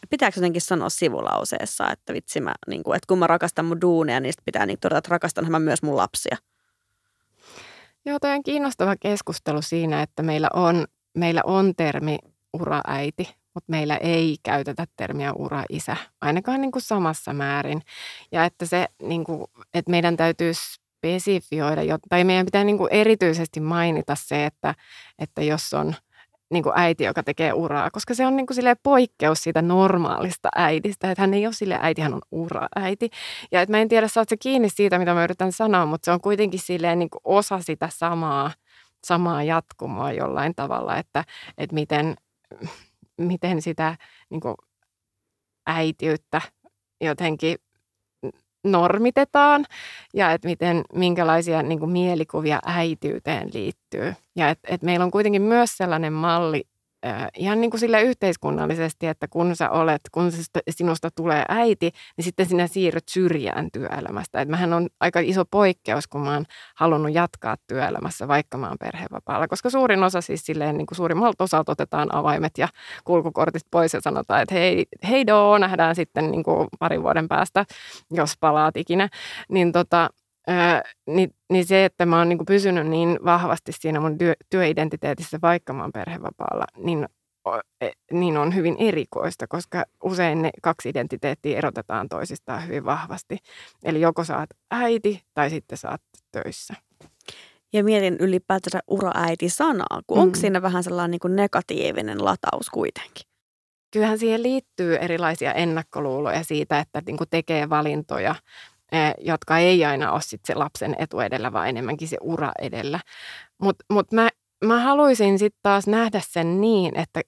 Pitääkö 0.09 0.39
jotenkin 0.39 0.61
sanoa 0.61 0.89
sivulauseessa, 0.89 1.91
että 1.91 2.13
vitsi 2.13 2.41
mä, 2.41 2.53
niin 2.67 2.83
kuin, 2.83 2.95
että 2.95 3.07
kun 3.07 3.19
mä 3.19 3.27
rakastan 3.27 3.65
mun 3.65 3.81
duuneja, 3.81 4.19
niin 4.19 4.33
pitää 4.45 4.65
niin 4.65 4.79
todeta, 4.79 4.97
että 4.97 5.09
rakastan 5.09 5.51
mä 5.51 5.59
myös 5.59 5.83
mun 5.83 5.97
lapsia? 5.97 6.37
Joo, 8.05 8.19
toi 8.19 8.31
on 8.31 8.43
kiinnostava 8.43 8.95
keskustelu 8.99 9.61
siinä, 9.61 10.01
että 10.01 10.23
meillä 10.23 10.49
on, 10.53 10.85
meillä 11.17 11.41
on 11.45 11.73
termi 11.77 12.17
uraäiti, 12.53 13.36
mutta 13.57 13.71
meillä 13.71 13.97
ei 13.97 14.37
käytetä 14.43 14.85
termiä 14.95 15.33
ura-isä, 15.33 15.97
ainakaan 16.21 16.61
niin 16.61 16.71
kuin 16.71 16.81
samassa 16.81 17.33
määrin. 17.33 17.81
Ja 18.31 18.45
että, 18.45 18.65
se, 18.65 18.87
niin 19.01 19.23
kuin, 19.23 19.45
että 19.73 19.91
meidän 19.91 20.17
täytyy 20.17 20.51
spesifioida, 20.53 21.81
tai 22.09 22.23
meidän 22.23 22.45
pitää 22.45 22.63
niin 22.63 22.77
kuin 22.77 22.93
erityisesti 22.93 23.59
mainita 23.59 24.15
se, 24.15 24.45
että, 24.45 24.75
että 25.19 25.41
jos 25.41 25.73
on 25.73 25.95
niin 26.49 26.63
kuin 26.63 26.73
äiti, 26.75 27.03
joka 27.03 27.23
tekee 27.23 27.53
uraa, 27.53 27.91
koska 27.91 28.13
se 28.13 28.25
on 28.25 28.35
niin 28.35 28.47
kuin 28.47 28.57
poikkeus 28.83 29.43
siitä 29.43 29.61
normaalista 29.61 30.49
äidistä, 30.55 31.11
että 31.11 31.21
hän 31.21 31.33
ei 31.33 31.45
ole 31.45 31.53
sille 31.53 31.79
äiti, 31.81 32.01
hän 32.01 32.13
on 32.13 32.21
ura-äiti. 32.31 33.09
Ja 33.51 33.61
että 33.61 33.73
mä 33.73 33.81
en 33.81 33.89
tiedä, 33.89 34.07
saat 34.07 34.29
se 34.29 34.37
kiinni 34.37 34.69
siitä, 34.69 34.99
mitä 34.99 35.13
mä 35.13 35.23
yritän 35.23 35.51
sanoa, 35.51 35.85
mutta 35.85 36.05
se 36.05 36.11
on 36.11 36.21
kuitenkin 36.21 36.59
silleen 36.59 36.99
niin 36.99 37.09
kuin 37.09 37.21
osa 37.23 37.59
sitä 37.59 37.89
samaa, 37.91 38.51
samaa 39.03 39.43
jatkumoa 39.43 40.11
jollain 40.11 40.55
tavalla, 40.55 40.97
että, 40.97 41.23
että 41.57 41.73
miten, 41.73 42.15
miten 43.17 43.61
sitä 43.61 43.95
niin 44.29 44.41
kuin 44.41 44.55
äitiyttä 45.67 46.41
jotenkin 47.01 47.57
normitetaan 48.63 49.65
ja 50.13 50.31
että 50.31 50.47
miten, 50.47 50.83
minkälaisia 50.93 51.63
niin 51.63 51.79
kuin 51.79 51.91
mielikuvia 51.91 52.59
äitiyteen 52.65 53.49
liittyy. 53.53 54.13
Ja 54.35 54.49
että 54.49 54.73
et 54.73 54.81
meillä 54.81 55.03
on 55.03 55.11
kuitenkin 55.11 55.41
myös 55.41 55.77
sellainen 55.77 56.13
malli 56.13 56.63
ihan 57.37 57.61
niin 57.61 57.71
kuin 57.71 57.79
sille 57.79 58.01
yhteiskunnallisesti, 58.01 59.07
että 59.07 59.27
kun 59.27 59.55
sä 59.55 59.69
olet, 59.69 60.01
kun 60.11 60.31
sinusta 60.69 61.09
tulee 61.15 61.45
äiti, 61.49 61.91
niin 62.17 62.25
sitten 62.25 62.45
sinä 62.45 62.67
siirryt 62.67 63.09
syrjään 63.09 63.69
työelämästä. 63.73 64.41
Et 64.41 64.49
mähän 64.49 64.73
on 64.73 64.87
aika 64.99 65.19
iso 65.19 65.43
poikkeus, 65.51 66.07
kun 66.07 66.21
mä 66.21 66.33
oon 66.33 66.45
halunnut 66.75 67.13
jatkaa 67.13 67.55
työelämässä, 67.67 68.27
vaikka 68.27 68.57
mä 68.57 68.67
oon 68.67 68.77
perhevapaalla. 68.79 69.47
Koska 69.47 69.69
suurin 69.69 70.03
osa 70.03 70.21
siis 70.21 70.45
silleen, 70.45 70.77
niin 70.77 70.85
kuin 70.85 70.95
suurimmalta 70.95 71.43
osalta 71.43 71.71
otetaan 71.71 72.15
avaimet 72.15 72.57
ja 72.57 72.67
kulkukortit 73.03 73.63
pois 73.71 73.93
ja 73.93 74.01
sanotaan, 74.01 74.41
että 74.41 74.55
hei, 74.55 74.85
hei 75.09 75.27
doo, 75.27 75.57
nähdään 75.57 75.95
sitten 75.95 76.31
niin 76.31 76.43
kuin 76.43 76.67
parin 76.79 77.03
vuoden 77.03 77.27
päästä, 77.27 77.65
jos 78.11 78.33
palaat 78.39 78.77
ikinä. 78.77 79.09
Niin 79.49 79.71
tota, 79.71 80.09
niin, 81.07 81.35
niin 81.49 81.65
se, 81.65 81.85
että 81.85 82.05
mä 82.05 82.17
oon 82.17 82.29
niin 82.29 82.45
pysynyt 82.47 82.87
niin 82.87 83.19
vahvasti 83.25 83.71
siinä 83.71 83.99
mun 83.99 84.17
työ, 84.17 84.33
työidentiteetissä, 84.49 85.39
vaikka 85.41 85.73
mä 85.73 85.81
oon 85.81 85.91
perhevapaalla, 85.91 86.65
niin, 86.77 87.07
e, 87.81 87.89
niin 88.11 88.37
on 88.37 88.55
hyvin 88.55 88.75
erikoista, 88.79 89.47
koska 89.47 89.83
usein 90.03 90.41
ne 90.41 90.49
kaksi 90.61 90.89
identiteettiä 90.89 91.57
erotetaan 91.57 92.09
toisistaan 92.09 92.67
hyvin 92.67 92.85
vahvasti. 92.85 93.37
Eli 93.83 94.01
joko 94.01 94.23
saat 94.23 94.49
äiti 94.71 95.21
tai 95.33 95.49
sitten 95.49 95.77
saat 95.77 96.01
töissä. 96.31 96.73
Ja 97.73 97.83
mietin 97.83 98.17
ylipäätänsä 98.19 98.79
ura-äiti-sanaa, 98.87 100.01
kun 100.07 100.17
mm. 100.17 100.21
onko 100.21 100.35
siinä 100.35 100.61
vähän 100.61 100.83
sellainen 100.83 101.11
niin 101.11 101.19
kuin 101.19 101.35
negatiivinen 101.35 102.25
lataus 102.25 102.69
kuitenkin? 102.69 103.27
Kyllähän 103.91 104.19
siihen 104.19 104.43
liittyy 104.43 104.95
erilaisia 104.95 105.53
ennakkoluuloja 105.53 106.43
siitä, 106.43 106.79
että 106.79 107.01
niin 107.05 107.17
kuin 107.17 107.29
tekee 107.29 107.69
valintoja 107.69 108.35
jotka 109.21 109.57
ei 109.57 109.85
aina 109.85 110.11
ole 110.11 110.21
sit 110.21 110.45
se 110.45 110.55
lapsen 110.55 110.95
etu 110.99 111.19
edellä, 111.19 111.53
vaan 111.53 111.69
enemmänkin 111.69 112.07
se 112.07 112.17
ura 112.21 112.51
edellä. 112.61 112.99
Mutta 113.61 113.85
mut 113.89 114.11
mä, 114.11 114.29
mä 114.65 114.79
haluaisin 114.79 115.39
sitten 115.39 115.59
taas 115.63 115.87
nähdä 115.87 116.21
sen 116.23 116.61
niin, 116.61 116.97
että, 116.97 117.21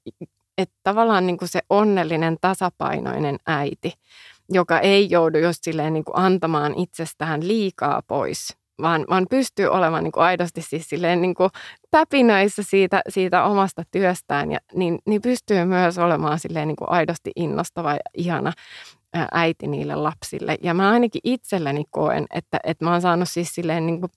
että 0.57 0.75
tavallaan 0.83 1.27
niin 1.27 1.37
kuin 1.37 1.49
se 1.49 1.59
onnellinen, 1.69 2.37
tasapainoinen 2.41 3.37
äiti, 3.47 3.93
joka 4.49 4.79
ei 4.79 5.09
joudu 5.09 5.37
just 5.37 5.63
silleen 5.63 5.93
niin 5.93 6.05
kuin 6.05 6.17
antamaan 6.17 6.73
itsestään 6.77 7.47
liikaa 7.47 8.01
pois, 8.07 8.57
vaan, 8.81 9.05
vaan 9.09 9.25
pystyy 9.29 9.67
olemaan 9.67 10.03
niin 10.03 10.11
kuin 10.11 10.23
aidosti 10.23 10.61
siis 10.61 10.89
silleen 10.89 11.21
niin 11.21 11.35
kuin 11.35 11.49
täpinöissä 11.91 12.63
siitä, 12.63 13.01
siitä 13.09 13.43
omasta 13.43 13.83
työstään, 13.91 14.51
ja, 14.51 14.59
niin, 14.73 14.99
niin 15.05 15.21
pystyy 15.21 15.65
myös 15.65 15.97
olemaan 15.97 16.39
silleen 16.39 16.67
niin 16.67 16.75
kuin 16.75 16.89
aidosti 16.89 17.31
innostava 17.35 17.93
ja 17.93 17.99
ihana 18.13 18.53
äiti 19.31 19.67
niille 19.67 19.95
lapsille. 19.95 20.57
Ja 20.63 20.73
mä 20.73 20.89
ainakin 20.89 21.21
itselleni 21.23 21.83
koen, 21.89 22.25
että, 22.33 22.59
että 22.63 22.85
mä 22.85 22.91
oon 22.91 23.01
saanut 23.01 23.29
siis 23.29 23.55
silleen 23.55 23.85
niin 23.85 23.99
kuin 23.99 24.11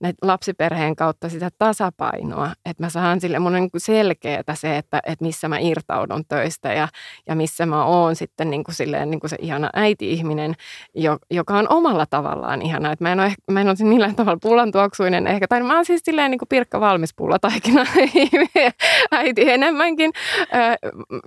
näitä 0.00 0.26
lapsiperheen 0.26 0.96
kautta 0.96 1.28
sitä 1.28 1.50
tasapainoa, 1.58 2.52
että 2.64 2.82
mä 2.82 2.88
saan 2.88 3.20
sille, 3.20 3.38
mun 3.38 3.52
niin 3.52 3.70
selkeää 3.76 4.54
se, 4.54 4.76
että, 4.76 5.00
että 5.06 5.24
missä 5.24 5.48
mä 5.48 5.58
irtaudun 5.58 6.24
töistä 6.28 6.72
ja, 6.72 6.88
ja 7.26 7.36
missä 7.36 7.66
mä 7.66 7.84
oon 7.84 8.16
sitten 8.16 8.50
niin 8.50 8.64
kuin 8.64 8.74
silleen, 8.74 9.10
niin 9.10 9.20
kuin 9.20 9.30
se 9.30 9.36
ihana 9.40 9.70
äiti-ihminen, 9.72 10.54
joka 11.30 11.58
on 11.58 11.66
omalla 11.68 12.06
tavallaan 12.06 12.62
ihana. 12.62 12.92
Että 12.92 13.04
mä 13.04 13.12
en 13.12 13.20
ole, 13.20 13.34
mä 13.50 13.60
en 13.60 13.68
ole 13.68 13.88
millään 13.88 14.14
tavalla 14.14 14.38
pullantuoksuinen 14.42 15.26
ehkä, 15.26 15.48
tai 15.48 15.62
mä 15.62 15.74
oon 15.74 15.84
siis 15.84 16.00
silleen 16.04 16.30
niin 16.30 16.38
kuin 16.38 16.48
Pirkka 16.48 16.80
valmis 16.80 17.14
pullataikina 17.14 17.84
äiti 19.10 19.50
enemmänkin, 19.50 20.12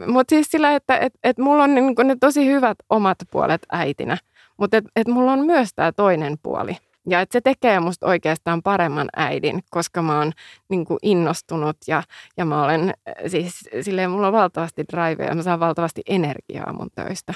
mutta 0.07 0.35
siis 0.35 0.51
sillä, 0.51 0.75
että 0.75 0.97
et, 0.97 1.13
et 1.23 1.37
mulla 1.37 1.63
on 1.63 1.75
niin 1.75 1.95
kuin 1.95 2.07
ne 2.07 2.15
tosi 2.19 2.45
hyvät 2.45 2.77
omat 2.89 3.17
puolet 3.31 3.61
äitinä, 3.71 4.17
mutta 4.57 4.77
et, 4.77 4.85
et 4.95 5.07
mulla 5.07 5.31
on 5.31 5.45
myös 5.45 5.69
tämä 5.75 5.91
toinen 5.91 6.37
puoli– 6.43 6.77
ja 7.07 7.21
että 7.21 7.33
se 7.33 7.41
tekee 7.41 7.79
musta 7.79 8.07
oikeastaan 8.07 8.63
paremman 8.63 9.09
äidin, 9.15 9.59
koska 9.69 10.01
mä 10.01 10.17
oon 10.17 10.31
niin 10.69 10.85
kuin 10.85 10.99
innostunut 11.01 11.77
ja, 11.87 12.03
ja 12.37 12.45
mä 12.45 12.63
olen 12.63 12.89
äh, 12.89 13.13
siis 13.27 13.69
silleen, 13.81 14.11
mulla 14.11 14.27
on 14.27 14.33
valtavasti 14.33 14.85
drivea 14.91 15.27
ja 15.27 15.35
mä 15.35 15.43
saan 15.43 15.59
valtavasti 15.59 16.01
energiaa 16.09 16.73
mun 16.73 16.89
töistä. 16.95 17.33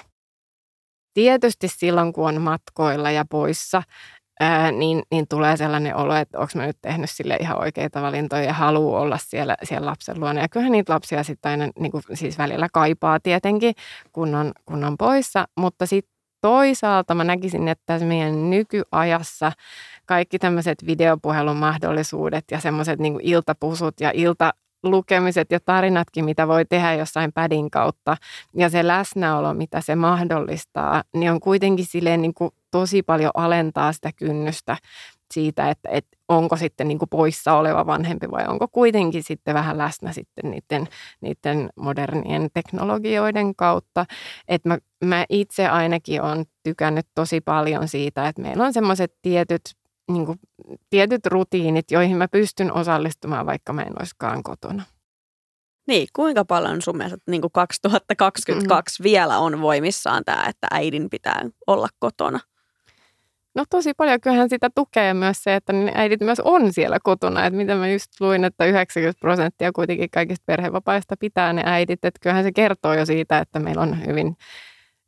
Tietysti 1.14 1.68
silloin, 1.68 2.14
kun 2.14 2.28
on 2.28 2.41
matkoilla 2.41 3.11
ja 3.11 3.26
poissa, 3.30 3.84
ää, 4.39 4.72
niin, 4.72 5.03
niin 5.11 5.28
tulee 5.30 5.57
sellainen 5.57 5.95
olo, 5.95 6.16
että 6.16 6.39
onko 6.39 6.51
mä 6.55 6.66
nyt 6.66 6.78
tehnyt 6.82 7.09
sille 7.09 7.38
ihan 7.39 7.59
oikeita 7.59 8.01
valintoja 8.01 8.43
ja 8.43 8.53
haluaa 8.53 9.01
olla 9.01 9.18
siellä, 9.18 9.55
siellä 9.64 9.86
lapsen 9.86 10.20
luona. 10.20 10.41
Ja 10.41 10.49
kyllähän 10.49 10.72
niitä 10.72 10.93
lapsia 10.93 11.24
sitten 11.24 11.49
aina 11.49 11.70
niin 11.80 11.91
kuin, 11.91 12.03
siis 12.14 12.38
välillä 12.38 12.68
kaipaa 12.74 13.20
tietenkin, 13.20 13.74
kun 14.11 14.36
on, 14.36 14.51
kun 14.66 14.84
on 14.84 14.97
poissa, 14.97 15.47
mutta 15.57 15.86
sitten 15.86 16.12
toisaalta 16.43 17.15
mä 17.15 17.23
näkisin, 17.23 17.67
että 17.67 17.83
tässä 17.85 18.07
meidän 18.07 18.49
nykyajassa 18.49 19.51
kaikki 20.05 20.39
tämmöiset 20.39 20.85
videopuhelun 20.85 21.57
mahdollisuudet 21.57 22.45
ja 22.51 22.59
semmoiset 22.59 22.99
niin 22.99 23.19
iltapusut 23.21 23.99
ja 23.99 24.11
ilta 24.13 24.53
lukemiset 24.83 25.51
ja 25.51 25.59
tarinatkin, 25.59 26.25
mitä 26.25 26.47
voi 26.47 26.65
tehdä 26.65 26.93
jossain 26.93 27.33
pädin 27.33 27.71
kautta 27.71 28.17
ja 28.55 28.69
se 28.69 28.87
läsnäolo, 28.87 29.53
mitä 29.53 29.81
se 29.81 29.95
mahdollistaa, 29.95 31.03
niin 31.13 31.31
on 31.31 31.39
kuitenkin 31.39 31.85
silleen 31.85 32.21
niin 32.21 32.33
kuin 32.33 32.51
tosi 32.71 33.03
paljon 33.03 33.31
alentaa 33.33 33.93
sitä 33.93 34.11
kynnystä 34.15 34.77
siitä, 35.34 35.69
että, 35.69 35.89
että 35.89 36.17
onko 36.27 36.57
sitten 36.57 36.88
niin 36.88 36.99
kuin 36.99 37.09
poissa 37.09 37.53
oleva 37.53 37.86
vanhempi 37.86 38.31
vai 38.31 38.45
onko 38.47 38.67
kuitenkin 38.67 39.23
sitten 39.23 39.53
vähän 39.53 39.77
läsnä 39.77 40.11
sitten 40.11 40.51
niiden, 40.51 40.88
niiden 41.21 41.69
modernien 41.75 42.49
teknologioiden 42.53 43.55
kautta. 43.55 44.05
Että 44.47 44.69
mä, 44.69 44.77
mä 45.05 45.25
itse 45.29 45.67
ainakin 45.67 46.21
olen 46.21 46.45
tykännyt 46.63 47.05
tosi 47.15 47.41
paljon 47.41 47.88
siitä, 47.88 48.27
että 48.27 48.41
meillä 48.41 48.65
on 48.65 48.73
semmoiset 48.73 49.13
tietyt 49.21 49.61
niin 50.11 50.25
kuin, 50.25 50.39
tietyt 50.89 51.25
rutiinit, 51.25 51.91
joihin 51.91 52.17
mä 52.17 52.27
pystyn 52.27 52.73
osallistumaan, 52.73 53.45
vaikka 53.45 53.73
mä 53.73 53.81
en 53.81 53.93
olisikaan 53.99 54.43
kotona. 54.43 54.84
Niin, 55.88 56.07
kuinka 56.13 56.45
paljon 56.45 56.81
sun 56.81 56.97
mielestä 56.97 57.31
niin 57.31 57.41
kuin 57.41 57.51
2022 57.51 59.01
mm. 59.01 59.03
vielä 59.03 59.39
on 59.39 59.61
voimissaan 59.61 60.23
tämä, 60.25 60.45
että 60.49 60.67
äidin 60.71 61.09
pitää 61.09 61.45
olla 61.67 61.88
kotona? 61.99 62.39
No 63.55 63.63
tosi 63.69 63.93
paljon. 63.93 64.21
Kyllähän 64.21 64.49
sitä 64.49 64.69
tukee 64.75 65.13
myös 65.13 65.43
se, 65.43 65.55
että 65.55 65.73
äidit 65.93 66.21
myös 66.21 66.39
on 66.39 66.73
siellä 66.73 66.97
kotona. 67.03 67.45
Että 67.45 67.57
mitä 67.57 67.75
mä 67.75 67.87
just 67.87 68.21
luin, 68.21 68.43
että 68.43 68.65
90 68.65 69.19
prosenttia 69.19 69.71
kuitenkin 69.71 70.09
kaikista 70.09 70.43
perhevapaista 70.45 71.15
pitää 71.19 71.53
ne 71.53 71.63
äidit. 71.65 72.05
Että 72.05 72.19
kyllähän 72.21 72.43
se 72.43 72.51
kertoo 72.51 72.93
jo 72.93 73.05
siitä, 73.05 73.37
että 73.37 73.59
meillä 73.59 73.81
on 73.81 74.05
hyvin, 74.05 74.37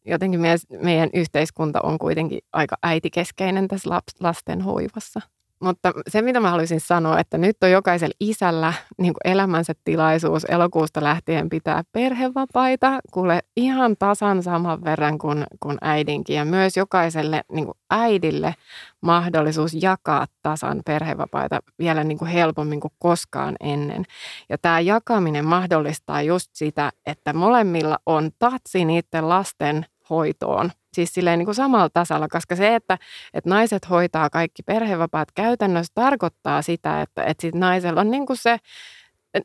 jotenkin 0.05 0.41
meidän, 0.41 0.59
meidän 0.81 1.09
yhteiskunta 1.13 1.79
on 1.83 1.97
kuitenkin 1.99 2.39
aika 2.53 2.75
äitikeskeinen 2.83 3.67
tässä 3.67 3.89
lasten 4.19 4.61
hoivassa. 4.61 5.21
Mutta 5.65 5.93
se, 6.07 6.21
mitä 6.21 6.39
mä 6.39 6.49
haluaisin 6.49 6.79
sanoa, 6.79 7.19
että 7.19 7.37
nyt 7.37 7.57
on 7.63 7.71
jokaisella 7.71 8.15
isällä 8.19 8.73
niin 8.97 9.13
elämänsä 9.23 9.73
tilaisuus 9.83 10.45
elokuusta 10.45 11.03
lähtien 11.03 11.49
pitää 11.49 11.83
perhevapaita, 11.91 12.99
kuule 13.11 13.39
ihan 13.57 13.95
tasan 13.99 14.43
saman 14.43 14.83
verran 14.83 15.17
kuin, 15.17 15.43
kuin 15.59 15.77
äidinkin. 15.81 16.35
Ja 16.35 16.45
myös 16.45 16.77
jokaiselle 16.77 17.41
niin 17.51 17.65
kuin 17.65 17.77
äidille 17.89 18.55
mahdollisuus 19.01 19.71
jakaa 19.81 20.25
tasan 20.41 20.81
perhevapaita 20.85 21.59
vielä 21.79 22.03
niin 22.03 22.17
kuin 22.17 22.31
helpommin 22.31 22.79
kuin 22.79 22.93
koskaan 22.99 23.55
ennen. 23.59 24.03
Ja 24.49 24.57
tämä 24.57 24.79
jakaminen 24.79 25.45
mahdollistaa 25.45 26.21
just 26.21 26.49
sitä, 26.53 26.91
että 27.05 27.33
molemmilla 27.33 27.97
on 28.05 28.31
tatsi 28.39 28.85
niiden 28.85 29.29
lasten 29.29 29.85
hoitoon– 30.09 30.71
siis 30.95 31.13
silleen 31.13 31.39
niin 31.39 31.45
kuin 31.45 31.55
samalla 31.55 31.89
tasalla, 31.89 32.27
koska 32.27 32.55
se, 32.55 32.75
että, 32.75 32.97
että 33.33 33.49
naiset 33.49 33.89
hoitaa 33.89 34.29
kaikki 34.29 34.63
perhevapaat 34.63 35.31
käytännössä 35.31 35.91
tarkoittaa 35.95 36.61
sitä, 36.61 37.01
että, 37.01 37.23
että 37.23 37.41
sit 37.41 37.55
naisella 37.55 38.01
on 38.01 38.11
niin 38.11 38.25
kuin 38.25 38.37
se 38.37 38.57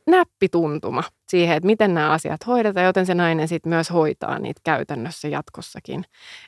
näppituntuma 0.06 1.02
siihen, 1.28 1.56
että 1.56 1.66
miten 1.66 1.94
nämä 1.94 2.10
asiat 2.10 2.46
hoidetaan, 2.46 2.86
joten 2.86 3.06
se 3.06 3.14
nainen 3.14 3.48
sitten 3.48 3.70
myös 3.70 3.92
hoitaa 3.92 4.38
niitä 4.38 4.60
käytännössä 4.64 5.28
jatkossakin. 5.28 6.04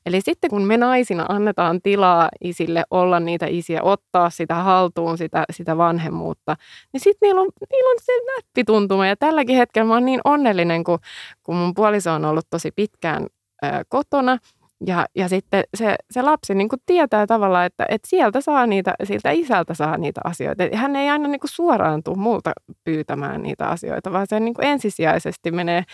Eli 0.07 0.21
sitten 0.21 0.51
kun 0.51 0.63
me 0.63 0.77
naisina 0.77 1.27
annetaan 1.29 1.83
tilaa 1.83 2.29
isille 2.45 2.85
olla 2.91 3.21
niitä 3.21 3.47
isiä, 3.49 3.83
ottaa 3.83 4.31
sitä 4.31 4.55
haltuun, 4.55 5.19
sitä, 5.19 5.45
sitä 5.53 5.77
vanhemmuutta, 5.77 6.57
niin 6.93 7.01
sitten 7.01 7.27
niillä 7.27 7.41
on, 7.41 7.49
niillä 7.71 7.91
on 7.91 7.99
se 8.03 8.13
näppituntuma. 8.37 9.07
Ja 9.07 9.17
tälläkin 9.17 9.57
hetkellä 9.57 9.89
mä 9.89 9.95
oon 9.95 10.05
niin 10.05 10.21
onnellinen, 10.25 10.85
kun, 10.85 10.99
kun 11.43 11.57
mun 11.57 11.75
puoliso 11.75 12.13
on 12.13 12.25
ollut 12.25 12.47
tosi 12.51 12.71
pitkään 12.71 13.23
ää, 13.23 13.42
kotona– 13.89 14.39
Ja, 14.87 15.07
ja 15.15 15.29
sitten 15.29 15.65
se, 15.75 15.97
se 16.11 16.23
lapsi 16.23 16.55
niin 16.55 16.69
kuin 16.69 16.83
tietää 16.87 17.27
tavallaan, 17.27 17.67
että, 17.67 17.87
että 17.89 18.09
sieltä 18.09 18.41
saa 18.41 18.67
niitä, 18.67 18.95
siltä 19.05 19.31
isältä 19.31 19.75
saa 19.75 19.97
niitä 19.97 20.21
asioita. 20.25 20.65
Hän 20.75 20.97
ei 20.97 21.11
aina 21.11 21.29
niin 21.29 21.41
kuin 21.41 21.51
suoraan 21.51 22.03
tule 22.03 22.17
multa 22.17 22.53
pyytämään 22.85 23.43
niitä 23.43 23.69
asioita, 23.69 24.13
vaan 24.13 24.27
se 24.29 24.41
niin 24.41 24.55
kuin 24.55 24.67
ensisijaisesti 24.67 25.51
menee, 25.51 25.85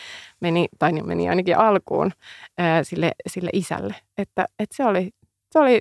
meni, 0.40 0.68
tai 0.78 0.92
niin 0.92 1.06
meni 1.06 1.28
ainakin 1.28 1.58
alkuun 1.58 2.12
ää, 2.58 2.84
sille, 2.84 3.12
sille 3.26 3.50
isälle. 3.52 3.94
Että, 4.18 4.48
että 4.58 4.76
se, 4.76 4.84
oli, 4.84 5.10
se 5.52 5.58
oli 5.58 5.80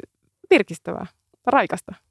virkistävää, 0.49 1.05
raikasta. 1.45 2.06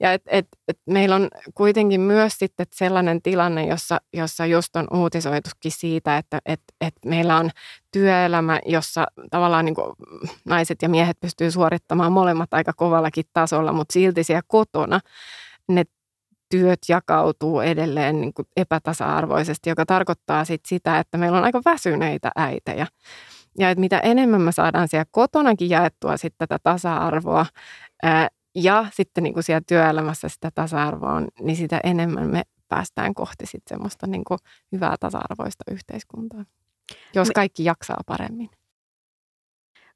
Ja 0.00 0.12
et, 0.12 0.22
et, 0.26 0.46
et 0.68 0.78
meillä 0.86 1.16
on 1.16 1.28
kuitenkin 1.54 2.00
myös 2.00 2.32
sitten 2.38 2.66
sellainen 2.70 3.22
tilanne, 3.22 3.66
jossa, 3.66 3.98
jossa 4.12 4.46
just 4.46 4.76
on 4.76 4.86
uutisoitukin 4.94 5.72
siitä, 5.72 6.18
että 6.18 6.38
et, 6.46 6.60
et 6.80 6.94
meillä 7.04 7.36
on 7.36 7.50
työelämä, 7.92 8.60
jossa 8.66 9.06
tavallaan 9.30 9.64
niin 9.64 9.74
kuin 9.74 9.92
naiset 10.44 10.82
ja 10.82 10.88
miehet 10.88 11.20
pystyy 11.20 11.50
suorittamaan 11.50 12.12
molemmat 12.12 12.54
aika 12.54 12.72
kovallakin 12.72 13.24
tasolla, 13.32 13.72
mutta 13.72 13.92
silti 13.92 14.24
siellä 14.24 14.42
kotona 14.46 15.00
ne 15.68 15.84
työt 16.48 16.78
jakautuu 16.88 17.60
edelleen 17.60 18.20
niin 18.20 18.34
kuin 18.34 18.46
epätasa-arvoisesti, 18.56 19.70
joka 19.70 19.86
tarkoittaa 19.86 20.44
sit 20.44 20.66
sitä, 20.66 20.98
että 20.98 21.18
meillä 21.18 21.38
on 21.38 21.44
aika 21.44 21.60
väsyneitä 21.64 22.30
äitejä. 22.36 22.86
Ja 23.58 23.70
että 23.70 23.80
mitä 23.80 23.98
enemmän 23.98 24.40
me 24.40 24.52
saadaan 24.52 24.88
siellä 24.88 25.04
kotonakin 25.10 25.70
jaettua 25.70 26.16
sitten 26.16 26.48
tätä 26.48 26.58
tasa-arvoa, 26.62 27.46
ja 28.56 28.86
sitten 28.92 29.24
niin 29.24 29.34
kuin 29.34 29.44
siellä 29.44 29.62
työelämässä 29.66 30.28
sitä 30.28 30.50
tasa-arvoa 30.54 31.12
on, 31.12 31.28
niin 31.40 31.56
sitä 31.56 31.80
enemmän 31.84 32.30
me 32.30 32.42
päästään 32.68 33.14
kohti 33.14 33.46
sitten 33.46 33.76
semmoista 33.76 34.06
niin 34.06 34.24
kuin 34.24 34.38
hyvää 34.72 34.96
tasa-arvoista 35.00 35.64
yhteiskuntaa, 35.70 36.44
jos 37.14 37.30
kaikki 37.30 37.64
jaksaa 37.64 38.00
paremmin. 38.06 38.50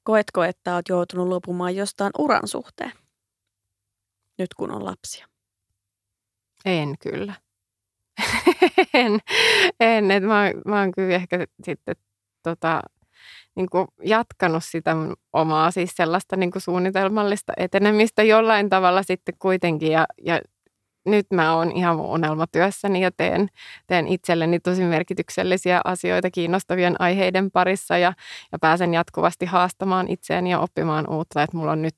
Koetko, 0.02 0.44
että 0.44 0.74
olet 0.74 0.88
joutunut 0.88 1.28
luopumaan 1.28 1.76
jostain 1.76 2.10
uran 2.18 2.48
suhteen, 2.48 2.92
nyt 4.38 4.54
kun 4.54 4.70
on 4.70 4.84
lapsia? 4.84 5.26
En 6.64 6.94
kyllä. 6.98 7.34
en, 8.94 9.20
en. 9.80 10.10
Et 10.10 10.22
mä, 10.22 10.44
mä 10.66 10.80
oon 10.80 10.92
kyllä 10.92 11.14
ehkä 11.14 11.46
sitten 11.64 11.96
tota, 12.42 12.82
niin 13.56 13.70
kuin 13.70 13.88
jatkanut 14.04 14.64
sitä 14.64 14.96
omaa 15.32 15.70
siis 15.70 15.90
sellaista 15.96 16.36
niin 16.36 16.50
kuin 16.50 16.62
suunnitelmallista 16.62 17.52
etenemistä 17.56 18.22
jollain 18.22 18.68
tavalla 18.68 19.02
sitten 19.02 19.34
kuitenkin. 19.38 19.92
Ja, 19.92 20.06
ja 20.24 20.40
nyt 21.06 21.26
mä 21.34 21.56
oon 21.56 21.72
ihan 21.72 21.96
mun 21.96 22.06
unelmatyössäni 22.06 23.02
ja 23.02 23.10
teen, 23.16 23.48
teen 23.86 24.08
itselleni 24.08 24.60
tosi 24.60 24.84
merkityksellisiä 24.84 25.80
asioita 25.84 26.30
kiinnostavien 26.30 27.00
aiheiden 27.00 27.50
parissa 27.50 27.98
ja, 27.98 28.12
ja 28.52 28.58
pääsen 28.58 28.94
jatkuvasti 28.94 29.46
haastamaan 29.46 30.08
itseäni 30.08 30.50
ja 30.50 30.60
oppimaan 30.60 31.10
uutta. 31.10 31.42
Että 31.42 31.56
mulla 31.56 31.72
on 31.72 31.82
nyt 31.82 31.96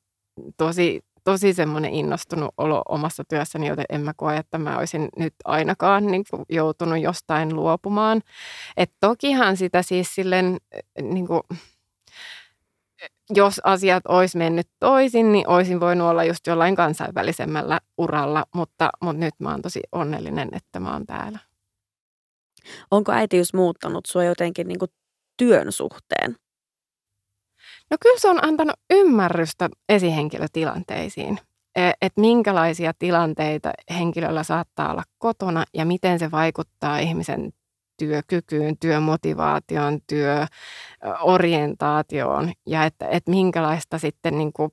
tosi 0.57 1.05
tosi 1.25 1.53
semmoinen 1.53 1.95
innostunut 1.95 2.55
olo 2.57 2.83
omassa 2.89 3.25
työssäni, 3.29 3.67
joten 3.67 3.85
en 3.89 4.01
mä 4.01 4.13
koe, 4.17 4.37
että 4.37 4.59
mä 4.59 4.79
olisin 4.79 5.09
nyt 5.17 5.35
ainakaan 5.45 6.07
niin 6.07 6.25
kuin 6.31 6.45
joutunut 6.49 7.01
jostain 7.01 7.57
luopumaan. 7.57 8.21
Et 8.77 8.93
tokihan 9.01 9.57
sitä 9.57 9.83
siis 9.83 10.15
silleen, 10.15 10.57
niin 11.03 11.27
kuin, 11.27 11.41
jos 13.31 13.61
asiat 13.65 14.07
olisi 14.09 14.39
mennyt 14.39 14.69
toisin, 14.81 15.33
niin 15.33 15.49
olisin 15.49 15.81
voinut 15.81 16.09
olla 16.09 16.25
just 16.25 16.47
jollain 16.47 16.77
kansainvälisemmällä 16.77 17.81
uralla, 17.99 18.45
mutta, 18.55 18.91
mutta 19.01 19.21
nyt 19.21 19.35
mä 19.39 19.51
oon 19.51 19.63
tosi 19.63 19.81
onnellinen, 19.93 20.49
että 20.53 20.81
mä 20.81 20.93
oon 20.93 21.07
täällä. 21.07 21.39
Onko 22.91 23.13
äitiys 23.13 23.55
muuttanut 23.55 24.07
sua 24.07 24.25
jotenkin 24.25 24.69
niin 24.69 24.79
kuin 24.79 24.91
työn 25.37 25.73
suhteen? 25.73 26.37
No 27.93 27.97
kyllä 28.01 28.19
se 28.19 28.29
on 28.29 28.45
antanut 28.45 28.75
ymmärrystä 28.91 29.69
esihenkilötilanteisiin, 29.89 31.39
e, 31.77 31.91
että 32.03 32.21
minkälaisia 32.21 32.93
tilanteita 32.99 33.73
henkilöllä 33.91 34.43
saattaa 34.43 34.91
olla 34.91 35.03
kotona 35.19 35.65
ja 35.75 35.85
miten 35.85 36.19
se 36.19 36.31
vaikuttaa 36.31 36.99
ihmisen 36.99 37.53
työkykyyn, 37.99 38.79
työmotivaatioon, 38.79 39.99
työorientaatioon 40.07 42.53
ja 42.67 42.85
että, 42.85 43.09
että 43.09 43.31
minkälaista 43.31 43.99
sitten 43.99 44.39
niin 44.39 44.53
kuin 44.53 44.71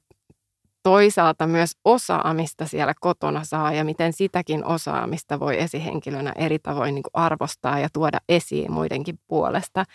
toisaalta 0.84 1.48
myös 1.48 1.72
osaamista 1.86 2.66
siellä 2.66 2.94
kotona 3.02 3.44
saa 3.44 3.74
ja 3.74 3.84
miten 3.84 4.14
sitäkin 4.14 4.66
osaamista 4.66 5.40
voi 5.40 5.60
esihenkilönä 5.60 6.34
eri 6.36 6.60
tavoin 6.60 6.96
niin 6.96 7.04
kuin 7.04 7.24
arvostaa 7.24 7.80
ja 7.80 7.90
tuoda 7.94 8.18
esiin 8.30 8.72
muidenkin 8.72 9.20
puolesta. 9.28 9.86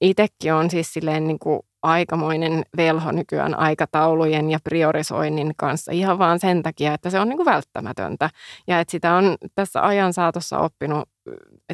Itsekin 0.00 0.54
on 0.54 0.70
siis 0.70 0.92
silleen 0.92 1.26
niin 1.26 1.38
kuin 1.38 1.60
aikamoinen 1.82 2.62
velho 2.76 3.12
nykyään 3.12 3.58
aikataulujen 3.58 4.50
ja 4.50 4.58
priorisoinnin 4.64 5.52
kanssa 5.56 5.92
ihan 5.92 6.18
vaan 6.18 6.40
sen 6.40 6.62
takia, 6.62 6.94
että 6.94 7.10
se 7.10 7.20
on 7.20 7.28
niin 7.28 7.36
kuin 7.36 7.46
välttämätöntä 7.46 8.30
ja 8.66 8.80
että 8.80 8.90
sitä 8.90 9.14
on 9.14 9.36
tässä 9.54 9.86
ajan 9.86 10.12
saatossa 10.12 10.58
oppinut 10.58 11.08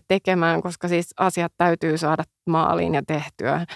tekemään, 0.09 0.63
koska 0.63 0.89
siis 0.89 1.15
asiat 1.17 1.53
täytyy 1.57 1.99
saada 1.99 2.25
maaliin 2.47 2.95
ja 2.95 3.03
tehtyä 3.07 3.67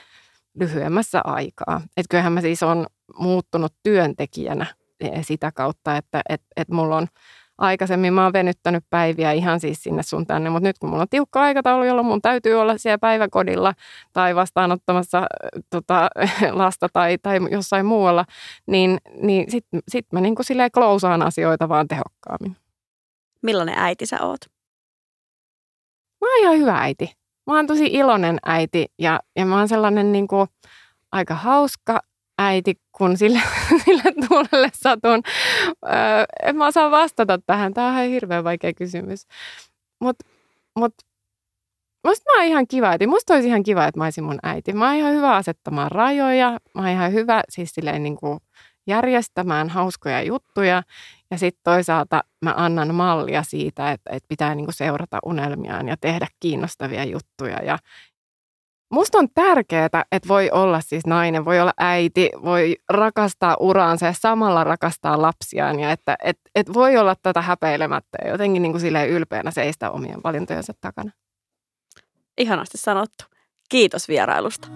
lyhyemmässä 0.60 1.20
aikaa. 1.24 1.80
Että 1.96 2.10
kyllähän 2.10 2.32
mä 2.32 2.40
siis 2.40 2.62
on 2.62 2.86
muuttunut 3.18 3.74
työntekijänä 3.82 4.66
e, 5.00 5.22
sitä 5.22 5.52
kautta, 5.52 5.96
että 5.96 6.22
et, 6.28 6.42
et 6.56 6.68
mulla 6.68 6.96
on 6.96 7.06
aikaisemmin 7.58 8.12
mä 8.12 8.22
oon 8.24 8.32
venyttänyt 8.32 8.84
päiviä 8.90 9.32
ihan 9.32 9.60
siis 9.60 9.82
sinne 9.82 10.02
sun 10.02 10.26
tänne, 10.26 10.50
mutta 10.50 10.68
nyt 10.68 10.78
kun 10.78 10.90
mulla 10.90 11.02
on 11.02 11.08
tiukka 11.08 11.42
aikataulu, 11.42 11.84
jolloin 11.84 12.06
mun 12.06 12.22
täytyy 12.22 12.54
olla 12.54 12.78
siellä 12.78 12.98
päiväkodilla 12.98 13.74
tai 14.12 14.34
vastaanottamassa 14.34 15.26
tota, 15.70 16.08
lasta 16.52 16.88
tai, 16.92 17.18
tai 17.22 17.38
jossain 17.50 17.86
muualla, 17.86 18.24
niin, 18.66 18.98
niin 19.22 19.50
sitten 19.50 19.80
sit 19.88 20.06
mä 20.12 20.20
niin 20.20 20.34
kuin 20.34 20.46
silleen 20.46 20.70
klousaan 20.72 21.22
asioita 21.22 21.68
vaan 21.68 21.88
tehokkaammin. 21.88 22.56
Millainen 23.42 23.78
äiti 23.78 24.06
sä 24.06 24.16
oot? 24.22 24.40
Mä 26.20 26.32
oon 26.32 26.42
ihan 26.42 26.58
hyvä 26.58 26.78
äiti. 26.78 27.12
Mä 27.46 27.56
oon 27.56 27.66
tosi 27.66 27.86
iloinen 27.86 28.38
äiti 28.46 28.86
ja, 28.98 29.20
ja 29.36 29.46
mä 29.46 29.58
oon 29.58 29.68
sellainen 29.68 30.12
niin 30.12 30.28
kuin 30.28 30.48
aika 31.12 31.34
hauska 31.34 32.00
äiti, 32.38 32.74
kun 32.92 33.16
sille, 33.16 33.40
sille 33.84 34.02
tuulelle 34.28 34.70
satun. 34.74 35.22
Öö, 35.84 36.24
en 36.42 36.56
mä 36.56 36.66
osaa 36.66 36.90
vastata 36.90 37.38
tähän. 37.46 37.74
Tämä 37.74 37.86
on 37.86 37.92
ihan 37.92 38.08
hirveän 38.08 38.44
vaikea 38.44 38.72
kysymys. 38.72 39.26
Mutta 40.00 40.24
mut, 40.78 40.94
musta 42.06 42.24
mä 42.32 42.38
oon 42.38 42.48
ihan 42.48 42.66
kiva 42.66 42.88
äiti. 42.88 43.06
Musta 43.06 43.34
olisi 43.34 43.48
ihan 43.48 43.62
kiva, 43.62 43.86
että 43.86 44.00
mä 44.00 44.04
olisin 44.04 44.24
mun 44.24 44.38
äiti. 44.42 44.72
Mä 44.72 44.86
oon 44.86 44.96
ihan 44.96 45.14
hyvä 45.14 45.36
asettamaan 45.36 45.90
rajoja. 45.90 46.58
Mä 46.74 46.82
oon 46.82 46.90
ihan 46.90 47.12
hyvä 47.12 47.42
siis 47.48 47.70
silleen 47.70 48.02
niin 48.02 48.16
kuin 48.16 48.38
järjestämään 48.86 49.68
hauskoja 49.68 50.22
juttuja. 50.22 50.82
Ja 51.30 51.38
sitten 51.38 51.60
toisaalta 51.64 52.24
mä 52.44 52.54
annan 52.56 52.94
mallia 52.94 53.42
siitä, 53.42 53.92
että, 53.92 54.10
että 54.10 54.26
pitää 54.28 54.54
niin 54.54 54.66
kuin 54.66 54.74
seurata 54.74 55.18
unelmiaan 55.24 55.88
ja 55.88 55.96
tehdä 56.00 56.26
kiinnostavia 56.40 57.04
juttuja 57.04 57.62
ja, 57.64 57.78
Musta 58.90 59.18
on 59.18 59.28
tärkeää, 59.34 60.04
että 60.12 60.28
voi 60.28 60.50
olla 60.50 60.80
siis 60.80 61.06
nainen, 61.06 61.44
voi 61.44 61.60
olla 61.60 61.72
äiti, 61.78 62.30
voi 62.44 62.76
rakastaa 62.88 63.56
uraansa 63.60 64.06
ja 64.06 64.12
samalla 64.12 64.64
rakastaa 64.64 65.22
lapsiaan 65.22 65.80
ja 65.80 65.92
että 65.92 66.16
et, 66.24 66.38
et 66.54 66.74
voi 66.74 66.96
olla 66.96 67.16
tätä 67.22 67.42
häpeilemättä 67.42 68.18
ja 68.24 68.30
jotenkin 68.30 68.62
niin 68.62 68.72
kuin 68.72 68.96
ylpeänä 69.08 69.50
seistä 69.50 69.90
omien 69.90 70.22
valintojensa 70.24 70.72
takana. 70.80 71.10
Ihanasti 72.38 72.78
sanottu. 72.78 73.24
Kiitos 73.68 74.08
vierailusta. 74.08 74.68